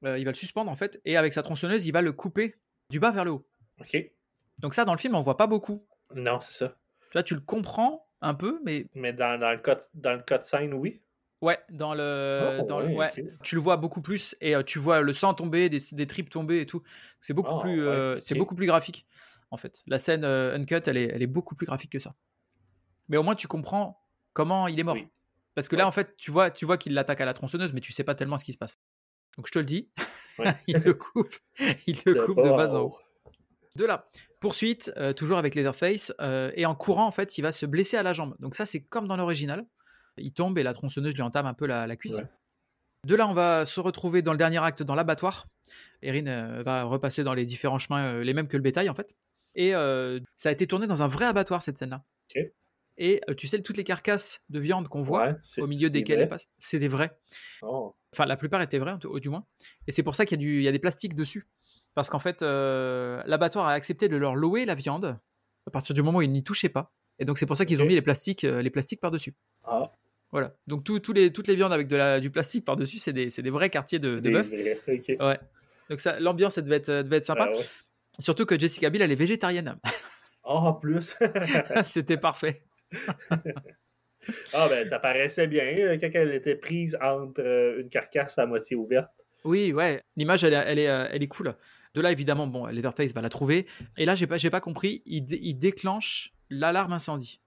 euh, 0.06 0.18
il 0.20 0.24
va 0.26 0.32
le 0.32 0.36
suspendre, 0.36 0.70
en 0.72 0.76
fait, 0.76 1.02
et 1.04 1.18
avec 1.18 1.34
sa 1.34 1.42
tronçonneuse, 1.42 1.86
il 1.88 1.92
va 1.92 2.02
le 2.02 2.12
couper 2.14 2.56
du 2.92 3.00
bas 3.00 3.12
vers 3.12 3.26
le 3.26 3.32
haut. 3.32 3.48
Ok. 3.82 3.98
Donc 4.60 4.74
ça, 4.76 4.86
dans 4.86 4.94
le 4.94 5.00
film, 5.00 5.16
on 5.16 5.22
voit 5.22 5.36
pas 5.38 5.48
beaucoup. 5.48 5.86
Non, 6.16 6.40
c'est 6.42 6.54
ça. 6.54 6.76
Tu 7.10 7.14
vois, 7.14 7.24
tu 7.24 7.34
le 7.36 7.42
comprends 7.42 8.08
un 8.22 8.36
peu, 8.36 8.60
mais 8.64 8.86
Mais 8.96 9.12
dans, 9.14 9.38
dans 9.40 9.52
le, 9.52 9.58
cas, 9.58 9.80
dans 9.96 10.14
le 10.14 10.22
cas 10.22 10.38
de 10.38 10.44
scène, 10.46 10.74
oui. 10.74 11.02
Ouais, 11.42 11.58
dans 11.70 11.94
le... 11.94 12.58
Oh, 12.60 12.64
dans 12.64 12.80
le- 12.80 12.88
ouais, 12.96 13.12
tu 13.44 13.56
le 13.56 13.62
vois 13.62 13.78
beaucoup 13.78 14.02
plus, 14.02 14.36
et 14.42 14.56
euh, 14.56 14.64
tu 14.64 14.80
vois 14.80 15.02
le 15.02 15.14
sang 15.14 15.34
tomber, 15.34 15.70
des, 15.70 15.80
des 15.92 16.08
tripes 16.08 16.30
tomber 16.30 16.62
et 16.62 16.66
tout. 16.66 16.84
C'est 17.22 17.34
beaucoup, 17.34 17.56
Ah, 17.58 17.62
plus, 17.62 17.82
ouais, 17.82 17.88
euh, 17.96 18.20
c'est 18.20 18.36
beaucoup 18.36 18.56
plus 18.56 18.66
graphique, 18.68 19.06
en 19.52 19.58
fait. 19.58 19.82
La 19.88 20.00
scène 20.00 20.24
euh, 20.24 20.56
uncut, 20.56 20.82
elle 20.88 20.98
est, 20.98 21.10
elle 21.14 21.22
est 21.22 21.28
beaucoup 21.28 21.56
plus 21.56 21.66
graphique 21.66 21.92
que 21.92 22.00
ça. 22.00 22.16
Mais 23.08 23.18
au 23.18 23.24
moins, 23.24 23.36
tu 23.36 23.48
comprends 23.48 24.06
comment 24.34 24.68
il 24.68 24.80
est 24.80 24.84
mort. 24.84 24.96
Oui. 24.96 25.08
Parce 25.56 25.68
que 25.68 25.76
là, 25.76 25.88
en 25.88 25.92
fait, 25.92 26.16
tu 26.16 26.32
vois, 26.32 26.52
tu 26.52 26.66
vois 26.66 26.78
qu'il 26.78 26.94
l'attaque 26.94 27.22
à 27.22 27.26
la 27.26 27.34
tronçonneuse, 27.34 27.74
mais 27.74 27.82
tu 27.82 27.92
sais 27.92 28.04
pas 28.04 28.16
tellement 28.16 28.38
ce 28.38 28.46
qui 28.46 28.54
se 28.54 28.58
passe. 28.58 28.80
Donc 29.36 29.48
je 29.48 29.52
te 29.52 29.60
le 29.60 29.66
dis, 29.66 29.90
il 30.68 30.78
le 30.78 30.94
coupe, 30.94 31.36
il 31.88 31.98
le 32.06 32.14
De 32.14 32.26
coupe 32.26 32.38
de 32.38 32.50
en 32.50 32.56
bas 32.56 32.76
en 32.76 32.82
haut. 32.82 32.98
De 33.76 33.86
là, 33.86 34.10
poursuite, 34.40 34.94
toujours 35.16 35.38
avec 35.38 35.56
Leatherface, 35.56 36.14
et 36.56 36.66
en 36.66 36.76
courant, 36.76 37.06
en 37.08 37.12
fait, 37.12 37.38
il 37.38 37.42
va 37.42 37.52
se 37.52 37.66
blesser 37.66 37.98
à 37.98 38.04
la 38.04 38.14
jambe. 38.14 38.36
Donc 38.40 38.56
ça, 38.56 38.66
c'est 38.66 38.82
comme 38.82 39.08
dans 39.08 39.16
l'original. 39.18 39.66
Il 40.20 40.32
tombe 40.32 40.58
et 40.58 40.64
la 40.64 40.74
tronçonneuse 40.74 41.16
lui 41.16 41.22
entame 41.22 41.46
un 41.46 41.54
peu 41.54 41.66
la, 41.66 41.88
la 41.88 41.96
cuisse. 41.96 42.18
Ouais. 42.18 42.28
De 43.06 43.16
là, 43.16 43.28
on 43.28 43.34
va 43.34 43.66
se 43.66 43.80
retrouver 43.80 44.22
dans 44.22 44.34
le 44.34 44.38
dernier 44.38 44.58
acte 44.58 44.84
dans 44.84 44.96
l'abattoir. 44.96 45.48
Erin 46.02 46.28
euh, 46.28 46.64
va 46.64 46.84
repasser 46.84 47.24
dans 47.24 47.34
les 47.34 47.46
différents 47.46 47.80
chemins, 47.80 48.06
euh, 48.06 48.24
les 48.24 48.34
mêmes 48.34 48.48
que 48.48 48.58
le 48.58 48.64
bétail, 48.64 48.90
en 48.90 48.94
fait. 48.94 49.16
Et 49.56 49.74
euh, 49.74 50.20
ça 50.36 50.50
a 50.50 50.52
été 50.52 50.68
tourné 50.68 50.86
dans 50.88 51.02
un 51.02 51.08
vrai 51.08 51.26
abattoir, 51.26 51.62
cette 51.64 51.78
scène-là. 51.78 52.04
Et 53.02 53.22
tu 53.38 53.48
sais, 53.48 53.62
toutes 53.62 53.78
les 53.78 53.86
carcasses 53.86 54.44
de 54.50 54.60
viande 54.60 54.90
qu'on 54.90 55.02
voit 55.02 55.30
Ouais, 55.30 55.64
au 55.64 55.68
milieu 55.68 55.90
desquelles 55.90 56.20
elles 56.20 56.28
passent, 56.28 56.50
c'est 56.58 56.80
des 56.80 56.90
vrais. 56.90 57.18
Oh. 57.62 57.96
Enfin, 58.14 58.26
la 58.26 58.36
plupart 58.36 58.62
étaient 58.62 58.78
vrais, 58.78 58.98
au 59.06 59.22
du 59.22 59.30
moins. 59.30 59.46
Et 59.88 59.94
c'est 59.94 60.04
pour 60.04 60.16
ça 60.16 60.26
qu'il 60.26 60.42
y, 60.42 60.68
a 60.68 60.70
y 60.70 60.72
des 60.74 60.80
plastiques 60.80 61.16
dessus. 61.16 61.48
Parce 61.96 62.10
qu'en 62.10 62.20
fait, 62.20 62.42
l'abattoir 62.42 63.68
a 63.68 63.72
accepté 63.72 64.10
de 64.10 64.18
leur 64.18 64.36
louer 64.36 64.66
la 64.66 64.76
viande 64.76 65.18
à 65.66 65.72
partir 65.72 65.96
du 65.96 66.04
moment 66.04 66.20
où 66.20 66.24
ils 66.24 66.32
n'y 66.32 66.44
touchaient 66.44 66.68
pas. 66.68 66.94
Et 67.20 67.26
donc, 67.26 67.38
c'est 67.38 67.46
pour 67.46 67.56
ça 67.56 67.66
qu'ils 67.66 67.82
ont 67.82 67.86
mis 67.86 67.96
les 67.96 68.02
plastiques, 68.02 68.42
les 68.42 68.70
plastiques 68.70 69.00
par-dessus. 69.00 69.34
Ah, 69.64 69.94
Voilà. 70.32 70.56
Donc, 70.68 70.88
les, 71.16 71.32
toutes 71.34 71.48
les 71.48 71.56
viandes 71.56 71.74
avec 71.74 71.88
de 71.88 71.96
la, 71.96 72.20
du 72.20 72.30
plastique 72.30 72.64
par-dessus, 72.66 73.00
c'est 73.00 73.14
des, 73.14 73.28
des 73.30 73.50
vrais 73.50 73.70
quartiers 73.70 74.00
de, 74.00 74.20
de 74.20 74.30
bœuf. 74.30 74.50
Ouais. 74.52 75.40
Donc, 75.90 76.00
ça, 76.00 76.20
l'ambiance, 76.20 76.58
elle 76.58 76.66
devait 76.66 76.76
être, 76.78 76.92
devait 77.04 77.18
être 77.18 77.26
sympa. 77.26 77.50
Ah 77.52 77.58
ouais. 77.58 77.64
Surtout 78.20 78.46
que 78.46 78.60
Jessica 78.60 78.90
Biel, 78.90 79.04
elle 79.04 79.12
est 79.12 79.16
végétarienne. 79.16 79.78
En 80.42 80.74
plus. 80.74 81.16
C'était 81.84 82.18
parfait. 82.18 82.64
ah, 84.54 84.68
ben, 84.68 84.88
ça 84.88 84.98
paraissait 84.98 85.46
bien 85.48 85.64
euh, 85.66 85.98
quand 86.00 86.10
elle 86.14 86.34
était 86.34 86.56
prise 86.56 86.98
entre 87.02 87.42
euh, 87.42 87.82
une 87.82 87.90
carcasse 87.90 88.38
à 88.40 88.46
moitié 88.48 88.76
ouverte. 88.76 89.12
Oui, 89.44 89.72
ouais. 89.74 90.02
L'image, 90.16 90.44
elle, 90.44 90.54
est- 90.54 90.64
elle, 90.66 90.80
est, 90.80 90.90
euh, 90.90 91.08
elle 91.12 91.22
est 91.22 91.28
cool. 91.28 91.56
De 91.94 92.02
là, 92.02 92.12
évidemment, 92.12 92.48
bon, 92.48 92.66
Leatherface 92.68 93.14
va 93.14 93.22
la 93.22 93.30
trouver. 93.30 93.68
Et 93.98 94.06
là, 94.06 94.16
j'ai 94.16 94.26
pas, 94.28 94.38
j'ai 94.38 94.50
pas 94.50 94.62
compris. 94.62 95.04
Il, 95.06 95.26
il 95.32 95.54
déclenche 95.56 96.34
l'alarme 96.50 96.94
incendie. 96.94 97.42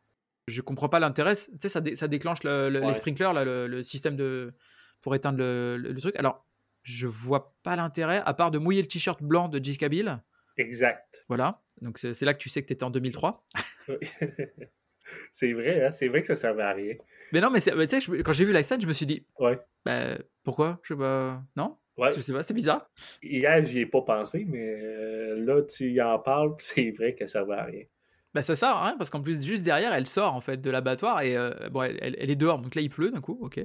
Je 0.48 0.60
comprends 0.60 0.88
pas 0.88 0.98
l'intérêt. 0.98 1.34
Tu 1.36 1.50
sais, 1.60 1.68
ça, 1.68 1.80
dé- 1.80 1.94
ça 1.96 2.08
déclenche 2.08 2.42
le- 2.42 2.68
le- 2.68 2.80
Ouais. 2.80 2.88
les 2.88 2.94
sprinklers, 2.94 3.32
là, 3.32 3.44
le, 3.44 3.66
le 3.68 3.82
système 3.84 4.16
de 4.16 4.52
pour 5.00 5.14
éteindre 5.14 5.38
le, 5.38 5.94
truc. 6.00 6.16
Alors, 6.16 6.46
je 6.82 7.06
vois 7.06 7.54
pas 7.62 7.76
l'intérêt, 7.76 8.22
à 8.24 8.34
part 8.34 8.50
de 8.50 8.58
mouiller 8.58 8.82
le 8.82 8.88
t-shirt 8.88 9.22
blanc 9.22 9.48
de 9.48 9.62
Jessica 9.62 9.88
Biel. 9.88 10.20
Exact. 10.56 11.24
Voilà. 11.28 11.62
Donc, 11.80 11.98
c'est 11.98 12.22
là 12.24 12.34
que 12.34 12.38
tu 12.38 12.48
sais 12.48 12.60
que 12.62 12.66
tu 12.66 12.72
étais 12.72 12.84
en 12.84 12.90
2003. 12.90 13.44
c'est 15.32 15.52
vrai, 15.52 15.84
hein? 15.86 15.90
c'est 15.90 16.08
vrai 16.08 16.20
que 16.20 16.26
ça 16.26 16.36
servait 16.36 16.62
à 16.62 16.72
rien. 16.72 16.94
Mais 17.32 17.40
non, 17.40 17.50
mais, 17.50 17.60
tu 17.60 18.00
sais, 18.00 18.22
quand 18.22 18.32
j'ai 18.32 18.44
vu 18.44 18.52
la 18.52 18.62
scène, 18.62 18.80
je 18.80 18.86
me 18.86 18.92
suis 18.92 19.06
dit, 19.06 19.26
Ouais. 19.38 19.58
bah, 19.84 20.18
pourquoi? 20.44 20.80
Je 20.82 20.94
sais 20.94 20.98
pas. 20.98 21.42
Non? 21.56 21.78
Ouais. 21.96 22.10
Je 22.10 22.20
sais 22.20 22.32
pas, 22.32 22.42
c'est 22.42 22.54
bizarre. 22.54 22.90
Hier, 23.22 23.62
j'y 23.64 23.80
ai 23.80 23.86
pas 23.86 24.02
pensé, 24.02 24.44
mais 24.48 24.74
euh, 24.82 25.44
là, 25.44 25.62
tu 25.62 25.90
y 25.92 26.00
en 26.02 26.18
parles, 26.18 26.54
c'est 26.58 26.90
vrai 26.90 27.14
que 27.14 27.26
ça 27.26 27.40
servait 27.40 27.54
à 27.54 27.64
rien. 27.64 27.84
Bah 28.34 28.42
ça 28.42 28.54
sert 28.54 28.70
à 28.70 28.86
rien 28.86 28.96
parce 28.96 29.10
qu'en 29.10 29.20
plus 29.20 29.44
juste 29.44 29.62
derrière 29.62 29.92
elle 29.92 30.06
sort 30.06 30.34
en 30.34 30.40
fait 30.40 30.56
de 30.58 30.70
l'abattoir 30.70 31.20
et 31.20 31.36
euh, 31.36 31.52
bon 31.70 31.82
elle, 31.82 31.98
elle- 32.00 32.16
elle 32.18 32.30
est 32.30 32.36
dehors 32.36 32.58
donc 32.60 32.74
là 32.74 32.80
il 32.82 32.88
pleut 32.88 33.10
d'un 33.10 33.20
coup 33.20 33.38
ok 33.42 33.58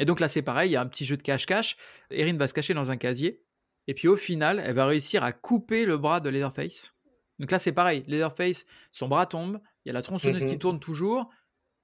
et 0.00 0.04
donc 0.04 0.20
là 0.20 0.28
c'est 0.28 0.42
pareil 0.42 0.70
il 0.70 0.72
y 0.74 0.76
a 0.76 0.80
un 0.80 0.86
petit 0.86 1.04
jeu 1.04 1.16
de 1.16 1.22
cache-cache 1.22 1.76
Erin 2.10 2.36
va 2.36 2.46
se 2.46 2.54
cacher 2.54 2.74
dans 2.74 2.90
un 2.92 2.96
casier 2.96 3.42
et 3.88 3.94
puis 3.94 4.06
au 4.06 4.16
final 4.16 4.62
elle 4.64 4.74
va 4.74 4.86
réussir 4.86 5.24
à 5.24 5.32
couper 5.32 5.84
le 5.84 5.96
bras 5.98 6.20
de 6.20 6.28
Leatherface 6.28 6.94
donc 7.40 7.50
là 7.50 7.58
c'est 7.58 7.72
pareil 7.72 8.04
Leatherface 8.06 8.66
son 8.92 9.08
bras 9.08 9.26
tombe 9.26 9.58
il 9.84 9.88
y 9.88 9.90
a 9.90 9.94
la 9.94 10.02
tronçonneuse 10.02 10.44
Mhm. 10.44 10.48
qui 10.50 10.58
tourne 10.58 10.78
toujours 10.78 11.28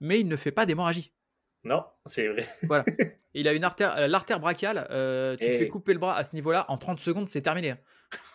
mais 0.00 0.20
il 0.20 0.28
ne 0.28 0.36
fait 0.36 0.52
pas 0.52 0.66
d'hémorragie 0.66 1.12
Non, 1.64 1.82
c'est 2.06 2.28
vrai. 2.28 2.44
Et 3.34 3.40
il 3.40 3.48
a 3.48 3.54
une 3.54 3.64
artère 3.64 3.96
euh, 3.96 4.06
l'artère 4.06 4.38
brachiale 4.38 4.86
euh, 4.92 5.34
tu 5.36 5.46
te 5.50 5.56
fais 5.56 5.66
couper 5.68 5.94
le 5.94 5.98
bras 5.98 6.14
à 6.16 6.22
ce 6.22 6.34
niveau 6.36 6.52
là 6.52 6.64
en 6.68 6.78
30 6.78 7.00
secondes 7.00 7.28
c'est 7.28 7.42
terminé 7.42 7.74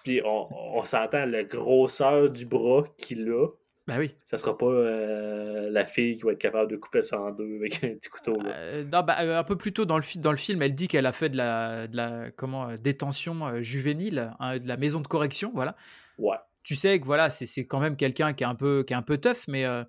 Puis 0.04 0.22
on, 0.26 0.48
on 0.78 0.84
s'entend 0.84 1.26
la 1.26 1.44
grosseur 1.46 2.30
du 2.30 2.46
bras 2.46 2.84
qu'il 2.98 3.30
a. 3.32 3.48
Bah 3.90 3.96
oui. 4.00 4.16
Ça 4.26 4.38
sera 4.38 4.58
pas 4.58 4.66
euh, 4.68 5.70
la 5.70 5.86
fille 5.86 6.16
qui 6.18 6.24
va 6.24 6.32
être 6.32 6.40
capable 6.40 6.72
de 6.72 6.78
couper 6.78 7.02
ça 7.04 7.20
en 7.20 7.32
deux 7.32 7.56
avec 7.58 7.84
un 7.84 7.90
petit 7.96 8.10
couteau. 8.10 8.40
là. 8.42 8.52
Euh, 8.56 8.84
non, 8.84 9.02
bah, 9.04 9.18
euh, 9.22 9.38
un 9.40 9.44
peu 9.44 9.56
plus 9.58 9.74
tôt 9.74 9.86
dans 9.86 9.98
le, 9.98 10.04
fi- 10.04 10.20
dans 10.20 10.32
le 10.32 10.38
film, 10.38 10.62
elle 10.62 10.76
dit 10.76 10.88
qu'elle 10.88 11.06
a 11.06 11.12
fait 11.12 11.30
de 11.30 11.38
la, 11.38 11.88
de 11.88 11.98
la 11.98 12.32
comment, 12.32 12.74
détention 12.76 13.62
juvénile, 13.62 14.34
hein, 14.40 14.58
de 14.60 14.68
la 14.68 14.78
maison 14.78 15.02
de 15.02 15.08
correction, 15.08 15.52
voilà. 15.54 15.76
Ouais. 16.18 16.38
Tu 16.64 16.76
sais 16.76 17.00
que 17.00 17.06
voilà, 17.06 17.30
c'est 17.30 17.66
quand 17.66 17.80
même 17.80 17.96
quelqu'un 17.96 18.34
qui 18.34 18.44
est 18.44 18.48
un 18.48 18.56
peu 18.56 18.84
qui 18.86 18.94
est 18.94 18.96
un 18.96 19.02
peu 19.02 19.18
tough, 19.18 19.48
mais 19.48 19.66
euh, 19.66 19.84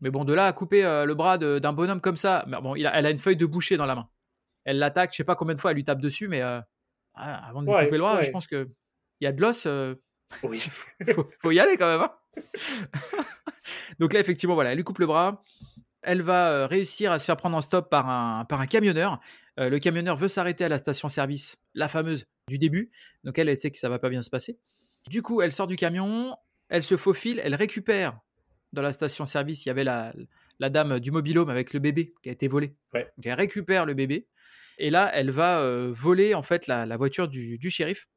mais 0.00 0.10
bon, 0.10 0.24
de 0.24 0.32
là 0.34 0.46
à 0.46 0.52
couper 0.52 0.82
le 0.82 1.14
bras 1.14 1.38
d'un 1.38 1.72
bonhomme 1.72 2.00
comme 2.00 2.16
ça, 2.16 2.44
mais 2.48 2.60
bon, 2.60 2.74
il 2.76 2.86
a- 2.86 2.96
elle 2.98 3.06
a 3.06 3.10
une 3.10 3.18
feuille 3.18 3.36
de 3.36 3.46
boucher 3.46 3.76
dans 3.76 3.86
la 3.86 3.94
main. 3.94 4.08
Elle 4.64 4.78
l'attaque, 4.78 5.12
je 5.12 5.16
sais 5.16 5.24
pas 5.24 5.36
combien 5.36 5.54
de 5.54 5.60
fois, 5.60 5.70
elle 5.70 5.76
lui 5.76 5.84
tape 5.84 6.00
dessus, 6.00 6.28
mais 6.28 6.42
ah, 6.42 6.66
avant 7.14 7.62
de 7.62 7.66
lui 7.68 7.74
Ouais, 7.74 7.84
couper 7.84 7.96
le 7.96 8.02
bras, 8.02 8.16
ouais. 8.16 8.22
je 8.24 8.30
pense 8.30 8.46
que 8.46 8.68
il 9.20 9.24
y 9.24 9.26
a 9.28 9.32
de 9.32 9.40
l'os. 9.40 9.66
Oui. 10.42 10.58
faut, 11.14 11.28
faut 11.42 11.50
y 11.50 11.60
aller 11.60 11.76
quand 11.76 11.86
même. 11.88 12.00
hein. 12.02 12.12
Donc 13.98 14.12
là, 14.12 14.20
effectivement, 14.20 14.54
voilà, 14.54 14.70
elle 14.70 14.76
lui 14.76 14.84
coupe 14.84 14.98
le 14.98 15.06
bras. 15.06 15.42
Elle 16.02 16.22
va 16.22 16.50
euh, 16.50 16.66
réussir 16.66 17.12
à 17.12 17.18
se 17.18 17.26
faire 17.26 17.36
prendre 17.36 17.56
en 17.56 17.62
stop 17.62 17.90
par 17.90 18.08
un, 18.08 18.44
par 18.44 18.60
un 18.60 18.66
camionneur. 18.66 19.20
Euh, 19.58 19.68
le 19.68 19.78
camionneur 19.78 20.16
veut 20.16 20.28
s'arrêter 20.28 20.64
à 20.64 20.68
la 20.68 20.78
station-service, 20.78 21.62
la 21.74 21.88
fameuse 21.88 22.26
du 22.48 22.58
début. 22.58 22.90
Donc 23.24 23.38
elle, 23.38 23.48
elle 23.48 23.58
sait 23.58 23.70
que 23.70 23.78
ça 23.78 23.88
va 23.88 23.98
pas 23.98 24.08
bien 24.08 24.22
se 24.22 24.30
passer. 24.30 24.58
Du 25.08 25.22
coup, 25.22 25.42
elle 25.42 25.52
sort 25.52 25.66
du 25.66 25.76
camion, 25.76 26.36
elle 26.68 26.84
se 26.84 26.96
faufile, 26.96 27.40
elle 27.44 27.54
récupère 27.54 28.18
dans 28.72 28.82
la 28.82 28.92
station-service. 28.92 29.66
Il 29.66 29.68
y 29.68 29.70
avait 29.70 29.84
la, 29.84 30.14
la 30.58 30.70
dame 30.70 31.00
du 31.00 31.10
mobilhome 31.10 31.50
avec 31.50 31.74
le 31.74 31.80
bébé 31.80 32.14
qui 32.22 32.28
a 32.28 32.32
été 32.32 32.48
volé. 32.48 32.74
Ouais. 32.94 33.10
Donc 33.16 33.26
elle 33.26 33.34
récupère 33.34 33.84
le 33.84 33.94
bébé. 33.94 34.28
Et 34.78 34.88
là, 34.88 35.10
elle 35.12 35.30
va 35.30 35.60
euh, 35.60 35.90
voler 35.92 36.34
en 36.34 36.42
fait 36.42 36.66
la, 36.66 36.86
la 36.86 36.96
voiture 36.96 37.28
du, 37.28 37.58
du 37.58 37.70
shérif. 37.70 38.08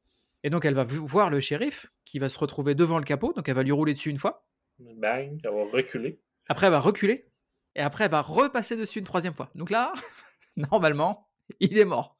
Et 0.44 0.50
donc, 0.50 0.64
elle 0.66 0.74
va 0.74 0.84
voir 0.84 1.30
le 1.30 1.40
shérif 1.40 1.86
qui 2.04 2.18
va 2.18 2.28
se 2.28 2.38
retrouver 2.38 2.74
devant 2.74 2.98
le 2.98 3.04
capot. 3.04 3.32
Donc, 3.32 3.48
elle 3.48 3.54
va 3.54 3.62
lui 3.62 3.72
rouler 3.72 3.94
dessus 3.94 4.10
une 4.10 4.18
fois. 4.18 4.46
Bang, 4.78 5.40
elle 5.42 5.50
va 5.50 5.64
reculer. 5.72 6.20
Après, 6.48 6.66
elle 6.66 6.72
va 6.72 6.80
reculer. 6.80 7.26
Et 7.74 7.80
après, 7.80 8.04
elle 8.04 8.10
va 8.10 8.20
repasser 8.20 8.76
dessus 8.76 8.98
une 8.98 9.04
troisième 9.06 9.34
fois. 9.34 9.50
Donc 9.54 9.70
là, 9.70 9.92
normalement, 10.56 11.28
il 11.60 11.78
est 11.78 11.86
mort. 11.86 12.18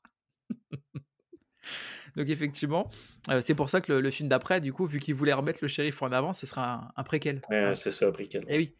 donc, 2.17 2.29
effectivement, 2.29 2.91
euh, 3.29 3.41
c'est 3.41 3.55
pour 3.55 3.69
ça 3.71 3.81
que 3.81 3.93
le, 3.93 4.01
le 4.01 4.11
film 4.11 4.29
d'après, 4.29 4.61
du 4.61 4.73
coup, 4.73 4.87
vu 4.87 5.01
qu'il 5.01 5.15
voulait 5.15 5.33
remettre 5.33 5.59
le 5.63 5.69
shérif 5.69 6.01
en 6.03 6.11
avant, 6.11 6.33
ce 6.33 6.47
sera 6.47 6.73
un, 6.73 6.93
un 6.97 7.05
préquel. 7.05 7.43
Ouais, 7.51 7.69
Ouais. 7.69 7.77
C'est 7.77 7.91
ça, 7.91 8.09
après 8.09 8.27
qu'elle. 8.27 8.47
Eh 8.49 8.57
oui, 8.57 8.75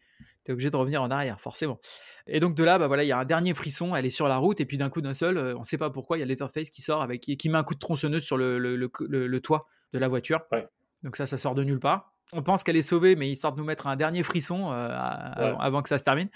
tu 0.45 0.51
es 0.51 0.53
obligé 0.53 0.69
de 0.69 0.77
revenir 0.77 1.01
en 1.01 1.11
arrière, 1.11 1.41
forcément. 1.41 1.79
Et 2.27 2.39
donc 2.39 2.55
de 2.55 2.63
là, 2.63 2.79
bah 2.79 2.87
voilà, 2.87 3.03
il 3.03 3.07
y 3.07 3.11
a 3.11 3.17
un 3.19 3.25
dernier 3.25 3.53
frisson, 3.53 3.95
elle 3.95 4.05
est 4.05 4.09
sur 4.11 4.27
la 4.27 4.37
route, 4.37 4.59
et 4.61 4.65
puis 4.65 4.77
d'un 4.77 4.89
coup 4.89 5.01
d'un 5.01 5.13
seul, 5.13 5.37
on 5.55 5.59
ne 5.59 5.63
sait 5.65 5.77
pas 5.77 5.89
pourquoi, 5.89 6.17
il 6.17 6.21
y 6.21 6.23
a 6.23 6.25
Leatherface 6.25 6.69
qui 6.69 6.81
sort 6.81 7.01
avec, 7.01 7.21
qui 7.21 7.35
qui 7.37 7.49
met 7.49 7.57
un 7.57 7.63
coup 7.63 7.73
de 7.73 7.79
tronçonneuse 7.79 8.23
sur 8.23 8.37
le, 8.37 8.57
le- 8.57 8.75
le- 8.77 9.39
toit 9.41 9.67
de 9.93 9.99
la 9.99 10.07
voiture. 10.07 10.41
Ouais. 10.51 10.67
Donc 11.03 11.17
ça, 11.17 11.25
ça 11.25 11.37
sort 11.37 11.53
de 11.55 11.63
nulle 11.63 11.79
part. 11.79 12.13
On 12.33 12.41
pense 12.41 12.63
qu'elle 12.63 12.77
est 12.77 12.81
sauvée, 12.81 13.15
mais 13.15 13.29
histoire 13.29 13.53
de 13.53 13.59
nous 13.59 13.65
mettre 13.65 13.85
un 13.87 13.95
dernier 13.95 14.23
frisson 14.23 14.71
euh, 14.71 14.87
à- 14.91 15.35
Ouais. 15.51 15.55
avant, 15.59 15.81
que 15.83 15.89
ça 15.89 15.99
se 15.99 16.03
termine. 16.03 16.29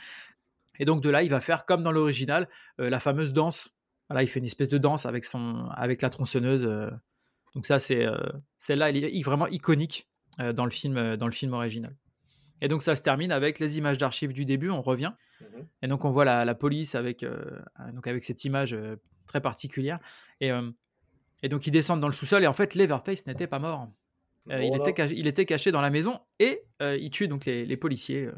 Et 0.79 0.85
donc 0.85 1.01
de 1.01 1.09
là, 1.09 1.23
il 1.23 1.29
va 1.29 1.41
faire 1.41 1.65
comme 1.65 1.81
dans 1.83 1.91
l'original, 1.91 2.47
euh, 2.79 2.89
la 2.89 2.99
fameuse 2.99 3.33
danse. 3.33 3.69
Voilà, 4.09 4.23
il 4.23 4.27
fait 4.27 4.39
une 4.39 4.45
espèce 4.45 4.69
de 4.69 4.77
danse 4.77 5.05
avec, 5.05 5.25
son, 5.25 5.67
avec 5.75 6.01
la 6.01 6.09
tronçonneuse. 6.09 6.65
euh. 6.65 6.89
Donc 7.55 7.65
ça, 7.65 7.79
c'est 7.79 8.05
celle-là, 8.57 8.89
elle 8.89 8.97
est 9.03 9.21
vraiment 9.23 9.47
iconique 9.47 10.07
dans, 10.53 10.65
le 10.65 10.71
film, 10.71 11.15
dans 11.17 11.25
le 11.25 11.31
film 11.31 11.53
original. 11.53 11.95
Et 12.61 12.67
donc 12.67 12.81
ça 12.81 12.95
se 12.95 13.01
termine 13.01 13.31
avec 13.31 13.59
les 13.59 13.77
images 13.77 13.97
d'archives 13.97 14.33
du 14.33 14.45
début, 14.45 14.69
on 14.69 14.81
revient. 14.81 15.13
Mhm. 15.41 15.65
Et 15.81 15.87
donc 15.87 16.05
on 16.05 16.11
voit 16.11 16.25
la, 16.25 16.45
la 16.45 16.55
police 16.55 16.95
avec, 16.95 17.23
euh, 17.23 17.59
donc 17.93 18.07
avec 18.07 18.23
cette 18.23 18.43
image 18.45 18.73
euh, 18.73 18.95
très 19.27 19.41
particulière. 19.41 19.99
Et, 20.41 20.51
euh, 20.51 20.69
et 21.43 21.49
donc 21.49 21.67
ils 21.67 21.71
descendent 21.71 22.01
dans 22.01 22.07
le 22.07 22.13
sous-sol 22.13 22.43
et 22.43 22.47
en 22.47 22.53
fait 22.53 22.75
Leatherface 22.75 23.25
n'était 23.27 23.47
pas 23.47 23.59
mort. 23.59 23.89
Il, 24.49 24.75
était 24.75 24.93
caché, 24.93 25.15
il 25.15 25.27
était 25.27 25.45
caché 25.45 25.71
dans 25.71 25.81
la 25.81 25.91
maison 25.91 26.19
et 26.39 26.63
il 26.81 27.09
tue 27.11 27.27
donc 27.27 27.45
les, 27.45 27.65
les 27.65 27.77
policiers. 27.77 28.29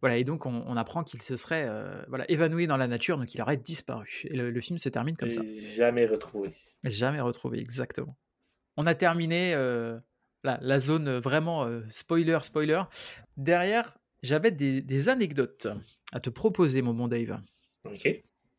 Voilà, 0.00 0.16
et 0.16 0.24
donc 0.24 0.46
on, 0.46 0.64
on 0.66 0.76
apprend 0.76 1.02
qu'il 1.02 1.20
se 1.20 1.36
serait 1.36 1.68
voilà, 2.08 2.30
évanoui 2.30 2.68
dans 2.68 2.76
la 2.76 2.86
nature, 2.86 3.18
donc 3.18 3.34
il 3.34 3.42
aurait 3.42 3.56
disparu. 3.56 4.22
Et 4.24 4.36
le, 4.36 4.50
le 4.50 4.60
film 4.60 4.78
se 4.78 4.88
termine 4.88 5.16
comme 5.16 5.30
ça. 5.30 5.42
Jamais 5.74 6.06
retrouvé. 6.06 6.54
Jamais 6.84 7.20
retrouvé, 7.20 7.60
exactement. 7.60 8.16
On 8.76 8.86
a 8.86 8.94
terminé 8.94 9.54
la, 10.42 10.58
la 10.60 10.78
zone 10.78 11.08
euh, 11.08 11.20
vraiment 11.20 11.64
euh, 11.64 11.82
spoiler, 11.90 12.38
spoiler. 12.42 12.82
Derrière, 13.36 13.96
j'avais 14.22 14.50
des, 14.50 14.80
des 14.82 15.08
anecdotes 15.08 15.68
à 16.12 16.20
te 16.20 16.30
proposer, 16.30 16.82
mon 16.82 16.94
bon 16.94 17.08
Dave. 17.08 17.40
Ok. 17.84 18.08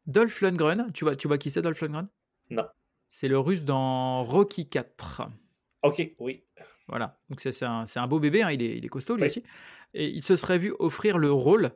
Dolph 0.05 0.41
Lundgren, 0.41 0.91
tu 0.93 1.05
vois, 1.05 1.15
tu 1.15 1.27
vois 1.27 1.37
qui 1.37 1.49
c'est 1.49 1.61
Dolph 1.61 1.81
Lundgren? 1.81 2.07
Non. 2.49 2.65
C'est 3.09 3.27
le 3.27 3.39
russe 3.39 3.63
dans 3.63 4.23
Rocky 4.23 4.67
4. 4.67 5.29
Ok, 5.83 6.11
oui. 6.19 6.43
Voilà, 6.87 7.17
donc 7.29 7.39
c'est 7.39 7.63
un, 7.63 7.85
un 7.95 8.07
beau 8.07 8.19
bébé, 8.19 8.43
hein, 8.43 8.51
il, 8.51 8.61
est, 8.61 8.77
il 8.77 8.85
est 8.85 8.89
costaud 8.89 9.15
lui 9.15 9.21
Oui. 9.23 9.27
aussi. 9.27 9.43
Et 9.93 10.09
il 10.09 10.21
se 10.21 10.35
serait 10.35 10.57
vu 10.57 10.73
offrir 10.79 11.17
le 11.17 11.31
rôle, 11.31 11.71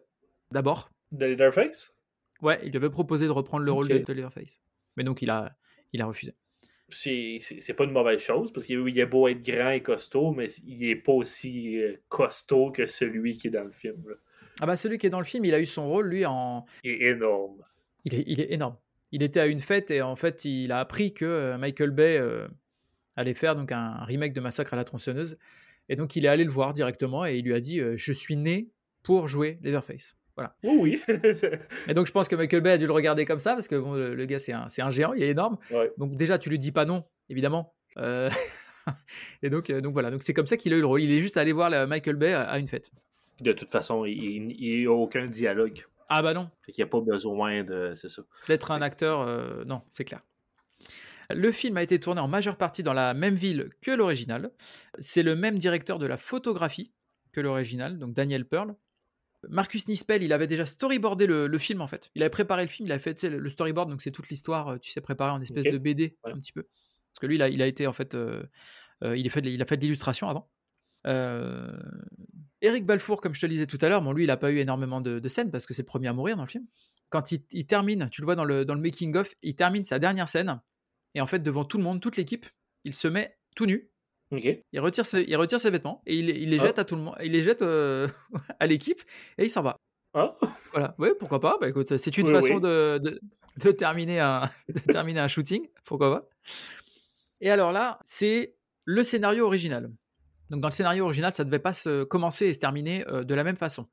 d'abord. 0.52 0.90
De 1.12 1.26
Leatherface? 1.26 1.94
Ouais, 2.42 2.60
il 2.64 2.72
lui 2.72 2.78
avait 2.78 2.90
proposé 2.90 3.26
de 3.26 3.32
reprendre 3.32 3.64
le 3.64 3.72
rôle 3.72 3.88
de, 3.88 4.00
de 4.00 4.14
Leatherface. 4.14 4.60
Mais 4.98 5.04
donc 5.04 5.22
il 5.22 5.30
a, 5.30 5.56
il 5.94 6.02
a 6.02 6.06
refusé. 6.06 6.34
C'est 6.90 7.74
pas 7.76 7.84
une 7.84 7.92
mauvaise 7.92 8.20
chose 8.20 8.52
parce 8.52 8.66
qu'il 8.66 8.88
il 8.88 9.00
est 9.00 9.06
beau 9.06 9.28
être 9.28 9.42
grand 9.42 9.72
et 9.72 9.82
costaud, 9.82 10.32
mais 10.32 10.48
il 10.66 10.88
est 10.88 10.96
pas 10.96 11.12
aussi 11.12 11.82
euh, 11.82 11.98
costaud 12.10 12.72
que 12.72 12.86
celui 12.86 13.38
qui 13.38 13.48
est 13.48 13.52
dans 13.52 13.64
le 13.66 13.72
film. 13.72 14.04
là. 14.08 14.16
Ah 14.60 14.66
bah 14.66 14.76
celui 14.76 14.98
qui 14.98 15.06
est 15.06 15.12
dans 15.12 15.20
le 15.20 15.26
film, 15.26 15.46
il 15.46 15.54
a 15.54 15.60
eu 15.60 15.66
son 15.66 15.88
rôle, 15.88 16.08
lui, 16.08 16.26
en, 16.26 16.66
Il 16.84 16.92
est 16.92 17.02
énorme. 17.10 17.64
Il 18.06 18.16
est, 18.16 18.24
il 18.26 18.42
est 18.42 18.52
énorme. 18.52 18.78
Il 19.12 19.22
était 19.24 19.40
à 19.40 19.46
une 19.48 19.60
fête 19.60 19.92
et 19.92 20.02
en 20.02 20.16
fait, 20.16 20.46
il 20.46 20.72
a 20.72 20.80
appris 20.80 21.14
que 21.14 21.26
euh, 21.26 21.58
Michael 21.58 21.92
Bay 21.92 22.18
euh, 22.18 22.48
allait 23.16 23.34
faire 23.34 23.56
donc 23.56 23.72
un, 23.72 23.98
un 24.00 24.04
remake 24.04 24.34
de 24.34 24.42
Massacre 24.42 24.74
à 24.74 24.78
la 24.78 24.84
tronçonneuse. 24.84 25.38
Et 25.90 25.96
donc, 25.96 26.16
il 26.16 26.26
est 26.26 26.28
allé 26.28 26.44
le 26.44 26.50
voir 26.52 26.74
directement 26.74 27.26
et 27.26 27.38
il 27.38 27.46
lui 27.46 27.54
a 27.54 27.60
dit 27.60 27.80
euh, 27.80 27.96
Je 27.98 28.14
suis 28.14 28.36
né 28.36 28.70
pour 29.04 29.28
jouer 29.28 29.60
Leatherface. 29.62 30.18
Voilà. 30.38 30.56
Oui, 30.64 31.02
oui. 31.08 31.16
Et 31.88 31.94
donc, 31.96 32.06
je 32.06 32.12
pense 32.12 32.28
que 32.28 32.36
Michael 32.36 32.62
Bay 32.62 32.72
a 32.72 32.78
dû 32.78 32.86
le 32.86 32.94
regarder 32.94 33.26
comme 33.26 33.40
ça 33.40 33.56
parce 33.56 33.68
que 33.68 33.76
bon, 33.76 33.94
le, 33.94 34.14
le 34.14 34.26
gars, 34.26 34.40
c'est 34.40 34.54
un, 34.54 34.90
géant, 34.92 35.14
il 35.14 35.24
est 35.24 35.30
énorme. 35.30 35.58
Ouais. 35.72 35.92
Donc, 35.98 36.16
déjà, 36.16 36.38
tu 36.38 36.50
lui 36.50 36.60
dis 36.60 36.72
pas 36.72 36.86
non, 36.86 37.04
évidemment. 37.28 37.74
Euh, 37.98 38.30
et 39.42 39.50
donc, 39.50 39.70
euh, 39.70 39.82
donc 39.82 39.94
voilà. 39.94 40.12
Donc, 40.12 40.22
c'est 40.22 40.34
comme 40.34 40.48
ça 40.48 40.56
qu'il 40.56 40.74
a 40.74 40.78
eu 40.78 40.82
le 40.82 40.86
rôle. 40.86 41.02
Il 41.02 41.12
est 41.12 41.22
juste 41.22 41.38
allé 41.38 41.52
voir 41.52 41.88
Michael 41.88 42.16
Bay 42.16 42.34
à, 42.34 42.60
une 42.60 42.68
fête. 42.68 42.92
De 43.42 43.52
toute 43.52 43.72
façon, 43.72 44.06
il 44.06 44.48
n'y 44.48 44.86
a 44.86 44.92
aucun 44.92 45.26
dialogue. 45.26 45.84
Ah 46.10 46.22
bah 46.22 46.34
non, 46.34 46.50
qu'il 46.64 46.76
n'y 46.78 46.84
a 46.84 46.88
pas 46.88 47.02
besoin 47.02 47.64
de. 47.64 47.94
C'est 47.96 48.10
ça. 48.10 48.22
D'être 48.48 48.72
un 48.72 48.82
acteur, 48.82 49.22
euh, 49.22 49.66
non, 49.66 49.82
c'est 49.92 50.06
clair. 50.06 50.22
Le 51.30 51.52
film 51.52 51.76
a 51.76 51.84
été 51.84 52.00
tourné 52.00 52.22
en 52.22 52.30
majeure 52.30 52.56
partie 52.56 52.84
dans 52.84 52.94
la 52.94 53.14
même 53.14 53.36
ville 53.36 53.70
que 53.82 53.92
l'original. 53.92 54.52
C'est 55.00 55.24
le 55.24 55.36
même 55.36 55.58
directeur 55.58 56.00
de 56.00 56.06
la 56.06 56.16
photographie 56.16 56.94
que 57.34 57.42
l'original, 57.42 58.00
donc 58.00 58.14
Daniel 58.14 58.46
Pearl. 58.46 58.76
Marcus 59.50 59.88
Nispel, 59.88 60.24
il 60.24 60.34
avait 60.34 60.48
déjà 60.48 60.66
storyboardé 60.66 61.28
le, 61.28 61.48
le 61.48 61.58
film 61.58 61.82
en 61.82 61.88
fait. 61.88 62.12
Il 62.16 62.24
avait 62.24 62.30
préparé 62.30 62.64
le 62.64 62.70
film, 62.70 62.88
il 62.88 62.92
a 62.92 63.00
fait 63.00 63.22
le, 63.24 63.50
storyboard, 63.50 63.90
donc 63.90 64.02
c'est 64.02 64.12
toute 64.12 64.30
l'histoire, 64.30 64.70
euh, 64.70 64.78
tu 64.78 64.92
sais, 64.92 65.02
préparée 65.02 65.32
en 65.32 65.42
espèce 65.42 65.66
de 65.66 65.78
BD 65.78 66.18
un 66.24 66.40
petit 66.40 66.52
peu. 66.52 66.64
Parce 66.64 67.20
que 67.22 67.26
lui, 67.26 67.36
il 67.36 67.42
a, 67.42 67.50
il 67.50 67.62
a 67.62 67.68
été 67.68 67.88
en 67.88 67.94
fait, 67.94 68.16
euh, 68.16 68.44
euh, 69.04 69.18
il, 69.18 69.26
a 69.26 69.30
fait 69.30 69.42
de, 69.42 69.50
il 69.50 69.62
a 69.62 69.66
fait 69.66 69.78
de 69.78 69.82
l'illustration 69.82 70.30
avant. 70.30 70.50
Euh, 71.06 71.78
Eric 72.62 72.86
Balfour, 72.86 73.22
comme 73.22 73.34
je 73.34 73.42
te 73.42 73.46
le 73.46 73.52
disais 73.52 73.68
tout 73.68 73.78
à 73.82 73.90
l'heure, 73.90 74.02
bon, 74.02 74.14
lui, 74.14 74.24
il 74.24 74.28
n'a 74.28 74.38
pas 74.38 74.52
eu 74.52 74.58
énormément 74.58 75.02
de, 75.02 75.20
de 75.20 75.30
scènes 75.30 75.52
parce 75.52 75.66
que 75.66 75.74
c'est 75.74 75.84
le 75.84 75.88
premier 75.88 76.08
à 76.08 76.14
mourir 76.14 76.36
dans 76.36 76.44
le 76.44 76.50
film. 76.50 76.66
Quand 77.10 77.32
il, 77.32 77.44
il 77.52 77.66
termine, 77.66 78.10
tu 78.12 78.22
le 78.22 78.26
vois 78.26 78.36
dans 78.36 78.44
le, 78.44 78.66
dans 78.66 78.76
le 78.76 78.82
making-of, 78.82 79.34
il 79.42 79.56
termine 79.56 79.84
sa 79.84 80.00
dernière 80.00 80.28
scène 80.30 80.62
et 81.16 81.22
en 81.22 81.28
fait, 81.28 81.40
devant 81.40 81.66
tout 81.66 81.78
le 81.78 81.84
monde, 81.84 82.00
toute 82.02 82.18
l'équipe, 82.18 82.46
il 82.84 82.94
se 82.94 83.08
met 83.08 83.38
tout 83.56 83.66
nu, 83.66 83.90
Il 84.32 84.80
retire 84.80 85.06
ses, 85.06 85.24
il 85.28 85.36
retire 85.38 85.60
ses 85.60 85.70
vêtements 85.70 86.02
et 86.06 86.18
il, 86.18 86.30
il 86.30 86.50
les 86.50 86.60
Ah. 86.60 86.64
jette 86.68 86.80
à 86.80 86.86
tout 86.86 86.96
le 86.96 87.02
monde, 87.02 87.16
il 87.24 87.32
les 87.32 87.44
jette 87.44 87.62
euh, 87.62 88.08
à 88.60 88.68
l'équipe 88.68 89.02
et 89.38 89.46
il 89.46 89.50
s'en 89.50 89.62
va. 89.62 89.78
Ah, 90.14 90.36
Voilà, 90.72 90.96
ouais, 90.98 91.14
pourquoi 91.18 91.40
pas? 91.40 91.58
Bah 91.62 91.70
écoute, 91.70 91.98
c'est 91.98 92.18
une 92.18 92.28
Oui, 92.28 92.34
façon 92.34 92.56
oui. 92.56 92.62
De, 92.62 93.00
de, 93.04 93.22
de 93.64 93.72
terminer 93.72 94.20
un, 94.20 94.50
de 94.70 94.80
terminer 94.80 95.20
un 95.20 95.28
shooting, 95.28 95.68
pourquoi 95.86 96.12
pas? 96.22 96.30
Et 97.42 97.52
alors 97.52 97.72
là, 97.72 98.00
c'est 98.04 98.56
le 98.86 99.04
scénario 99.04 99.46
original. 99.46 99.92
Donc 100.50 100.62
dans 100.62 100.70
le 100.70 100.74
scénario 100.74 101.04
original, 101.06 101.34
ça 101.34 101.44
devait 101.44 101.60
pas 101.60 101.74
se 101.74 102.04
commencer 102.04 102.48
et 102.48 102.54
se 102.54 102.60
terminer 102.60 103.06
euh, 103.08 103.24
de 103.24 103.36
la 103.36 103.44
même 103.44 103.58
façon. 103.58 103.88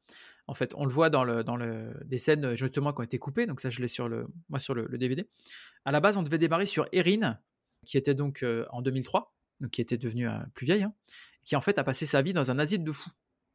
En 0.47 0.55
fait, 0.55 0.73
on 0.77 0.85
le 0.85 0.93
voit 0.93 1.11
dans, 1.11 1.25
le, 1.25 1.43
dans 1.43 1.57
le, 1.57 1.93
des 2.05 2.19
scènes 2.19 2.45
euh, 2.45 2.57
justement 2.57 2.93
qui 2.93 3.01
ont 3.01 3.05
été 3.05 3.19
coupées, 3.19 3.47
donc 3.47 3.61
ça 3.61 3.71
je 3.71 3.81
l'ai 3.81 3.89
sur 3.89 4.09
le, 4.09 4.27
moi 4.49 4.59
sur 4.59 4.75
le, 4.75 4.87
le 4.89 4.99
DVD. 4.99 5.29
À 5.85 5.93
la 5.93 6.01
base, 6.01 6.17
on 6.17 6.23
devait 6.23 6.39
démarrer 6.39 6.67
sur 6.67 6.87
Erin, 6.93 7.39
qui 7.87 7.99
était 7.99 8.15
donc 8.15 8.43
euh, 8.43 8.65
en 8.71 8.83
2003, 8.83 9.34
donc 9.61 9.71
qui 9.71 9.81
était 9.81 9.97
devenue 9.99 10.29
euh, 10.29 10.39
plus 10.55 10.67
vieille, 10.67 10.83
hein, 10.83 10.93
qui 11.45 11.57
en 11.57 11.61
fait 11.61 11.79
a 11.79 11.85
passé 11.85 12.07
sa 12.07 12.23
vie 12.23 12.33
dans 12.33 12.51
un 12.51 12.59
asile 12.59 12.85
de 12.85 12.93
fous 12.93 13.11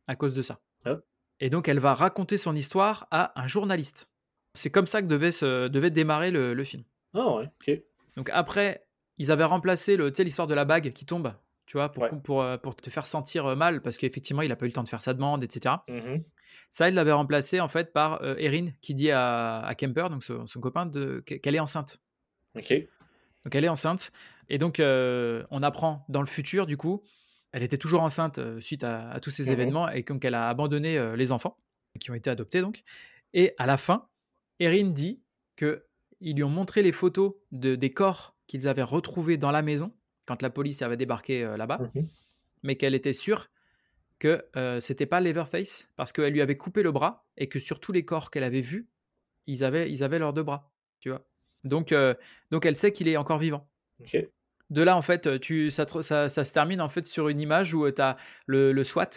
à 0.07 0.15
cause 0.15 0.33
de 0.33 0.41
ça. 0.41 0.59
Ah. 0.85 0.97
Et 1.39 1.49
donc 1.49 1.67
elle 1.67 1.79
va 1.79 1.93
raconter 1.93 2.37
son 2.37 2.55
histoire 2.55 3.07
à 3.11 3.39
un 3.39 3.47
journaliste. 3.47 4.09
C'est 4.55 4.71
comme 4.71 4.87
ça 4.87 5.01
que 5.01 5.07
devait, 5.07 5.31
se, 5.31 5.67
devait 5.67 5.91
démarrer 5.91 6.31
le, 6.31 6.53
le 6.53 6.63
film. 6.63 6.83
ah 7.13 7.35
ouais, 7.35 7.45
ok. 7.45 7.81
Donc 8.15 8.29
après, 8.33 8.85
ils 9.17 9.31
avaient 9.31 9.43
remplacé 9.43 9.95
le, 9.95 10.09
l'histoire 10.19 10.47
de 10.47 10.53
la 10.55 10.65
bague 10.65 10.91
qui 10.91 11.05
tombe, 11.05 11.33
tu 11.65 11.77
vois, 11.77 11.89
pour, 11.91 12.03
Ouais. 12.03 12.09
pour, 12.23 12.41
euh, 12.41 12.57
pour 12.57 12.75
te 12.75 12.89
faire 12.89 13.05
sentir 13.05 13.45
euh, 13.45 13.55
mal, 13.55 13.81
parce 13.81 13.97
qu'effectivement, 13.97 14.41
il 14.41 14.49
n'a 14.49 14.55
pas 14.55 14.65
eu 14.65 14.69
le 14.69 14.73
temps 14.73 14.83
de 14.83 14.89
faire 14.89 15.01
sa 15.01 15.13
demande, 15.13 15.43
etc. 15.43 15.75
Mhm. 15.87 16.23
Ça, 16.71 16.89
il 16.89 16.95
l'avait 16.95 17.11
remplacé 17.11 17.59
en 17.61 17.67
fait 17.67 17.93
par 17.93 18.21
euh, 18.23 18.35
Erin 18.37 18.69
qui 18.81 18.93
dit 18.93 19.11
à, 19.11 19.59
à 19.59 19.75
Kemper, 19.75 20.09
donc 20.09 20.23
son, 20.23 20.47
son 20.47 20.59
copain, 20.59 20.85
de, 20.87 21.19
qu'elle 21.19 21.55
est 21.55 21.59
enceinte. 21.59 21.99
Ok. 22.55 22.73
Donc 23.43 23.55
elle 23.55 23.63
est 23.65 23.69
enceinte. 23.69 24.11
Et 24.49 24.57
donc, 24.57 24.79
euh, 24.79 25.43
on 25.51 25.63
apprend 25.63 26.05
dans 26.09 26.21
le 26.21 26.27
futur, 26.27 26.65
du 26.65 26.77
coup, 26.77 27.03
elle 27.51 27.63
était 27.63 27.77
toujours 27.77 28.01
enceinte 28.01 28.39
suite 28.59 28.83
à, 28.83 29.19
tous 29.21 29.31
ces 29.31 29.51
événements 29.51 29.89
et 29.89 30.03
donc 30.03 30.23
elle 30.23 30.35
a 30.35 30.49
abandonné 30.49 31.15
les 31.15 31.31
enfants 31.31 31.57
qui 31.99 32.11
ont 32.11 32.13
été 32.13 32.29
adoptés 32.29 32.61
donc. 32.61 32.83
Et 33.33 33.55
à 33.57 33.65
la 33.65 33.77
fin, 33.77 34.07
Erin 34.59 34.89
dit 34.89 35.19
que 35.55 35.83
ils 36.21 36.35
lui 36.35 36.43
ont 36.43 36.49
montré 36.49 36.83
les 36.83 36.91
photos 36.91 37.33
de, 37.51 37.73
des 37.73 37.91
corps 37.91 38.35
qu'ils 38.45 38.67
avaient 38.67 38.83
retrouvés 38.83 39.37
dans 39.37 39.49
la 39.49 39.63
maison 39.63 39.91
quand 40.27 40.43
la 40.43 40.51
police 40.51 40.83
avait 40.83 40.95
débarqué 40.95 41.43
là-bas, 41.57 41.79
mais 42.61 42.75
qu'elle 42.75 42.93
était 42.93 43.13
sûre 43.13 43.49
que 44.19 44.45
euh, 44.55 44.79
c'était 44.79 45.05
pas 45.05 45.21
Leatherface 45.21 45.89
parce 45.95 46.11
qu'elle 46.13 46.33
lui 46.33 46.41
avait 46.41 46.57
coupé 46.57 46.83
le 46.83 46.91
bras 46.91 47.25
et 47.37 47.47
que 47.47 47.59
sur 47.59 47.79
tous 47.79 47.93
les 47.93 48.05
corps 48.05 48.29
qu'elle 48.29 48.43
avait 48.43 48.61
vus, 48.61 48.87
ils 49.47 49.63
avaient, 49.63 49.89
ils 49.89 50.03
avaient 50.03 50.19
leurs 50.19 50.33
deux 50.33 50.43
bras, 50.43 50.71
tu 50.99 51.09
vois. 51.09 51.25
Donc, 51.63 51.91
euh, 51.91 52.13
donc 52.51 52.65
elle 52.65 52.75
sait 52.75 52.91
qu'il 52.91 53.07
est 53.07 53.17
encore 53.17 53.39
vivant. 53.39 53.67
Ok. 54.01 54.17
De 54.69 54.81
là, 54.83 54.95
en 54.95 55.01
fait, 55.01 55.39
tu, 55.39 55.71
ça, 55.71 55.85
te- 55.85 56.01
ça, 56.01 56.29
ça 56.29 56.43
se 56.43 56.53
termine 56.53 56.79
en 56.81 56.89
fait 56.89 57.05
sur 57.07 57.27
une 57.29 57.41
image 57.41 57.73
où 57.73 57.89
tu 57.91 58.01
as 58.01 58.17
le, 58.45 58.71
le 58.71 58.83
SWAT, 58.83 59.09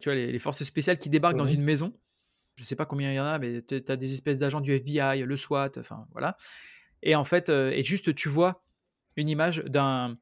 tu 0.00 0.08
vois, 0.08 0.14
les, 0.14 0.32
les 0.32 0.38
forces 0.38 0.62
spéciales 0.62 0.98
qui 0.98 1.10
débarquent 1.10 1.36
dans 1.36 1.46
une 1.54 1.62
maison. 1.62 1.92
Je 2.56 2.64
sais 2.64 2.76
pas 2.76 2.86
combien 2.86 3.10
il 3.10 3.16
y 3.16 3.20
en 3.20 3.26
a, 3.26 3.38
mais 3.38 3.62
tu 3.62 3.82
as 3.88 3.96
des 3.96 4.12
espèces 4.14 4.38
d'agents 4.38 4.60
du 4.60 4.72
FBI, 4.72 5.22
le 5.24 5.36
SWAT, 5.36 5.72
enfin 5.78 6.06
voilà. 6.12 6.36
Et 7.02 7.14
en 7.16 7.24
fait, 7.24 7.50
euh, 7.50 7.70
et 7.70 7.82
juste 7.84 8.14
tu 8.14 8.28
vois 8.28 8.64
une 9.16 9.28
image 9.28 9.58
d'un 9.66 10.16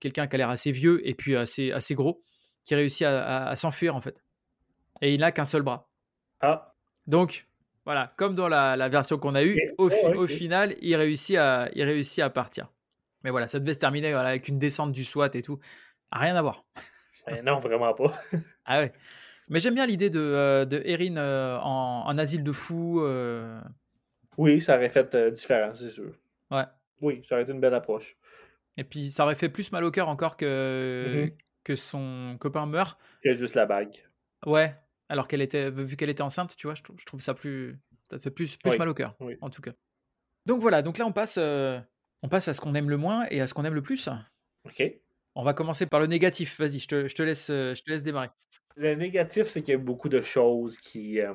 quelqu'un 0.00 0.26
qui 0.26 0.36
a 0.36 0.38
l'air 0.38 0.50
assez 0.50 0.72
vieux 0.72 1.00
et 1.08 1.14
puis 1.14 1.34
assez, 1.36 1.72
assez 1.72 1.94
gros, 1.94 2.22
qui 2.64 2.74
réussit 2.74 3.02
à, 3.06 3.24
à- 3.24 3.48
à 3.50 3.56
s'enfuir 3.56 3.96
en 3.96 4.00
fait. 4.00 4.22
Et 5.00 5.14
il 5.14 5.20
n'a 5.20 5.32
qu'un 5.32 5.44
seul 5.46 5.62
bras. 5.62 5.90
Ah, 6.40 6.74
Donc, 7.06 7.48
voilà, 7.84 8.12
comme 8.16 8.34
dans 8.34 8.48
la, 8.48 8.76
la 8.76 8.88
version 8.88 9.18
qu'on 9.18 9.34
a 9.34 9.42
eue, 9.42 9.56
au, 9.78 9.88
fi- 9.90 10.04
au 10.18 10.26
final, 10.28 10.76
il 10.82 10.94
réussit, 10.96 11.36
à, 11.36 11.68
il 11.74 11.82
réussit 11.82 12.20
à 12.22 12.30
partir. 12.30 12.70
Mais 13.24 13.30
voilà, 13.30 13.46
ça 13.46 13.58
devait 13.60 13.74
se 13.74 13.78
terminer 13.78 14.12
voilà, 14.12 14.30
avec 14.30 14.48
une 14.48 14.58
descente 14.58 14.92
du 14.92 15.04
SWAT 15.04 15.30
et 15.34 15.42
tout. 15.42 15.58
Rien 16.10 16.34
à 16.36 16.42
voir. 16.42 16.64
ben 17.26 17.42
non, 17.44 17.58
vraiment 17.60 17.92
pas. 17.94 18.12
Ah 18.64 18.78
ouais. 18.80 18.92
Mais 19.48 19.60
j'aime 19.60 19.74
bien 19.74 19.86
l'idée 19.86 20.08
de, 20.10 20.20
euh, 20.20 20.64
de 20.64 20.80
Erin 20.84 21.16
euh, 21.16 21.58
en, 21.58 22.04
en 22.06 22.18
asile 22.18 22.44
de 22.44 22.52
fous. 22.52 23.00
euh, 23.02 23.60
Oui, 24.38 24.60
ça 24.60 24.76
aurait 24.76 24.88
fait 24.88 25.16
différent, 25.32 25.72
c'est 25.74 25.90
sûr. 25.90 26.12
Ouais. 26.50 26.64
Oui, 27.00 27.22
ça 27.28 27.34
aurait 27.34 27.42
été 27.42 27.52
une 27.52 27.60
belle 27.60 27.74
approche. 27.74 28.16
Et 28.76 28.84
puis, 28.84 29.10
ça 29.10 29.24
aurait 29.24 29.34
fait 29.34 29.48
plus 29.48 29.70
mal 29.72 29.84
au 29.84 29.90
cœur 29.90 30.08
encore 30.08 30.36
que, 30.36 31.24
Mhm. 31.26 31.30
que 31.64 31.76
son 31.76 32.36
copain 32.40 32.64
meurt. 32.66 32.98
Que 33.22 33.34
juste 33.34 33.54
la 33.54 33.66
bague. 33.66 33.96
Ouais. 34.46 34.74
Alors 35.08 35.28
qu'elle 35.28 35.42
était, 35.42 35.70
vu 35.70 35.96
qu'elle 35.96 36.08
était 36.08 36.22
enceinte, 36.22 36.56
tu 36.56 36.66
vois, 36.66 36.74
je 36.74 36.82
trouve, 36.82 36.96
je 36.98 37.04
trouve 37.04 37.20
ça 37.20 37.34
plus, 37.34 37.78
ça 38.10 38.18
fait 38.18 38.30
plus, 38.30 38.56
plus 38.56 38.70
Oui, 38.70 38.78
mal 38.78 38.88
au 38.88 38.94
cœur, 38.94 39.14
oui. 39.20 39.36
en 39.42 39.50
tout 39.50 39.60
cas. 39.60 39.72
Donc 40.46 40.60
voilà, 40.62 40.80
donc 40.82 40.96
là 40.98 41.04
on 41.04 41.12
passe, 41.12 41.36
euh, 41.38 41.78
on 42.22 42.28
passe 42.28 42.48
à 42.48 42.54
ce 42.54 42.60
qu'on 42.60 42.74
aime 42.74 42.88
le 42.88 42.96
moins 42.96 43.26
et 43.30 43.40
à 43.40 43.46
ce 43.46 43.54
qu'on 43.54 43.64
aime 43.64 43.74
le 43.74 43.82
plus. 43.82 44.08
OK. 44.64 44.82
On 45.34 45.42
va 45.42 45.54
commencer 45.54 45.86
par 45.86 46.00
le 46.00 46.06
négatif. 46.06 46.58
Vas-y, 46.58 46.78
je 46.78 46.88
te, 46.88 47.08
je 47.08 47.14
te 47.14 47.22
laisse, 47.22 47.50
euh, 47.50 47.74
je 47.74 47.82
te 47.82 47.90
laisse 47.90 48.02
démarrer. 48.02 48.30
Le 48.76 48.94
négatif, 48.94 49.48
c'est 49.48 49.62
qu'il 49.62 49.72
y 49.72 49.76
a 49.76 49.78
beaucoup 49.78 50.08
de 50.08 50.22
choses 50.22 50.78
qui, 50.78 51.20
euh, 51.20 51.34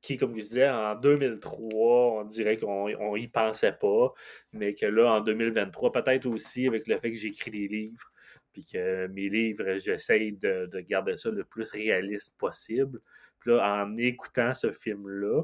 qui, 0.00 0.16
comme 0.16 0.34
je 0.36 0.42
disais, 0.42 0.68
en 0.68 0.94
2003, 0.94 2.20
on 2.20 2.24
dirait 2.24 2.56
qu'on 2.56 2.88
on 2.98 3.16
y 3.16 3.28
pensait 3.28 3.72
pas, 3.72 4.12
mais 4.52 4.74
que 4.74 4.86
là, 4.86 5.12
en 5.14 5.20
2023, 5.20 5.92
peut-être 5.92 6.26
aussi 6.26 6.66
avec 6.66 6.86
le 6.86 6.98
fait 6.98 7.10
que 7.10 7.18
j'écris 7.18 7.50
des 7.50 7.68
livres, 7.68 8.10
puis 8.52 8.64
que 8.64 9.06
mes 9.08 9.28
livres, 9.28 9.76
j'essaye 9.78 10.32
de, 10.32 10.68
de 10.72 10.80
garder 10.80 11.16
ça 11.16 11.30
le 11.30 11.44
plus 11.44 11.70
réaliste 11.72 12.38
possible. 12.38 13.00
Puis 13.40 13.50
là, 13.50 13.82
en 13.82 13.96
écoutant 13.96 14.54
ce 14.54 14.72
film-là, 14.72 15.42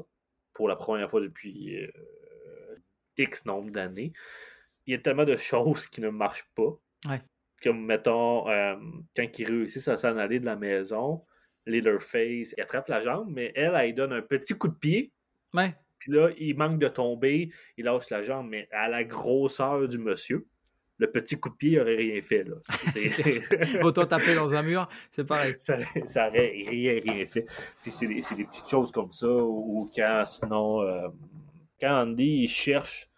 pour 0.53 0.67
la 0.67 0.75
première 0.75 1.09
fois 1.09 1.21
depuis 1.21 1.83
euh, 1.83 1.91
X 3.17 3.45
nombre 3.45 3.71
d'années, 3.71 4.13
il 4.87 4.91
y 4.91 4.95
a 4.95 4.99
tellement 4.99 5.25
de 5.25 5.37
choses 5.37 5.87
qui 5.87 6.01
ne 6.01 6.09
marchent 6.09 6.49
pas. 6.55 6.77
Ouais. 7.09 7.21
Comme, 7.63 7.85
mettons, 7.85 8.47
euh, 8.49 8.75
quand 9.15 9.39
ils 9.39 9.47
réussissent 9.47 9.87
à 9.87 9.97
s'en 9.97 10.17
aller 10.17 10.39
de 10.39 10.45
la 10.45 10.55
maison, 10.55 11.23
Leatherface, 11.65 12.53
elle 12.57 12.63
attrape 12.63 12.89
la 12.89 13.01
jambe, 13.01 13.29
mais 13.31 13.51
elle, 13.55 13.73
elle, 13.75 13.95
donne 13.95 14.13
un 14.13 14.21
petit 14.21 14.53
coup 14.53 14.67
de 14.67 14.75
pied. 14.75 15.11
Ouais. 15.53 15.73
Puis 15.97 16.11
là, 16.11 16.29
il 16.37 16.55
manque 16.57 16.79
de 16.79 16.87
tomber, 16.87 17.49
il 17.77 17.85
lâche 17.85 18.09
la 18.09 18.21
jambe, 18.21 18.47
mais 18.49 18.67
à 18.71 18.87
la 18.87 19.03
grosseur 19.03 19.87
du 19.87 19.97
monsieur, 19.97 20.45
le 20.97 21.11
petit 21.11 21.39
coup 21.39 21.49
de 21.49 21.55
pied 21.55 21.79
aurait 21.79 21.95
rien 21.95 22.21
fait. 22.21 22.43
Là. 22.43 22.55
Autant 23.83 24.05
taper 24.05 24.35
dans 24.35 24.53
un 24.53 24.61
mur, 24.61 24.87
c'est 25.11 25.25
pareil. 25.25 25.55
ça, 25.59 25.77
ça 26.05 26.27
aurait 26.27 26.51
rien, 26.67 27.01
rien 27.03 27.25
fait. 27.25 27.45
Puis 27.81 27.91
c'est 27.91 28.07
des, 28.07 28.21
c'est 28.21 28.35
des 28.35 28.45
petites 28.45 28.69
choses 28.69 28.91
comme 28.91 29.11
ça, 29.11 29.27
ou, 29.27 29.81
ou 29.81 29.91
quand 29.93 30.23
sinon, 30.25 30.81
euh, 30.81 31.07
quand 31.79 32.01
Andy 32.03 32.43
il 32.43 32.47
cherche 32.47 33.09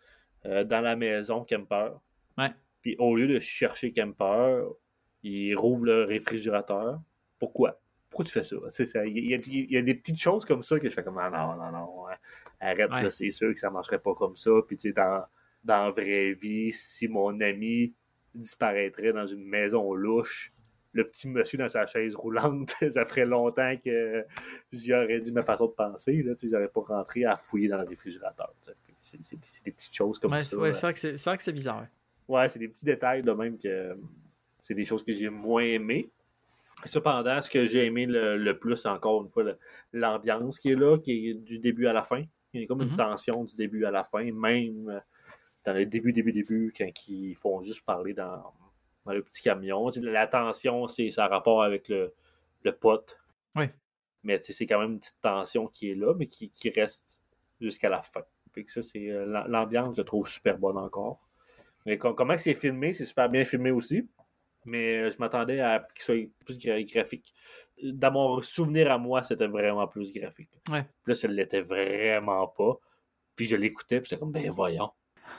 euh, 0.47 0.63
dans 0.63 0.81
la 0.81 0.95
maison 0.95 1.43
Kemper, 1.43 1.91
Ouais. 2.37 2.51
puis 2.81 2.95
au 2.99 3.15
lieu 3.15 3.27
de 3.27 3.39
chercher 3.39 3.91
Kemper, 3.91 4.63
il 5.23 5.55
rouvre 5.55 5.85
le 5.85 6.03
réfrigérateur. 6.05 7.01
Pourquoi? 7.39 7.79
Pourquoi 8.09 8.25
tu 8.25 8.31
fais 8.31 8.43
ça? 8.43 9.05
Il 9.05 9.29
y, 9.29 9.33
a- 9.33 9.39
il 9.45 9.71
y 9.71 9.77
a 9.77 9.81
des 9.81 9.93
petites 9.95 10.19
choses 10.19 10.45
comme 10.45 10.63
ça 10.63 10.79
que 10.79 10.89
je 10.89 10.93
fais 10.95 11.03
comme 11.03 11.17
ah, 11.17 11.29
non, 11.29 11.61
non, 11.61 11.71
non, 11.71 12.07
hein. 12.07 12.15
arrête, 12.59 12.89
Ouais. 12.91 13.11
c'est 13.11 13.31
sûr 13.31 13.53
que 13.53 13.59
ça 13.59 13.69
marcherait 13.69 13.99
pas 13.99 14.15
comme 14.15 14.35
ça. 14.37 14.51
Puis 14.67 14.77
tu 14.77 14.89
sais, 14.89 14.93
dans, 14.93 15.23
dans 15.63 15.85
la 15.85 15.91
vraie 15.91 16.33
vie, 16.33 16.71
si 16.71 17.07
mon 17.07 17.39
ami 17.41 17.93
disparaîtrait 18.33 19.11
dans 19.13 19.27
une 19.27 19.43
maison 19.45 19.93
louche, 19.93 20.53
le 20.93 21.07
petit 21.07 21.27
monsieur 21.27 21.57
dans 21.57 21.67
sa 21.69 21.85
chaise 21.85 22.15
roulante, 22.15 22.73
ça 22.89 23.05
ferait 23.05 23.25
longtemps 23.25 23.75
que 23.83 24.25
j'y 24.71 24.93
aurais 24.93 25.19
dit 25.19 25.31
ma 25.31 25.43
façon 25.43 25.65
de 25.67 25.71
penser. 25.73 26.23
Là, 26.23 26.33
j'aurais 26.41 26.69
pas 26.69 26.81
rentré 26.81 27.25
à 27.25 27.35
fouiller 27.35 27.67
dans 27.67 27.77
le 27.77 27.87
réfrigérateur. 27.87 28.53
C'est 29.01 29.19
des 29.63 29.71
petites 29.71 29.93
choses 29.95 30.19
comme 30.19 30.31
Ouais, 30.31 30.39
ça. 30.41 30.45
c'est 30.49 30.55
ouais, 30.57 30.73
c'est 30.73 31.23
vrai 31.25 31.37
que 31.37 31.43
c'est 31.43 31.51
bizarre. 31.53 31.81
ouais. 31.81 31.87
Ouais, 32.41 32.49
c'est 32.49 32.59
des 32.59 32.67
petits 32.67 32.83
détails 32.85 33.23
de 33.23 33.31
même 33.31 33.57
que 33.57 33.97
c'est 34.59 34.73
des 34.73 34.83
choses 34.85 35.03
que 35.03 35.13
j'ai 35.13 35.29
moins 35.29 35.63
aimées. 35.63 36.09
Cependant, 36.83 37.41
ce 37.41 37.49
que 37.49 37.67
j'ai 37.67 37.85
aimé 37.85 38.05
le, 38.05 38.37
le 38.37 38.57
plus, 38.59 38.85
encore 38.85 39.23
une 39.23 39.29
fois, 39.29 39.43
l'ambiance 39.93 40.59
qui 40.59 40.71
est 40.71 40.75
là, 40.75 40.97
qui 40.99 41.29
est 41.29 41.33
du 41.33 41.57
début 41.59 41.87
à 41.87 41.93
la 41.93 42.03
fin. 42.03 42.23
Il 42.53 42.61
y 42.61 42.63
a 42.63 42.67
comme 42.67 42.81
une 42.81 42.89
Mhm. 42.91 42.97
tension 42.97 43.43
du 43.45 43.55
début 43.55 43.85
à 43.85 43.91
la 43.91 44.03
fin, 44.03 44.23
même 44.31 44.89
euh, 44.89 44.99
dans 45.65 45.73
le 45.73 45.85
début, 45.85 46.13
début, 46.13 46.31
début, 46.31 46.73
quand 46.77 46.87
ils 47.07 47.35
font 47.35 47.61
juste 47.63 47.83
parler 47.85 48.13
dans, 48.13 48.53
dans 49.05 49.13
le 49.13 49.23
petit 49.23 49.41
camion. 49.41 49.89
La 50.01 50.27
tension, 50.27 50.87
c'est 50.87 51.09
ça 51.11 51.25
a 51.25 51.27
rapport 51.27 51.63
avec 51.63 51.87
le, 51.89 52.13
le 52.63 52.71
pote. 52.75 53.19
Oui. 53.55 53.65
Mais 54.23 54.39
c'est 54.41 54.65
quand 54.65 54.79
même 54.79 54.91
une 54.93 54.99
petite 54.99 55.19
tension 55.21 55.67
qui 55.67 55.91
est 55.91 55.95
là, 55.95 56.13
mais 56.15 56.27
qui, 56.27 56.49
qui 56.51 56.69
reste 56.69 57.19
jusqu'à 57.59 57.89
la 57.89 58.01
fin. 58.01 58.21
Fait 58.58 58.64
que 58.64 58.72
ça, 58.72 58.82
c'est 58.82 59.12
euh, 59.12 59.26
l'am- 59.28 59.45
l'ambiance, 59.47 59.95
je 59.95 60.01
trouve 60.01 60.28
super 60.28 60.58
bonne 60.58 60.78
encore. 60.78 61.20
Mais 61.86 61.99
com- 61.99 62.16
comment 62.18 62.36
c'est 62.38 62.55
filmé, 62.55 62.91
c'est 62.91 63.05
super 63.05 63.30
bien 63.30 63.45
filmé 63.45 63.70
aussi. 63.70 64.08
Mais 64.66 64.97
euh, 64.97 65.12
je 65.12 65.18
m'attendais 65.20 65.60
à 65.60 65.88
qu'il 65.93 66.03
soit 66.03 66.30
plus 66.43 66.58
gra- 66.58 66.84
graphique. 66.91 67.32
Dans 67.84 68.12
mon 68.12 68.41
souvenir 68.41 68.91
à 68.91 68.97
moi, 68.97 69.24
c'était 69.24 69.45
vraiment 69.45 69.88
plus 69.88 70.12
graphique. 70.12 70.49
Ouais. 70.72 70.82
Puis 71.03 71.12
là, 71.12 71.16
ça 71.16 71.28
ne 71.28 71.34
l'était 71.34 71.62
vraiment 71.62 72.47
pas. 72.47 72.80
Puis 73.36 73.45
je 73.45 73.55
l'écoutais, 73.55 74.01
puis 74.01 74.10
j'étais 74.10 74.20
comme, 74.20 74.32
ben 74.32 74.49
voyons. 74.49 74.89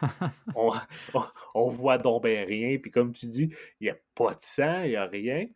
on, 0.54 0.72
on, 1.14 1.22
on 1.54 1.68
voit 1.70 1.98
donc 1.98 2.22
ben 2.22 2.46
rien. 2.46 2.78
Puis 2.78 2.92
comme 2.92 3.12
tu 3.12 3.26
dis, 3.26 3.50
il 3.80 3.84
n'y 3.84 3.90
a 3.90 3.96
pas 4.14 4.34
de 4.34 4.40
sang, 4.40 4.82
il 4.84 4.90
n'y 4.90 4.96
a 4.96 5.06
rien. 5.06 5.48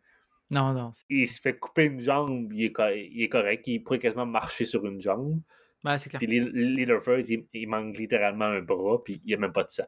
Non, 0.51 0.73
non. 0.73 0.91
Il 1.09 1.27
se 1.27 1.39
fait 1.39 1.57
couper 1.57 1.85
une 1.85 2.01
jambe, 2.01 2.51
il 2.53 2.65
est, 2.65 2.73
il 3.09 3.23
est 3.23 3.29
correct. 3.29 3.65
Il 3.67 3.81
pourrait 3.83 3.99
quasiment 3.99 4.25
marcher 4.25 4.65
sur 4.65 4.85
une 4.85 4.99
jambe. 4.99 5.39
Ouais, 5.83 5.97
c'est 5.99 6.09
clair. 6.09 6.19
Puis 6.19 6.29
il, 6.37 7.47
il 7.53 7.67
manque 7.67 7.97
littéralement 7.97 8.45
un 8.45 8.61
bras, 8.61 9.03
puis 9.03 9.21
il 9.23 9.27
n'y 9.27 9.33
a 9.33 9.37
même 9.37 9.51
pas 9.53 9.63
de 9.63 9.69
sang. 9.71 9.83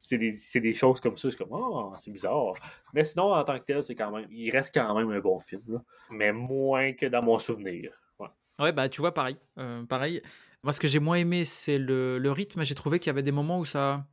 C'est 0.00 0.18
des, 0.18 0.32
c'est 0.32 0.60
des 0.60 0.74
choses 0.74 1.00
comme 1.00 1.16
ça, 1.16 1.30
c'est 1.30 1.36
comme, 1.38 1.48
oh, 1.52 1.90
c'est 1.96 2.10
bizarre. 2.10 2.52
Mais 2.92 3.04
sinon, 3.04 3.32
en 3.32 3.42
tant 3.42 3.58
que 3.58 3.64
tel, 3.64 3.82
c'est 3.82 3.94
quand 3.94 4.10
même, 4.10 4.26
il 4.30 4.50
reste 4.50 4.74
quand 4.74 4.94
même 4.94 5.10
un 5.10 5.20
bon 5.20 5.38
film, 5.38 5.62
là. 5.68 5.78
mais 6.10 6.30
moins 6.32 6.92
que 6.92 7.06
dans 7.06 7.22
mon 7.22 7.38
souvenir. 7.38 7.90
Ouais. 8.18 8.28
Ouais, 8.58 8.72
bah 8.72 8.88
tu 8.90 9.00
vois, 9.00 9.14
pareil. 9.14 9.38
Euh, 9.58 9.82
pareil. 9.86 10.20
Moi, 10.62 10.72
ce 10.74 10.80
que 10.80 10.88
j'ai 10.88 10.98
moins 10.98 11.16
aimé, 11.16 11.44
c'est 11.46 11.78
le, 11.78 12.18
le 12.18 12.30
rythme. 12.32 12.64
J'ai 12.64 12.74
trouvé 12.74 12.98
qu'il 12.98 13.06
y 13.08 13.10
avait 13.10 13.22
des 13.22 13.32
moments 13.32 13.58
où 13.60 13.64
ça. 13.64 14.04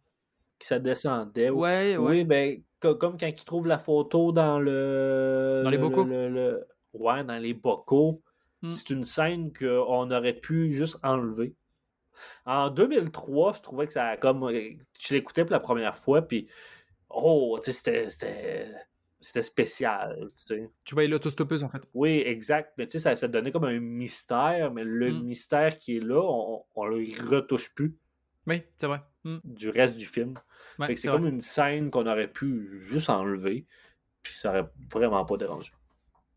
Que 0.60 0.66
ça 0.66 0.80
descendait. 0.80 1.50
ou- 1.50 1.60
Ouais, 1.60 1.98
ouais. 1.98 2.10
Oui, 2.20 2.24
ben, 2.24 2.64
co- 2.80 2.96
comme 2.96 3.18
quand 3.18 3.28
il 3.28 3.36
trouve 3.46 3.68
la 3.68 3.78
photo 3.78 4.32
dans 4.32 4.60
le. 4.60 5.62
Dans 5.64 5.70
les 5.70 5.78
le- 5.78 5.84
bocaux. 5.84 6.04
le- 6.06 6.30
le- 6.30 6.68
Ouais, 6.94 7.24
dans 7.26 7.38
les 7.38 7.54
bocaux. 7.54 8.22
Hmm. 8.62 8.72
C'est 8.72 8.90
une 8.92 9.04
scène 9.04 9.52
qu'on 9.54 10.12
aurait 10.12 10.34
pu 10.40 10.72
juste 10.72 10.98
enlever. 11.04 11.56
En 12.46 12.70
2003, 12.70 13.54
je 13.56 13.62
trouvais 13.62 13.88
que 13.88 13.94
ça 13.94 14.08
a 14.10 14.18
comme. 14.18 14.52
Tu 15.00 15.14
l'écoutais 15.14 15.44
pour 15.44 15.52
la 15.54 15.60
première 15.60 15.96
fois, 15.98 16.22
puis. 16.22 16.48
Oh, 17.10 17.60
tu 17.64 17.72
sais, 17.74 18.10
c'était- 18.10 18.72
spécial, 19.44 20.32
tu 20.36 20.46
sais. 20.46 20.70
Tu 20.84 20.94
voyais 20.96 21.08
l'autostoppeuse 21.10 21.64
en 21.64 21.70
fait. 21.70 21.82
Oui, 21.94 22.24
exact. 22.26 22.74
Mais 22.78 22.86
tu 22.88 22.94
sais, 22.94 23.00
ça, 23.00 23.16
ça 23.16 23.28
donnait 23.28 23.52
comme 23.52 23.66
un 23.66 23.80
mystère, 23.80 24.72
mais 24.72 24.84
le 24.84 25.12
Hmm. 25.12 25.24
mystère 25.24 25.78
qui 25.80 25.98
est 25.98 26.00
là, 26.00 26.22
on, 26.24 26.64
on 26.76 26.86
le 26.86 27.04
retouche 27.30 27.74
plus 27.76 27.96
Oui, 28.48 28.64
c'est 28.78 28.88
vrai. 28.88 29.02
Hmm. 29.24 29.38
du 29.44 29.70
reste 29.70 29.96
du 29.98 30.06
film. 30.06 30.34
Ouais, 30.80 30.96
c'est 30.96 31.08
comme 31.10 31.28
une 31.28 31.42
scène 31.42 31.92
qu'on 31.92 32.08
aurait 32.08 32.32
pu 32.32 32.84
juste 32.90 33.10
enlever, 33.12 33.66
puis 34.24 34.34
ça 34.36 34.50
aurait 34.50 34.70
vraiment 34.92 35.24
pas 35.26 35.38
dérangé. 35.38 35.72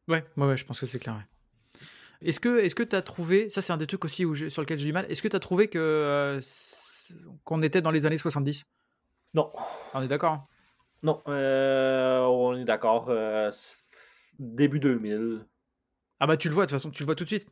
Ouais, 0.09 0.23
ouais, 0.37 0.47
ouais, 0.47 0.57
je 0.59 0.67
pense 0.67 0.81
que 0.81 0.87
c'est 0.87 0.99
clair. 0.99 1.15
ouais. 1.15 1.23
Est-ce 2.25 2.41
que 2.41 2.59
est-ce 2.59 2.75
que 2.75 2.83
tu 2.83 2.97
as 2.97 3.03
trouvé, 3.03 3.49
ça 3.51 3.61
c'est 3.63 3.73
un 3.73 3.77
des 3.77 3.87
trucs 3.87 4.05
aussi 4.05 4.25
où 4.25 4.35
sur 4.35 4.63
lequel 4.63 4.79
j'ai 4.79 4.87
du 4.87 4.93
mal, 4.93 5.07
est-ce 5.11 5.23
que 5.23 5.29
tu 5.29 5.37
as 5.37 5.41
trouvé 5.41 5.69
que 5.69 5.79
euh, 5.79 6.41
qu'on 7.45 7.63
était 7.63 7.83
dans 7.83 7.91
les 7.91 8.07
années 8.07 8.19
70 8.19 8.65
Non, 9.35 9.53
On 9.93 10.03
est 10.03 10.09
d'accord 10.09 10.33
hein? 10.33 10.47
Non, 11.03 11.21
euh, 11.29 12.21
on 12.21 12.57
est 12.57 12.65
d'accord. 12.65 13.07
euh, 13.11 13.51
début 14.39 14.81
2000. 14.81 15.45
Ah 16.21 16.27
bah 16.27 16.37
tu 16.39 16.49
le 16.49 16.55
vois, 16.55 16.65
de 16.65 16.71
toute 16.71 16.79
façon, 16.79 16.91
tu 16.91 17.03
le 17.03 17.07
vois 17.07 17.15
tout 17.15 17.25
de 17.25 17.29
suite. 17.29 17.47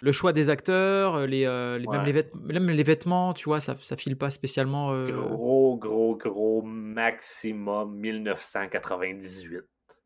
Le 0.00 0.12
choix 0.12 0.32
des 0.32 0.50
acteurs, 0.50 1.26
les, 1.26 1.46
même, 1.46 2.04
les 2.04 2.12
vêt- 2.12 2.30
même 2.40 2.68
les 2.70 2.82
vêtements, 2.84 3.34
tu 3.34 3.44
vois, 3.44 3.58
ça, 3.58 3.74
ça 3.80 3.96
file 3.96 4.16
pas 4.16 4.30
spécialement. 4.30 4.92
Gros, 5.02 5.76
gros, 5.76 6.16
gros 6.16 6.62
maximum 6.62 7.96
1998. 7.96 9.62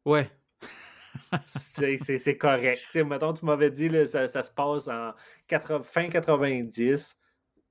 Ouais, 0.06 0.30
c'est 1.44 2.36
correct. 2.36 2.80
Tu 2.86 2.90
sais, 2.90 3.04
mettons, 3.04 3.32
tu 3.32 3.44
m'avais 3.44 3.70
dit, 3.70 3.88
là, 3.88 4.06
ça, 4.06 4.28
ça 4.28 4.42
se 4.42 4.50
passe 4.50 4.88
en 4.88 5.12
80 5.48 5.82
fin 5.82 6.08
90, 6.08 7.18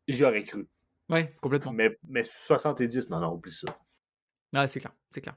j'y 0.08 0.24
aurais 0.24 0.44
cru. 0.44 0.68
ouais, 1.10 1.32
complètement. 1.42 1.72
Mais, 1.74 1.98
mais 2.08 2.24
70, 2.24 3.10
non, 3.10 3.20
non, 3.20 3.34
oublie 3.34 3.52
ça. 3.52 3.68
Ah, 4.54 4.68
c'est 4.68 4.80
clair, 4.80 4.94
c'est 5.12 5.22
clair. 5.22 5.36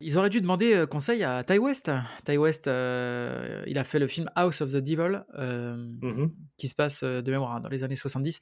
Ils 0.00 0.18
auraient 0.18 0.30
dû 0.30 0.40
demander 0.40 0.74
euh, 0.74 0.86
conseil 0.86 1.22
à 1.22 1.44
Ty 1.44 1.58
West. 1.58 1.90
Ty 2.24 2.36
West, 2.36 2.66
euh, 2.66 3.62
il 3.66 3.78
a 3.78 3.84
fait 3.84 3.98
le 3.98 4.08
film 4.08 4.28
House 4.34 4.60
of 4.60 4.70
the 4.72 4.76
Devil, 4.78 5.24
euh, 5.38 5.76
Mhm. 6.02 6.34
qui 6.56 6.68
se 6.68 6.74
passe 6.74 7.04
de 7.04 7.30
mémoire 7.30 7.52
hein, 7.54 7.60
dans 7.60 7.68
les 7.68 7.84
années 7.84 7.94
70. 7.96 8.40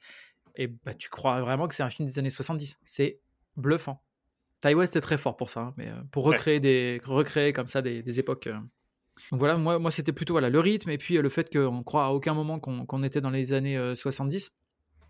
Et 0.55 0.67
bah, 0.67 0.93
tu 0.93 1.09
crois 1.09 1.41
vraiment 1.41 1.67
que 1.67 1.75
c'est 1.75 1.83
un 1.83 1.89
film 1.89 2.07
des 2.07 2.17
années 2.19 2.29
70. 2.31 2.79
C'est 2.83 3.19
bluffant. 3.55 4.03
Ty 4.61 4.73
West 4.73 4.95
est 4.95 5.01
très 5.01 5.17
fort 5.17 5.35
pour 5.37 5.49
ça, 5.49 5.59
hein, 5.61 5.73
mais 5.77 5.91
pour 6.11 6.25
Ouais. 6.25 6.35
recréer, 6.35 6.59
des, 6.59 7.01
recréer 7.03 7.53
comme 7.53 7.67
ça 7.67 7.81
des, 7.81 8.01
des 8.01 8.19
époques. 8.19 8.47
euh. 8.47 8.57
Donc 9.31 9.39
voilà, 9.39 9.57
moi, 9.57 9.79
moi 9.79 9.91
c'était 9.91 10.11
plutôt 10.11 10.33
voilà, 10.33 10.49
le 10.49 10.59
rythme 10.59 10.89
et 10.89 10.97
puis 10.97 11.17
euh, 11.17 11.21
le 11.21 11.29
fait 11.29 11.51
qu'on 11.51 11.83
croit 11.83 12.05
à 12.05 12.09
aucun 12.09 12.33
moment 12.33 12.59
qu'on 12.59 13.03
était 13.03 13.21
dans 13.21 13.29
les 13.29 13.53
années 13.53 13.77
euh, 13.77 13.95
70. 13.95 14.57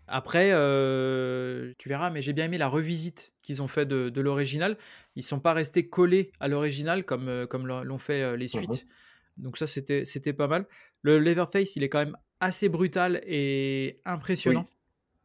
Après, 0.06 0.50
euh, 0.52 1.72
tu 1.78 1.88
verras, 1.88 2.10
mais 2.10 2.20
j'ai 2.20 2.34
bien 2.34 2.44
aimé 2.44 2.58
la 2.58 2.68
revisite 2.68 3.32
qu'ils 3.42 3.62
ont 3.62 3.68
fait 3.68 3.86
de, 3.86 4.10
de 4.10 4.20
l'original. 4.20 4.76
Ils 5.16 5.22
sont 5.22 5.40
pas 5.40 5.54
restés 5.54 5.88
collés 5.88 6.30
à 6.40 6.48
l'original 6.48 7.04
comme, 7.04 7.28
euh, 7.28 7.46
comme 7.46 7.66
l'ont 7.66 7.98
fait 7.98 8.22
euh, 8.22 8.36
les 8.36 8.48
suites. 8.48 8.86
Donc 9.38 9.56
ça, 9.56 9.66
c'était 9.66 10.32
pas 10.32 10.46
mal. 10.46 10.66
Le 11.02 11.18
Leatherface, 11.18 11.76
il 11.76 11.82
est 11.82 11.88
quand 11.88 12.00
même 12.00 12.16
assez 12.40 12.68
brutal 12.68 13.22
et 13.26 14.00
impressionnant. 14.04 14.68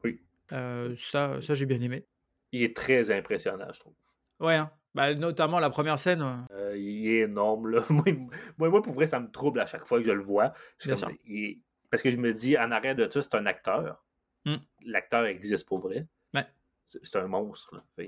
Oui. 0.03 0.21
Euh, 0.53 0.95
ça, 0.97 1.41
ça 1.41 1.53
j'ai 1.55 1.65
bien 1.65 1.81
aimé. 1.81 2.05
Il 2.51 2.63
est 2.63 2.75
très 2.75 3.11
impressionnant, 3.11 3.67
je 3.73 3.79
trouve. 3.81 3.93
Ouais, 4.39 4.55
hein. 4.55 4.71
Bah, 4.95 5.13
notamment 5.13 5.59
la 5.59 5.69
première 5.69 5.99
scène. 5.99 6.47
euh, 6.51 6.75
il 6.77 7.07
est 7.07 7.19
énorme, 7.19 7.69
là. 7.69 7.83
Moi, 7.89 8.05
moi, 8.57 8.69
moi, 8.69 8.81
pour 8.81 8.93
vrai, 8.93 9.05
ça 9.07 9.19
me 9.19 9.29
trouble 9.29 9.59
à 9.59 9.65
chaque 9.65 9.85
fois 9.85 9.99
que 9.99 10.05
je 10.05 10.11
le 10.11 10.21
vois. 10.23 10.53
Je 10.79 10.83
suis 10.85 10.93
Bien 10.95 11.07
comme, 11.07 11.17
il 11.25 11.43
est- 11.45 11.61
Parce 11.91 12.01
que 12.03 12.11
je 12.11 12.17
me 12.17 12.33
dis, 12.33 12.57
en 12.57 12.71
arrêt 12.71 12.95
de 12.95 13.07
ça, 13.09 13.21
c'est 13.21 13.35
un 13.35 13.45
acteur. 13.45 14.03
Hmm. 14.45 14.55
L'acteur 14.85 15.25
existe 15.25 15.67
pour 15.67 15.79
vrai. 15.79 16.07
Ouais. 16.33 16.45
C'est 16.85 17.15
un 17.17 17.27
monstre. 17.27 17.75
Là. 17.97 18.05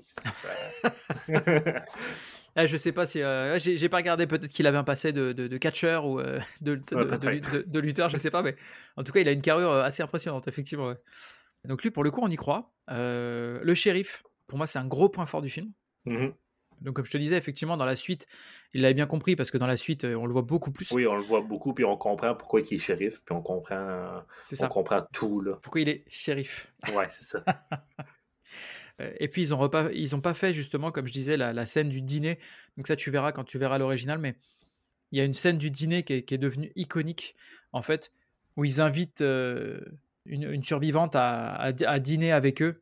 Ah, 2.56 2.66
je 2.68 2.78
sais 2.78 2.92
pas 2.92 3.06
si. 3.06 3.22
euh, 3.22 3.60
j'ai 3.60 3.90
pas 3.90 3.98
regardé, 3.98 4.26
peut-être 4.26 4.48
qu'il 4.48 4.66
avait 4.66 4.78
un 4.78 4.84
passé 4.84 5.14
de, 5.14 5.34
de, 5.34 5.48
de 5.48 5.58
catcheur 5.58 6.06
ou 6.08 6.20
euh, 6.20 6.40
de, 6.62 6.76
de, 6.76 7.80
lutteur, 7.80 8.10
je 8.10 8.18
sais 8.18 8.32
pas, 8.32 8.42
mais 8.42 8.56
en 8.98 9.04
tout 9.04 9.12
cas, 9.12 9.20
il 9.20 9.28
a 9.28 9.32
une 9.32 9.42
carrure 9.42 9.72
assez 9.72 10.02
impressionnante, 10.02 10.48
effectivement. 10.48 10.88
ouais. 10.88 10.98
Donc, 11.66 11.84
lui, 11.84 11.92
pour 11.92 12.04
le 12.04 12.10
coup, 12.10 12.22
on 12.24 12.28
y 12.30 12.36
croit. 12.36 12.74
Euh, 12.90 13.60
le 13.64 13.74
shérif, 13.76 14.24
pour 14.48 14.58
moi, 14.58 14.66
c'est 14.66 14.80
un 14.80 14.88
gros 14.88 15.10
point 15.10 15.28
fort 15.28 15.42
du 15.44 15.50
film. 15.52 15.72
Mhm. 16.06 16.34
Donc, 16.82 16.96
comme 16.96 17.06
je 17.06 17.12
te 17.12 17.18
disais, 17.18 17.38
effectivement, 17.38 17.78
dans 17.78 17.86
la 17.86 17.96
suite, 17.96 18.28
il 18.74 18.82
l'avait 18.82 18.94
bien 18.94 19.06
compris 19.06 19.36
parce 19.36 19.52
que 19.52 19.58
dans 19.58 19.68
la 19.68 19.78
suite, 19.78 20.04
euh, 20.04 20.16
on 20.16 20.26
le 20.26 20.34
voit 20.34 20.42
beaucoup 20.42 20.72
plus. 20.72 20.92
Oui, 20.92 21.06
on 21.08 21.16
le 21.16 21.22
voit 21.22 21.42
beaucoup, 21.42 21.74
puis 21.74 21.86
on 21.86 21.96
comprend 21.96 22.36
pourquoi 22.36 22.62
il 22.62 22.74
est 22.74 22.78
shérif, 22.78 23.24
puis 23.24 23.36
on 23.36 23.42
comprend, 23.42 24.24
on 24.60 24.68
comprend 24.68 25.02
tout. 25.14 25.42
Là. 25.42 25.60
Pourquoi 25.62 25.82
il 25.82 25.90
est 25.90 26.04
shérif 26.08 26.74
Ouais, 26.94 27.08
c'est 27.10 27.26
ça. 27.26 27.44
Euh, 29.00 29.12
Et 29.20 29.28
puis 29.30 29.42
ils 29.42 29.54
ont 29.54 29.58
repas, 29.58 29.90
ils 29.94 30.16
ont 30.16 30.22
pas 30.22 30.34
fait 30.34 30.54
justement, 30.54 30.92
comme 30.92 31.08
je 31.08 31.14
disais, 31.14 31.38
la, 31.38 31.54
la 31.54 31.66
scène 31.66 31.90
du 31.90 32.02
dîner. 32.02 32.40
Donc 32.78 32.88
ça, 32.88 32.96
tu 32.96 33.10
verras 33.10 33.32
quand 33.32 33.44
tu 33.46 33.58
verras 33.58 33.78
l'original. 33.78 34.20
Mais 34.20 34.36
il 35.12 35.18
y 35.18 35.22
a 35.22 35.24
une 35.26 35.34
scène 35.34 35.58
du 35.58 35.72
dîner 35.72 36.04
qui 36.04 36.14
est, 36.14 36.24
qui 36.24 36.34
est 36.34 36.38
devenue 36.38 36.72
iconique, 36.76 37.36
en 37.72 37.82
fait, 37.82 38.12
où 38.58 38.66
ils 38.66 38.82
invitent 38.82 39.22
euh, 39.22 39.80
une, 40.26 40.44
une 40.44 40.64
survivante 40.64 41.16
à, 41.16 41.56
à 41.56 41.72
dî- 41.72 41.86
à 41.86 42.00
dîner 42.00 42.32
avec 42.32 42.62
eux. 42.62 42.82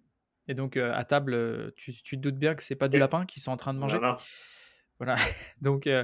Et 0.49 0.55
donc 0.55 0.77
euh, 0.77 0.91
à 0.93 1.05
table, 1.05 1.71
tu, 1.75 1.93
tu 1.93 2.17
te 2.17 2.21
doutes 2.21 2.37
bien 2.37 2.55
que 2.55 2.63
c'est 2.63 2.75
pas 2.75 2.87
du 2.87 2.97
lapin 2.97 3.25
qu'ils 3.27 3.43
sont 3.43 3.51
en 3.51 3.57
train 3.57 3.73
de 3.73 3.79
manger? 3.79 3.99
Voilà. 4.97 5.15
donc, 5.61 5.85
euh, 5.85 6.03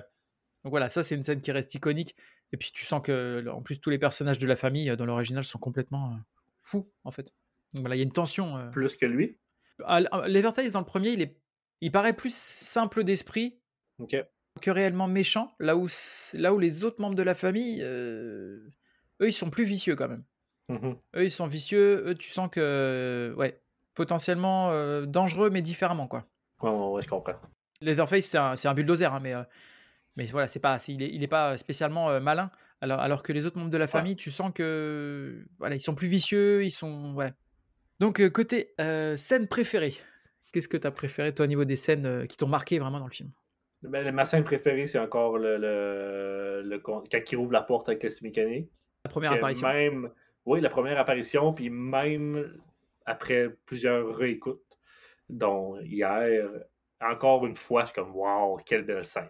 donc 0.63 0.69
voilà, 0.69 0.87
ça 0.87 1.01
c'est 1.01 1.15
une 1.15 1.23
scène 1.23 1.41
qui 1.41 1.51
reste 1.51 1.73
iconique. 1.73 2.15
Et 2.53 2.57
puis 2.57 2.71
tu 2.71 2.85
sens 2.85 3.01
que, 3.03 3.43
en 3.49 3.63
plus, 3.63 3.79
tous 3.79 3.89
les 3.89 3.97
personnages 3.97 4.37
de 4.37 4.45
la 4.45 4.55
famille 4.55 4.95
dans 4.95 5.05
l'original 5.05 5.43
sont 5.43 5.57
complètement 5.57 6.13
euh, 6.13 6.17
fous, 6.61 6.87
en 7.03 7.09
fait. 7.09 7.33
Donc 7.73 7.81
voilà, 7.81 7.95
il 7.95 7.99
y 7.99 8.01
a 8.01 8.03
une 8.03 8.11
tension. 8.11 8.69
Plus 8.71 8.95
que 8.95 9.07
lui? 9.07 9.39
ah, 9.83 10.01
ah, 10.11 10.27
Leatherface 10.27 10.73
dans 10.73 10.79
le 10.79 10.85
premier, 10.85 11.09
il, 11.09 11.21
est, 11.23 11.35
il 11.81 11.91
paraît 11.91 12.13
plus 12.13 12.33
simple 12.33 13.03
d'esprit 13.03 13.59
que 14.61 14.71
réellement 14.71 15.07
méchant, 15.07 15.55
là 15.59 15.75
où, 15.75 15.87
là 16.33 16.53
où 16.53 16.59
les 16.59 16.83
autres 16.83 17.01
membres 17.01 17.15
de 17.15 17.23
la 17.23 17.33
famille, 17.33 17.81
eux, 17.81 18.71
ils 19.19 19.33
sont 19.33 19.49
plus 19.49 19.65
vicieux 19.65 19.95
quand 19.95 20.07
même. 20.07 20.23
Mhm. 20.69 20.97
Eux, 21.15 21.25
ils 21.25 21.31
sont 21.31 21.47
vicieux, 21.47 22.07
eux, 22.07 22.15
tu 22.15 22.29
sens 22.29 22.49
que, 22.51 23.33
ouais, 23.37 23.59
potentiellement 23.95 24.71
euh, 24.71 25.05
dangereux, 25.05 25.49
mais 25.49 25.61
différemment, 25.61 26.07
quoi. 26.07 26.25
Ouais, 26.61 26.69
ouais, 26.69 27.01
je 27.01 27.07
comprends. 27.07 27.35
Leatherface, 27.81 28.35
c'est 28.55 28.67
un, 28.67 28.73
bulldozer, 28.73 29.11
hein, 29.11 29.19
mais, 29.21 29.33
euh, 29.33 29.43
mais 30.17 30.25
voilà, 30.25 30.47
c'est 30.47 30.59
pas, 30.59 30.77
il, 30.87 31.01
est, 31.01 31.09
il 31.09 31.23
est 31.23 31.27
pas 31.27 31.57
spécialement 31.57 32.09
euh, 32.09 32.19
malin, 32.19 32.51
alors, 32.81 32.99
alors 32.99 33.23
que 33.23 33.33
les 33.33 33.45
autres 33.45 33.57
membres 33.57 33.71
de 33.71 33.77
la 33.77 33.87
famille, 33.87 34.15
tu 34.15 34.31
sens 34.31 34.51
que, 34.53 35.45
voilà, 35.57 35.75
ils 35.75 35.81
sont 35.81 35.95
plus 35.95 36.07
vicieux, 36.07 36.63
ils 36.63 36.71
sont, 36.71 37.13
ouais. 37.15 37.31
Donc, 37.99 38.27
côté 38.29 38.75
scène 39.17 39.47
préférée, 39.47 39.93
qu'est-ce 40.51 40.67
que 40.67 40.77
tu 40.77 40.85
as 40.85 40.91
préféré, 40.91 41.33
toi, 41.33 41.45
au 41.45 41.47
niveau 41.47 41.63
des 41.63 41.77
scènes 41.77 42.27
qui 42.27 42.35
t'ont 42.37 42.47
marqué 42.47 42.77
vraiment 42.79 42.99
dans 42.99 43.07
le 43.07 43.11
film? 43.11 43.31
Ben, 43.81 44.11
ma 44.13 44.25
scène 44.25 44.43
préférée, 44.43 44.87
c'est 44.87 44.99
encore 44.99 45.37
le, 45.37 45.57
le, 45.57 46.63
le 46.65 46.79
quand 46.79 47.03
il 47.13 47.37
ouvre 47.37 47.51
la 47.51 47.61
porte 47.61 47.87
avec 47.87 48.03
la 48.03 48.09
mécanique. 48.21 48.69
La 49.05 49.09
première 49.09 49.33
apparition. 49.33 49.67
Même, 49.67 50.09
oui, 50.45 50.59
la 50.59 50.69
première 50.69 50.99
apparition, 50.99 51.53
puis 51.53 51.69
même 51.69 52.59
après 53.05 53.49
plusieurs 53.65 54.15
réécoutes, 54.15 54.61
dont 55.29 55.79
hier, 55.81 56.49
encore 57.01 57.45
une 57.45 57.55
fois, 57.55 57.81
je 57.81 57.87
suis 57.87 57.95
comme, 57.95 58.15
waouh, 58.15 58.57
quelle 58.65 58.83
belle 58.85 59.05
scène. 59.05 59.29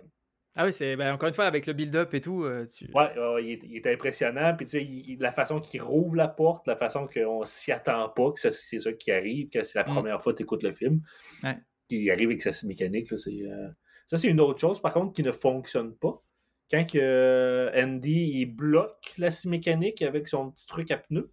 Ah 0.58 0.64
oui, 0.66 0.72
c'est 0.72 0.96
ben, 0.96 1.14
encore 1.14 1.28
une 1.28 1.36
fois 1.36 1.46
avec 1.46 1.66
le 1.66 1.74
build-up 1.74 2.14
et 2.14 2.22
tout. 2.22 2.44
euh, 2.46 2.66
tu- 2.66 2.90
Ouais, 2.94 3.12
il, 3.44 3.50
est, 3.52 3.60
il 3.66 3.76
est 3.76 3.88
impressionnant. 3.88 4.56
Puis, 4.56 4.66
tu 4.66 4.72
sais, 4.78 4.84
il- 4.86 5.18
la 5.20 5.34
façon 5.34 5.60
qu'il 5.60 5.82
rouvre 5.82 6.16
la 6.16 6.30
porte, 6.30 6.66
la 6.68 6.78
façon 6.78 7.08
qu'on 7.14 7.44
s'y 7.44 7.74
attend 7.74 8.08
pas, 8.10 8.32
que 8.32 8.40
c'est 8.40 8.80
ça 8.80 8.94
qui 8.94 9.12
arrive, 9.12 9.50
que 9.50 9.64
c'est 9.66 9.78
la 9.78 9.84
Mm. 9.84 9.94
première 9.94 10.22
fois 10.22 10.32
que 10.32 10.38
tu 10.38 10.44
écoutes 10.44 10.64
le 10.64 10.72
film. 10.72 11.02
Ouais. 11.44 11.58
Qui 11.90 12.10
arrive 12.10 12.30
avec 12.30 12.42
sa 12.42 12.68
mécanique, 12.68 13.12
là, 13.12 13.18
c'est. 13.18 13.42
euh, 13.44 13.68
Ça, 14.08 14.18
c'est 14.18 14.28
une 14.28 14.40
autre 14.40 14.60
chose, 14.62 14.80
par 14.82 14.94
contre, 14.94 15.12
qui 15.14 15.24
ne 15.24 15.32
fonctionne 15.34 15.94
pas. 15.98 16.22
Quand 16.72 16.86
que, 16.90 17.00
euh, 17.00 17.72
Andy 17.76 18.40
il 18.40 18.46
bloque 18.46 19.14
la 19.18 19.32
scie 19.32 19.50
mécanique 19.50 20.02
avec 20.04 20.28
son 20.28 20.52
petit 20.52 20.68
truc 20.68 20.90
à 20.92 20.98
pneus. 20.98 21.32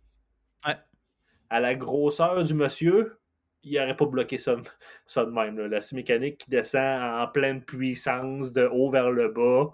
À 1.52 1.60
la 1.60 1.74
grosseur 1.74 2.42
du 2.42 2.54
monsieur, 2.54 3.18
il 3.62 3.78
n'aurait 3.78 3.94
pas 3.94 4.06
bloqué 4.06 4.38
ça, 4.38 4.56
de 4.56 5.30
même. 5.30 5.60
La 5.66 5.80
mécanique 5.92 6.38
qui 6.38 6.50
descend 6.50 7.02
en 7.02 7.28
pleine 7.28 7.62
puissance 7.62 8.54
de 8.54 8.66
haut 8.72 8.90
vers 8.90 9.10
le 9.10 9.28
bas. 9.28 9.70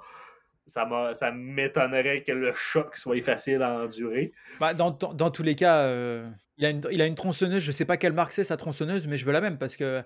Ça, 0.67 1.31
m'étonnerait 1.33 2.25
que 2.25 2.33
le 2.33 2.53
choc 2.53 2.97
soit 2.97 3.23
facile 3.23 3.63
à 3.63 3.85
endurer. 3.85 4.33
Bah, 4.59 4.75
dans, 4.75 4.91
tous 4.91 5.45
les 5.45 5.55
cas, 5.55 5.85
euh, 5.85 6.29
il, 6.59 6.67
a 6.67 6.71
une, 6.71 6.83
il 6.91 7.01
a 7.01 7.07
une 7.07 7.15
tronçonneuse. 7.15 7.63
Je 7.63 7.71
sais 7.71 7.85
pas 7.87 7.97
quelle 7.97 8.13
marque 8.13 8.33
c'est 8.33 8.45
sa 8.45 8.57
tronçonneuse, 8.57 9.07
mais 9.07 9.17
je 9.17 9.25
veux 9.25 9.33
la 9.33 9.41
même 9.41 9.57
parce 9.57 9.77
que 9.77 10.03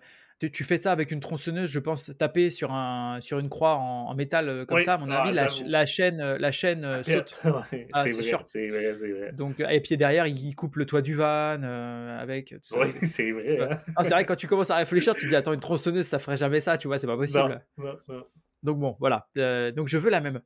tu, 0.51 0.65
fais 0.65 0.79
ça 0.79 0.93
avec 0.93 1.11
une 1.11 1.21
tronçonneuse, 1.21 1.71
je 1.71 1.79
pense, 1.79 2.11
taper 2.19 2.51
sur, 2.51 2.73
un, 2.73 3.21
sur 3.21 3.39
une 3.39 3.49
croix 3.49 3.77
en, 3.77 4.07
en 4.09 4.15
métal 4.15 4.49
euh, 4.49 4.65
comme 4.65 4.79
Oui. 4.79 4.85
ça. 4.85 4.95
À 4.95 4.99
mon 4.99 5.11
Ah, 5.11 5.23
avis, 5.23 5.33
la, 5.33 5.87
chaîne, 5.87 6.37
la 6.37 6.53
chaîne 6.53 7.03
saute. 7.05 7.39
Ouais, 7.45 7.89
Ah, 7.93 8.05
c'est 8.09 8.23
sûr. 8.23 8.43
c'est 8.45 8.67
vrai, 8.67 8.95
c'est 8.95 9.11
vrai. 9.13 9.33
Donc, 9.33 9.61
euh, 9.61 9.69
et 9.69 9.81
puis 9.81 9.97
derrière, 9.97 10.27
il, 10.27 10.55
coupe 10.55 10.77
le 10.77 10.87
toit 10.87 11.03
du 11.03 11.15
van 11.15 11.25
euh, 11.63 12.19
avec 12.21 12.49
tout 12.51 12.59
ça. 12.63 12.81
Oui, 12.81 12.89
c'est- 13.07 13.31
vrai. 13.33 13.61
Ouais. 13.61 13.69
hein. 13.73 13.79
Ah, 13.97 14.05
c'est 14.05 14.15
vrai 14.15 14.25
quand 14.25 14.37
tu 14.37 14.47
commences 14.49 14.71
à 14.71 14.77
réfléchir, 14.77 15.15
tu 15.15 15.23
te 15.25 15.29
dis 15.29 15.37
attends 15.37 15.53
une 15.53 15.61
tronçonneuse, 15.61 16.07
ça 16.07 16.19
ferait 16.19 16.37
jamais 16.37 16.61
ça, 16.61 16.79
tu 16.79 16.89
vois, 16.89 16.99
c'est 16.99 17.07
pas 17.07 17.17
possible. 17.17 17.63
Non, 17.79 17.85
non, 17.85 17.99
non. 18.09 18.25
Donc 18.63 18.79
bon, 18.79 18.97
voilà. 19.01 19.29
Euh, 19.39 19.73
donc 19.73 19.89
je 19.89 19.99
veux 19.99 20.11
la 20.11 20.21
même. 20.21 20.41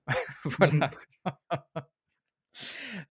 voilà. 0.44 0.90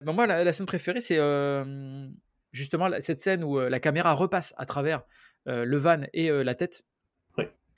Bon, 0.00 0.12
moi, 0.12 0.26
la, 0.26 0.42
la 0.44 0.52
scène 0.52 0.66
préférée, 0.66 1.00
c'est 1.00 1.18
euh, 1.18 2.08
justement 2.52 2.88
cette 3.00 3.18
scène 3.20 3.44
où 3.44 3.58
la 3.60 3.80
caméra 3.80 4.12
repasse 4.12 4.54
à 4.56 4.66
travers 4.66 5.02
le 5.46 5.76
van 5.78 6.02
et 6.12 6.30
euh, 6.30 6.42
la 6.42 6.54
tête. 6.54 6.84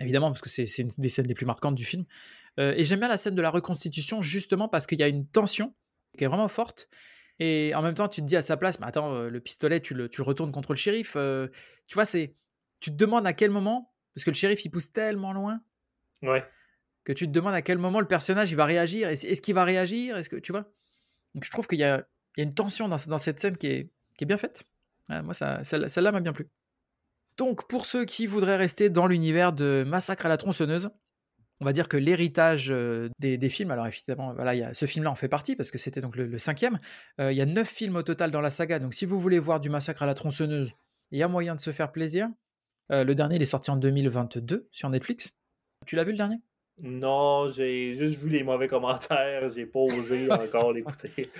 Évidemment, 0.01 0.29
parce 0.31 0.41
que 0.41 0.49
c'est 0.49 0.65
une 0.79 0.91
des 0.99 1.09
scènes 1.09 1.27
les 1.27 1.35
plus 1.35 1.47
marquantes 1.47 1.75
du 1.75 1.85
film. 1.85 2.05
Euh, 2.61 2.73
et 2.77 2.85
j'aime 2.85 3.01
bien 3.01 3.09
la 3.09 3.19
scène 3.19 3.35
de 3.35 3.43
la 3.43 3.51
reconstitution, 3.51 4.23
justement 4.23 4.69
parce 4.69 4.87
qu'il 4.87 4.99
y 4.99 5.03
a 5.03 5.09
une 5.09 5.27
tension 5.27 5.75
qui 6.17 6.25
est 6.25 6.29
vraiment 6.29 6.49
forte. 6.49 6.89
Et 7.41 7.73
en 7.75 7.83
même 7.83 7.95
temps, 7.95 8.09
tu 8.09 8.21
te 8.21 8.27
dis 8.27 8.37
à 8.37 8.43
sa 8.43 8.57
place, 8.57 8.79
mais 8.81 8.87
attends, 8.87 9.13
euh, 9.15 9.29
le 9.29 9.41
pistolet, 9.41 9.81
tu 9.81 9.95
le, 9.95 10.09
tu 10.09 10.21
le 10.21 10.25
retournes 10.25 10.53
contre 10.53 10.73
le 10.73 10.77
shérif. 10.77 11.15
euh, 11.17 11.49
tu 11.87 11.95
vois, 11.95 12.05
c'est, 12.05 12.35
tu 12.81 12.91
te 12.91 12.97
demandes 12.97 13.27
à 13.27 13.33
quel 13.33 13.51
moment, 13.51 13.93
parce 14.15 14.25
que 14.25 14.31
le 14.31 14.35
shérif, 14.37 14.65
il 14.65 14.71
pousse 14.71 14.93
tellement 14.93 15.33
loin 15.33 15.61
Ouais. 16.23 16.45
que 17.05 17.13
tu 17.13 17.27
te 17.27 17.33
demandes 17.33 17.55
à 17.55 17.63
quel 17.63 17.79
moment 17.79 18.01
le 18.01 18.07
personnage 18.09 18.51
il 18.53 18.57
va 18.57 18.65
réagir. 18.67 19.09
Est-ce 19.09 19.41
qu'il 19.43 19.55
va 19.55 19.65
réagir? 19.65 20.17
Est-ce 20.17 20.29
que 20.29 20.37
tu 20.37 20.53
vois? 20.53 20.73
Donc 21.35 21.45
je 21.45 21.51
trouve 21.51 21.67
qu'il 21.67 21.79
y 21.79 21.85
a, 21.85 22.07
il 22.37 22.41
y 22.41 22.43
a 22.43 22.45
une 22.45 22.55
tension 22.55 22.89
dans, 22.89 22.97
dans 23.07 23.19
cette 23.19 23.39
scène 23.41 23.57
qui 23.57 23.67
est, 23.69 23.91
qui 24.17 24.25
est 24.25 24.27
bien 24.27 24.39
faite. 24.39 24.65
Ouais, 25.09 25.23
moi, 25.23 25.35
ça, 25.35 25.63
celle- 25.65 25.89
celle-là 25.91 26.13
m'a 26.13 26.21
bien 26.21 26.33
plu. 26.33 26.49
Donc 27.39 27.69
pour 27.69 27.87
ceux 27.87 28.05
qui 28.05 28.27
voudraient 28.27 28.57
rester 28.57 28.91
dans 28.91 29.07
l'univers 29.07 29.53
de 29.53 29.85
Massacre 29.87 30.27
à 30.27 30.29
la 30.29 30.37
tronçonneuse, 30.37 30.91
on 31.61 31.65
va 31.65 31.73
dire 31.73 31.89
que 31.89 31.97
l'héritage 31.97 32.73
des, 33.19 33.39
des, 33.39 33.49
films, 33.49 33.71
alors 33.71 33.87
évidemment, 33.87 34.35
voilà, 34.35 34.55
y 34.55 34.63
a, 34.63 34.75
ce 34.75 34.87
film-là 34.87 35.11
en 35.11 35.15
fait 35.15 35.29
partie 35.29 35.57
parce 35.57 35.71
que 35.71 35.79
c'était 35.79 36.01
donc 36.01 36.17
le, 36.17 36.39
cinquième. 36.39 36.79
Il 37.19 37.33
y 37.33 37.41
a 37.41 37.47
neuf 37.47 37.69
films 37.69 37.97
au 37.97 38.03
total 38.03 38.31
dans 38.31 38.41
la 38.41 38.51
saga, 38.51 38.79
donc 38.79 38.95
si 38.95 39.07
vous 39.07 39.19
voulez 39.19 39.39
voir 39.39 39.61
du 39.61 39.71
massacre 39.71 40.03
à 40.03 40.07
la 40.07 40.15
tronçonneuse, 40.15 40.73
il 41.11 41.19
y 41.19 41.23
a 41.23 41.29
moyen 41.29 41.55
de 41.55 41.61
se 41.61 41.71
faire 41.71 41.91
plaisir. 41.91 42.29
le 42.91 43.13
dernier, 43.15 43.37
il 43.37 43.43
est 43.43 43.47
sorti 43.47 43.71
en 43.71 43.77
2022 43.77 44.69
sur 44.71 44.91
Netflix. 44.91 45.39
Tu 45.87 45.97
l'as 45.97 46.05
vu 46.05 46.13
le 46.13 46.19
dernier? 46.19 46.37
Non, 46.81 47.51
j'ai 47.51 47.95
juste 47.95 48.21
vu 48.21 48.29
les 48.29 48.45
mauvais 48.45 48.69
commentaires, 48.69 49.51
j'ai 49.51 49.67
pas 49.67 49.81
osé 49.81 50.29
encore 50.31 50.73
l'écouter. 50.73 51.31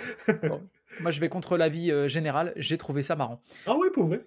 moi, 0.99 1.11
je 1.11 1.19
vais 1.19 1.29
contre 1.29 1.57
l'avis 1.57 1.91
général, 2.09 2.53
j'ai 2.57 2.77
trouvé 2.77 3.03
ça 3.03 3.15
marrant. 3.15 3.41
Ah 3.65 3.75
oui, 3.77 3.87
pour 3.93 4.07
vrai? 4.07 4.25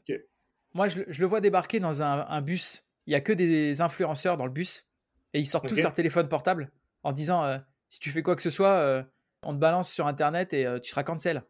Moi, 0.74 0.88
je, 0.88 1.00
le 1.00 1.26
vois 1.26 1.40
débarquer 1.40 1.80
dans 1.80 2.02
un, 2.02 2.26
un 2.28 2.40
bus. 2.40 2.84
Il 3.06 3.12
y 3.12 3.16
a 3.16 3.20
que 3.20 3.32
des 3.32 3.80
influenceurs 3.80 4.36
dans 4.36 4.46
le 4.46 4.52
bus 4.52 4.86
et 5.34 5.40
ils 5.40 5.46
sortent 5.46 5.68
tous 5.68 5.80
leur 5.80 5.94
téléphone 5.94 6.28
portable 6.28 6.70
en 7.02 7.12
disant 7.12 7.44
euh, 7.44 7.58
si 7.88 8.00
tu 8.00 8.10
fais 8.10 8.22
quoi 8.22 8.36
que 8.36 8.42
ce 8.42 8.50
soit, 8.50 8.74
euh, 8.74 9.02
on 9.42 9.54
te 9.54 9.58
balance 9.58 9.90
sur 9.90 10.06
internet 10.06 10.52
et 10.52 10.66
euh, 10.66 10.78
tu 10.78 10.90
seras 10.90 11.02
cancel. 11.02 11.42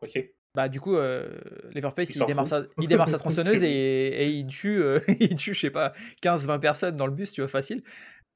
Ok. 0.00 0.18
Bah 0.54 0.68
du 0.68 0.80
coup, 0.80 0.96
Leverface 0.96 2.14
il, 2.14 2.26
démarre 2.26 2.46
sa, 2.46 2.64
il 2.78 2.86
démarre 2.86 3.08
sa 3.08 3.18
tronçonneuse 3.18 3.64
et, 3.64 4.28
il 4.28 4.46
tue, 4.48 4.82
il 5.20 5.34
tue, 5.34 5.54
je 5.54 5.60
sais 5.60 5.70
pas, 5.70 5.94
15-20 6.22 6.60
personnes 6.60 6.96
dans 6.96 7.06
le 7.06 7.12
bus, 7.12 7.32
tu 7.32 7.40
vois, 7.40 7.48
facile. 7.48 7.82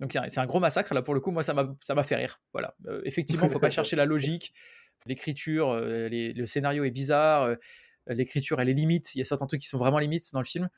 Donc 0.00 0.16
c'est 0.28 0.38
un 0.38 0.46
gros 0.46 0.60
massacre 0.60 0.94
là 0.94 1.02
pour 1.02 1.12
le 1.12 1.20
coup. 1.20 1.30
Moi 1.30 1.42
ça 1.42 1.52
m'a 1.52 2.04
fait 2.04 2.16
rire. 2.16 2.40
Voilà. 2.54 2.74
effectivement, 3.04 3.50
faut 3.50 3.58
pas 3.58 3.68
chercher 3.70 3.96
la 3.96 4.06
logique. 4.06 4.54
L'écriture, 5.04 5.74
le 5.78 6.46
scénario 6.46 6.84
est 6.84 6.90
bizarre. 6.90 7.54
L'écriture 8.06 8.60
elle 8.60 8.68
est 8.68 8.74
limite. 8.74 9.14
Il 9.14 9.18
y 9.18 9.22
a 9.22 9.24
certains 9.24 9.46
trucs 9.46 9.60
qui 9.60 9.68
sont 9.68 9.78
vraiment 9.78 9.98
limites 9.98 10.32
dans 10.32 10.40
le 10.40 10.46
film. 10.46 10.68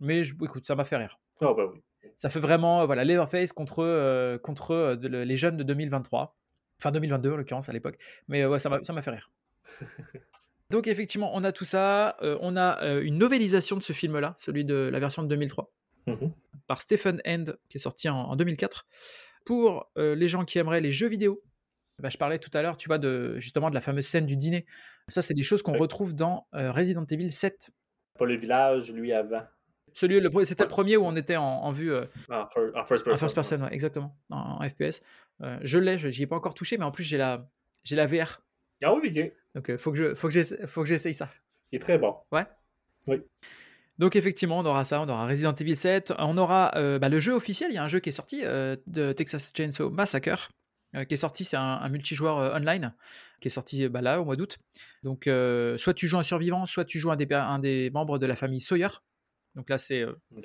Mais 0.00 0.24
je, 0.24 0.34
écoute, 0.42 0.66
ça 0.66 0.74
m'a 0.74 0.84
fait 0.84 0.96
rire. 0.96 1.18
Oh 1.40 1.54
bah 1.54 1.64
oui. 1.72 1.80
Ça 2.16 2.28
fait 2.28 2.40
vraiment 2.40 2.86
voilà 2.86 3.04
Leatherface 3.04 3.52
contre 3.52 3.80
euh, 3.80 4.38
contre 4.38 4.72
euh, 4.72 4.96
les 4.96 5.36
jeunes 5.36 5.56
de 5.56 5.62
2023 5.62 6.36
enfin 6.78 6.92
2022 6.92 7.32
en 7.32 7.36
l'occurrence 7.36 7.68
à 7.68 7.72
l'époque. 7.72 7.98
Mais 8.28 8.42
euh, 8.42 8.48
ouais 8.48 8.58
ça 8.58 8.68
m'a 8.68 8.82
ça 8.84 8.92
m'a 8.92 9.02
fait 9.02 9.10
rire. 9.10 9.30
Donc 10.70 10.86
effectivement 10.86 11.30
on 11.34 11.44
a 11.44 11.52
tout 11.52 11.64
ça. 11.64 12.16
On 12.20 12.56
a 12.56 12.84
une 13.00 13.18
novélisation 13.18 13.76
de 13.76 13.82
ce 13.82 13.92
film 13.92 14.18
là 14.18 14.34
celui 14.38 14.64
de 14.64 14.74
la 14.74 15.00
version 15.00 15.22
de 15.22 15.28
2003 15.28 15.72
mmh 16.06 16.26
par 16.66 16.80
Stephen 16.80 17.20
End 17.26 17.44
qui 17.68 17.76
est 17.76 17.80
sorti 17.80 18.08
en, 18.08 18.36
2004 18.36 18.86
pour 19.44 19.90
les 19.96 20.28
gens 20.28 20.44
qui 20.44 20.58
aimeraient 20.58 20.80
les 20.80 20.92
jeux 20.92 21.08
vidéo. 21.08 21.42
Bah, 22.00 22.08
je 22.08 22.16
parlais 22.16 22.38
tout 22.38 22.50
à 22.54 22.62
l'heure 22.62 22.76
tu 22.76 22.88
vois 22.88 22.98
de 22.98 23.38
justement 23.38 23.68
de 23.68 23.74
la 23.74 23.80
fameuse 23.80 24.06
scène 24.06 24.24
du 24.24 24.36
dîner 24.36 24.64
ça 25.08 25.22
c'est 25.22 25.34
des 25.34 25.42
choses 25.42 25.62
qu'on 25.62 25.78
retrouve 25.78 26.14
dans 26.14 26.46
Resident 26.52 27.04
Evil 27.04 27.30
7 27.30 27.70
pas 28.18 28.26
le 28.26 28.36
village 28.36 28.92
lui 28.92 29.12
avant 29.12 29.44
celui, 29.94 30.20
le, 30.20 30.44
c'était 30.44 30.64
le 30.64 30.68
premier 30.68 30.96
où 30.96 31.06
on 31.06 31.16
était 31.16 31.36
en, 31.36 31.70
vue. 31.70 31.92
Euh, 31.92 32.04
en, 32.28 32.46
first 32.84 33.04
person. 33.04 33.12
En 33.12 33.16
first 33.16 33.34
person, 33.34 33.68
exactement. 33.68 34.16
En, 34.30 34.68
FPS. 34.68 35.02
Euh, 35.42 35.58
je 35.62 35.78
l'ai, 35.78 35.98
je 35.98 36.08
n'y 36.08 36.22
ai 36.22 36.26
pas 36.26 36.36
encore 36.36 36.54
touché, 36.54 36.76
mais 36.78 36.84
en 36.84 36.90
plus, 36.90 37.04
j'ai 37.04 37.16
la, 37.16 37.48
j'ai 37.84 37.96
la 37.96 38.06
VR. 38.06 38.42
Ah 38.82 38.92
oui. 38.92 39.32
Donc, 39.54 39.66
il 39.68 39.78
faut 39.78 39.92
que 39.92 39.98
je, 39.98 40.14
faut 40.14 40.28
que 40.28 40.66
faut 40.66 40.82
que 40.82 40.88
j'essaye 40.88 41.14
ça. 41.14 41.30
Il 41.70 41.76
est 41.76 41.78
très 41.78 41.96
bon. 41.96 42.16
Ouais. 42.32 42.44
Oui. 43.06 43.22
Donc 43.98 44.16
effectivement, 44.16 44.58
on 44.58 44.64
aura 44.64 44.84
ça, 44.84 45.00
on 45.00 45.08
aura 45.08 45.28
Resident 45.28 45.54
Evil 45.54 45.76
7, 45.76 46.14
on 46.18 46.36
aura 46.36 46.72
bah, 46.98 47.08
le 47.08 47.20
jeu 47.20 47.32
officiel, 47.32 47.70
il 47.70 47.74
y 47.74 47.78
a 47.78 47.84
un 47.84 47.88
jeu 47.88 48.00
qui 48.00 48.08
est 48.08 48.12
sorti 48.12 48.42
de 48.42 49.12
Texas 49.12 49.52
Chainsaw 49.56 49.88
Massacre, 49.88 50.50
qui 51.08 51.14
est 51.14 51.18
sorti, 51.18 51.44
c'est 51.44 51.56
un, 51.56 51.88
multijoueur 51.88 52.54
online, 52.54 52.94
qui 53.40 53.48
est 53.48 53.50
sorti 53.50 53.88
bah, 53.88 54.00
là 54.00 54.20
au 54.20 54.24
mois 54.24 54.36
d'août. 54.36 54.58
Donc 55.02 55.24
soit 55.24 55.94
tu 55.94 56.08
joues 56.08 56.18
un 56.18 56.22
survivant, 56.22 56.66
soit 56.66 56.84
tu 56.84 56.98
joues 56.98 57.10
un 57.10 57.16
des, 57.16 57.32
un 57.32 57.58
des 57.58 57.90
membres 57.90 58.18
de 58.18 58.26
la 58.26 58.36
famille 58.36 58.60
Sawyer, 58.60 58.88
donc 59.54 59.70
là, 59.70 59.78
c'est 59.78 60.04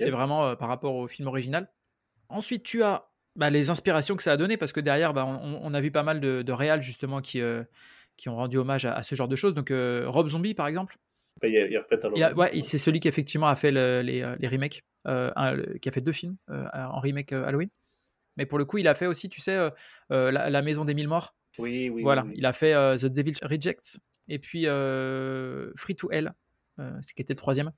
vraiment 0.10 0.56
par 0.56 0.68
rapport 0.68 0.95
au 0.95 1.08
film 1.08 1.28
original. 1.28 1.72
Ensuite, 2.30 2.64
tu 2.64 2.84
as 2.84 3.10
bah, 3.36 3.50
les 3.50 3.70
inspirations 3.70 4.16
que 4.16 4.24
ça 4.24 4.34
a 4.34 4.38
donné, 4.38 4.58
parce 4.58 4.72
que 4.72 4.80
derrière, 4.80 5.14
bah, 5.14 5.26
on, 5.26 5.74
a 5.74 5.82
vu 5.82 5.91
pas 5.91 6.04
mal 6.04 6.20
de, 6.20 6.41
de 6.41 6.52
réals 6.52 6.82
justement 6.82 7.22
qui, 7.22 7.41
qui 8.18 8.30
ont 8.30 8.36
rendu 8.36 8.58
hommage 8.58 8.86
à, 8.86 9.02
ce 9.04 9.16
genre 9.16 9.28
de 9.28 9.36
choses. 9.36 9.54
Donc 9.54 9.72
Rob 9.72 10.28
Zombie, 10.28 10.54
par 10.54 10.68
exemple. 10.68 10.97
Il 11.41 12.34
ouais, 12.36 12.62
c'est 12.64 12.78
celui 12.78 13.00
qui 13.00 13.08
effectivement 13.08 13.47
a 13.47 13.56
fait 13.56 13.72
les, 13.72 14.04
les, 14.04 14.47
remakes, 14.47 14.84
qui 15.06 15.89
a 15.89 15.91
fait 15.91 16.02
deux 16.02 16.12
films 16.12 16.38
en 16.47 17.00
remake 17.00 17.32
Halloween. 17.32 17.70
Mais 18.40 18.48
pour 18.48 18.58
le 18.58 18.66
coup, 18.66 18.80
il 18.80 18.88
a 18.88 18.96
fait 18.96 19.06
aussi, 19.06 19.30
tu 19.30 19.40
sais, 19.40 19.70
la, 20.10 20.62
Maison 20.64 20.86
des 20.86 20.96
Mille 20.96 21.08
Morts. 21.08 21.36
Oui, 21.60 21.90
oui. 21.90 22.02
Voilà, 22.02 22.26
il 22.34 22.46
a 22.46 22.54
fait 22.54 22.74
The 22.98 23.06
Devil 23.06 23.34
Rejects 23.44 24.00
et 24.28 24.40
puis 24.40 24.66
Free 25.76 25.96
to 25.96 26.10
Hell, 26.12 26.34
ce 26.78 27.14
qui 27.14 27.22
était 27.22 27.34
le 27.34 27.38
troisième. 27.38 27.72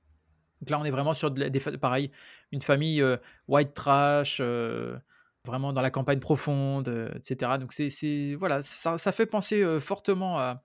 Donc 0.62 0.70
là, 0.70 0.78
on 0.78 0.84
est 0.84 0.90
vraiment 0.90 1.12
sur 1.12 1.32
des, 1.32 1.50
pareil, 1.60 2.12
une 2.52 2.62
famille 2.62 3.02
euh, 3.02 3.16
white 3.48 3.74
trash, 3.74 4.38
euh, 4.40 4.96
vraiment 5.44 5.72
dans 5.72 5.82
la 5.82 5.90
campagne 5.90 6.20
profonde, 6.20 6.88
euh, 6.88 7.12
etc. 7.16 7.58
Donc 7.58 7.72
c'est 7.72 8.36
voilà, 8.38 8.62
ça, 8.62 8.96
fait 9.10 9.26
penser 9.26 9.80
fortement 9.80 10.38
à, 10.38 10.62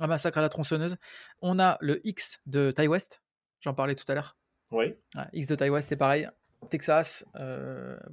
Massacre 0.00 0.36
à 0.36 0.42
la 0.42 0.50
tronçonneuse. 0.50 0.98
On 1.40 1.58
a 1.58 1.78
le 1.80 2.06
X 2.06 2.42
de 2.44 2.70
Ty 2.72 2.88
West, 2.88 3.22
j'en 3.60 3.72
parlais 3.72 3.94
tout 3.94 4.04
à 4.08 4.14
l'heure. 4.14 4.36
Oui. 4.70 4.94
X 5.32 5.46
de 5.46 5.70
West, 5.70 5.88
c'est 5.88 5.96
pareil. 5.96 6.28
Texas, 6.68 7.24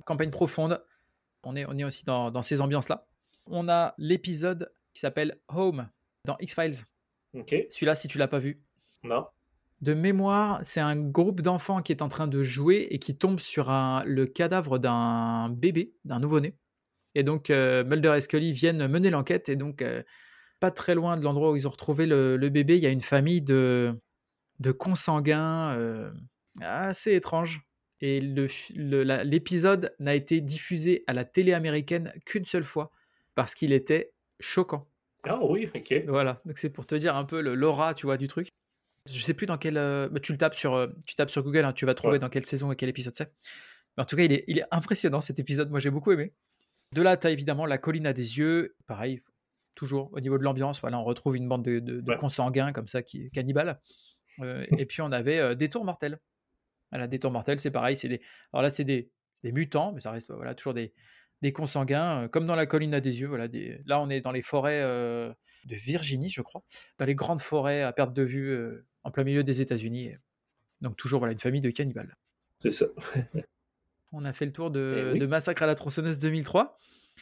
campagne 0.05 0.31
profonde. 0.31 0.81
On 1.45 1.55
est, 1.55 1.65
on 1.65 1.77
est 1.77 1.83
aussi 1.83 2.05
dans, 2.05 2.31
dans 2.31 2.41
ces 2.41 2.61
ambiances-là. 2.61 3.07
On 3.47 3.69
a 3.69 3.93
l'épisode 3.97 4.71
qui 4.93 5.01
s'appelle 5.01 5.39
Home 5.47 5.89
dans 6.25 6.37
X-Files. 6.39 6.85
Ok. 7.33 7.55
Celui-là, 7.69 7.95
si 7.95 8.07
tu 8.07 8.17
l'as 8.17 8.27
pas 8.27 8.39
vu. 8.39 8.61
Non 9.03 9.25
de 9.81 9.93
mémoire, 9.93 10.59
c'est 10.63 10.79
un 10.79 10.95
groupe 10.95 11.41
d'enfants 11.41 11.81
qui 11.81 11.91
est 11.91 12.01
en 12.01 12.07
train 12.07 12.27
de 12.27 12.43
jouer 12.43 12.87
et 12.89 12.99
qui 12.99 13.15
tombe 13.17 13.39
sur 13.39 13.69
le 13.69 14.25
cadavre 14.25 14.79
d'un 14.79 15.49
bébé, 15.49 15.93
d'un 16.05 16.19
nouveau-né. 16.19 16.57
Et 17.13 17.23
donc 17.23 17.49
euh, 17.49 17.83
Mulder 17.83 18.13
et 18.17 18.21
Scully 18.21 18.51
viennent 18.51 18.87
mener 18.87 19.09
l'enquête 19.09 19.47
et 19.47 19.55
donc 19.55 19.81
euh, 19.81 20.03
pas 20.59 20.71
très 20.71 20.95
loin 20.95 21.17
de 21.17 21.23
l'endroit 21.23 21.51
où 21.51 21.55
ils 21.55 21.67
ont 21.67 21.71
retrouvé 21.71 22.05
le, 22.07 22.37
bébé, 22.49 22.77
il 22.77 22.83
y 22.83 22.87
a 22.87 22.89
une 22.89 23.01
famille 23.01 23.41
de, 23.41 23.97
de 24.59 24.71
consanguins 24.71 25.75
euh, 25.77 26.11
assez 26.61 27.13
étrange. 27.13 27.61
Et 28.07 28.19
l'épisode 28.19 29.95
n'a 29.97 30.13
été 30.13 30.39
diffusé 30.39 31.03
à 31.07 31.13
la 31.13 31.25
télé 31.25 31.53
américaine 31.53 32.13
qu'une 32.23 32.45
seule 32.45 32.63
fois 32.63 32.91
parce 33.33 33.55
qu'il 33.55 33.73
était 33.73 34.13
choquant. 34.39 34.87
Ah 35.23 35.39
oui, 35.41 35.71
ok. 35.73 36.03
Voilà, 36.05 36.39
donc 36.45 36.59
c'est 36.59 36.69
pour 36.69 36.85
te 36.85 36.93
dire 36.93 37.15
un 37.15 37.25
peu 37.25 37.41
l'aura, 37.41 37.95
tu 37.95 38.05
vois, 38.05 38.17
du 38.17 38.27
truc. 38.27 38.49
Je 39.07 39.17
sais 39.17 39.33
plus 39.33 39.47
dans 39.47 39.57
quel. 39.57 39.77
Euh, 39.77 40.07
bah, 40.07 40.19
tu 40.19 40.33
le 40.33 40.37
tapes 40.37 40.53
sur, 40.53 40.75
euh, 40.75 40.85
tu 41.07 41.15
tapes 41.15 41.31
sur 41.31 41.41
Google, 41.41 41.65
hein, 41.65 41.73
tu 41.73 41.87
vas 41.87 41.95
trouver 41.95 42.19
dans 42.19 42.29
quelle 42.29 42.45
saison 42.45 42.71
et 42.71 42.75
quel 42.75 42.89
épisode 42.89 43.15
c'est. 43.15 43.33
Mais 43.97 44.03
en 44.03 44.05
tout 44.05 44.15
cas, 44.15 44.21
il 44.21 44.31
est, 44.31 44.43
il 44.47 44.59
est 44.59 44.65
impressionnant 44.69 45.19
cet 45.19 45.39
épisode. 45.39 45.71
Moi, 45.71 45.79
j'ai 45.79 45.89
beaucoup 45.89 46.11
aimé. 46.11 46.31
De 46.93 47.01
là, 47.01 47.17
tu 47.17 47.25
as 47.25 47.31
évidemment 47.31 47.65
la 47.65 47.79
colline 47.79 48.05
à 48.05 48.13
des 48.13 48.37
yeux. 48.37 48.75
Pareil, 48.85 49.19
toujours 49.73 50.13
au 50.13 50.19
niveau 50.19 50.37
de 50.37 50.43
l'ambiance. 50.43 50.79
Voilà, 50.79 50.99
on 50.99 51.03
retrouve 51.03 51.37
une 51.37 51.49
bande 51.49 51.63
de, 51.63 51.79
de, 51.79 52.15
consanguins 52.17 52.71
comme 52.71 52.87
ça, 52.87 53.01
qui 53.01 53.31
cannibales. 53.31 53.79
Euh, 54.41 54.63
et 54.77 54.85
puis, 54.85 55.01
on 55.01 55.11
avait 55.11 55.55
des 55.55 55.69
tours 55.69 55.85
mortels. 55.85 56.19
Voilà, 56.91 57.07
des 57.07 57.19
tours 57.19 57.31
mortels, 57.31 57.59
c'est 57.59 57.71
pareil. 57.71 57.95
Des. 57.95 58.21
Alors 58.53 58.63
là, 58.63 58.69
c'est 58.69 58.83
des, 58.83 59.09
des 59.43 59.51
mutants, 59.51 59.91
mais 59.91 59.99
ça 59.99 60.11
reste 60.11 60.31
voilà 60.31 60.55
toujours 60.55 60.73
des, 60.73 60.93
des 61.41 61.51
consanguins, 61.51 62.27
comme 62.29 62.45
dans 62.45 62.55
la 62.55 62.65
colline 62.65 62.93
à 62.93 63.01
des 63.01 63.19
yeux. 63.19 63.27
Voilà, 63.27 63.47
des... 63.47 63.81
Là, 63.85 63.99
on 63.99 64.09
est 64.09 64.21
dans 64.21 64.31
les 64.31 64.41
forêts 64.41 64.81
de 64.81 65.75
Virginie, 65.75 66.29
je 66.29 66.41
crois, 66.41 66.63
dans 66.97 67.05
les 67.05 67.15
grandes 67.15 67.41
forêts 67.41 67.81
à 67.81 67.91
perte 67.91 68.13
de 68.13 68.23
vue 68.23 68.57
en 69.03 69.11
plein 69.11 69.23
milieu 69.23 69.43
des 69.43 69.61
États-Unis. 69.61 70.13
Donc 70.81 70.97
toujours 70.97 71.19
voilà 71.19 71.33
une 71.33 71.39
famille 71.39 71.61
de 71.61 71.69
cannibales. 71.69 72.15
C'est 72.61 72.71
ça. 72.71 72.85
On 74.11 74.23
a 74.23 74.33
fait 74.33 74.45
le 74.45 74.53
tour 74.53 74.71
de, 74.71 75.13
eh 75.15 75.27
Massacre 75.27 75.63
à 75.63 75.65
la 75.65 75.75
tronçonneuse 75.75 76.19
2003. 76.19 76.77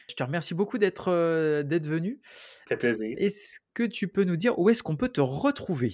Je 0.09 0.15
te 0.15 0.23
remercie 0.23 0.53
beaucoup 0.53 0.77
d'être 0.77 1.11
euh, 1.11 1.63
d'être 1.63 1.87
venu. 1.87 2.19
Ça 2.23 2.63
fait 2.69 2.77
plaisir. 2.77 3.15
Est-ce 3.17 3.59
que 3.73 3.83
tu 3.83 4.07
peux 4.07 4.23
nous 4.23 4.35
dire 4.35 4.57
où 4.59 4.69
est-ce 4.69 4.83
qu'on 4.83 4.95
peut 4.95 5.09
te 5.09 5.21
retrouver? 5.21 5.91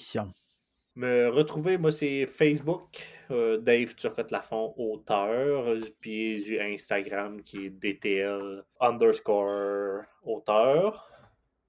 Me 0.96 1.30
retrouver, 1.30 1.78
moi, 1.78 1.92
c'est 1.92 2.26
Facebook, 2.26 3.06
euh, 3.32 3.58
Dave 3.58 3.96
Turcotte 3.96 4.32
Lafont, 4.32 4.74
auteur. 4.76 5.66
Puis 6.02 6.44
j'ai 6.44 6.62
Instagram 6.62 7.42
qui 7.44 7.68
est 7.68 7.70
DTL 7.70 8.64
underscore 8.82 10.02
auteur. 10.24 11.10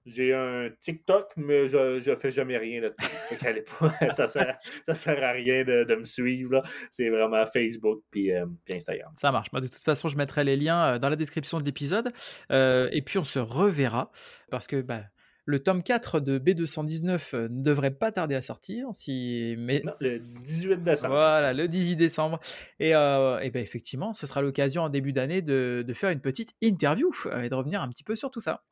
J'ai 0.03 0.33
un 0.33 0.69
TikTok, 0.79 1.31
mais 1.37 1.67
je, 1.67 1.99
je 1.99 2.15
fais 2.15 2.31
jamais 2.31 2.57
rien 2.57 2.81
là-dessus. 2.81 4.11
ça, 4.15 4.27
sert, 4.27 4.57
ça 4.87 4.95
sert 4.95 5.23
à 5.23 5.31
rien 5.31 5.63
de, 5.63 5.95
me 5.95 6.05
suivre. 6.05 6.63
C'est 6.89 7.09
vraiment 7.09 7.45
Facebook 7.45 8.01
puis, 8.09 8.33
euh, 8.33 8.47
puis, 8.65 8.77
Instagram. 8.77 9.13
Ça 9.15 9.31
marche. 9.31 9.51
Moi, 9.51 9.61
de 9.61 9.67
toute 9.67 9.83
façon, 9.83 10.09
je 10.09 10.17
mettrai 10.17 10.43
les 10.43 10.57
liens 10.57 10.95
euh, 10.95 10.99
dans 10.99 11.09
la 11.09 11.15
description 11.15 11.59
de 11.59 11.63
l'épisode. 11.63 12.11
Et 12.49 13.01
puis, 13.05 13.19
on 13.19 13.23
se 13.23 13.37
reverra 13.37 14.11
parce 14.49 14.65
que 14.65 14.81
bah, 14.81 15.03
le 15.51 15.59
tome 15.59 15.83
4 15.83 16.19
de 16.19 16.39
B219 16.39 17.47
ne 17.49 17.61
devrait 17.61 17.91
pas 17.91 18.11
tarder 18.11 18.35
à 18.35 18.41
sortir. 18.41 18.87
Si... 18.93 19.55
Mais... 19.57 19.81
Non, 19.85 19.93
le 19.99 20.19
18 20.19 20.83
décembre. 20.83 21.15
Voilà, 21.15 21.53
le 21.53 21.67
18 21.67 21.95
décembre. 21.95 22.39
Et, 22.79 22.89
et 22.89 23.51
ben, 23.51 23.61
effectivement, 23.61 24.13
ce 24.13 24.25
sera 24.25 24.41
l'occasion 24.41 24.83
en 24.83 24.89
début 24.89 25.13
d'année 25.13 25.41
de, 25.41 25.83
de, 25.85 25.93
faire 25.93 26.09
une 26.09 26.21
petite 26.21 26.55
interview 26.61 27.11
et 27.43 27.49
de 27.49 27.55
revenir 27.55 27.81
un 27.81 27.89
petit 27.89 28.03
peu 28.03 28.15
sur 28.15 28.31
tout 28.31 28.39
ça. 28.39 28.63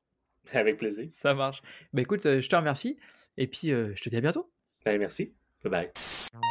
Avec 0.54 0.78
plaisir. 0.78 1.08
Ça 1.12 1.34
marche. 1.34 1.62
Bah 1.94 2.02
écoute, 2.02 2.26
euh, 2.26 2.42
je 2.42 2.50
te 2.50 2.56
remercie. 2.56 2.98
Et 3.38 3.48
puis, 3.48 3.72
euh, 3.72 3.94
je 3.96 4.04
te 4.04 4.10
dis 4.10 4.18
à 4.18 4.22
bientôt. 4.22 4.52
Allez, 4.86 4.98
merci. 4.98 5.34
Bye 5.64 5.72
bye. 5.72 6.50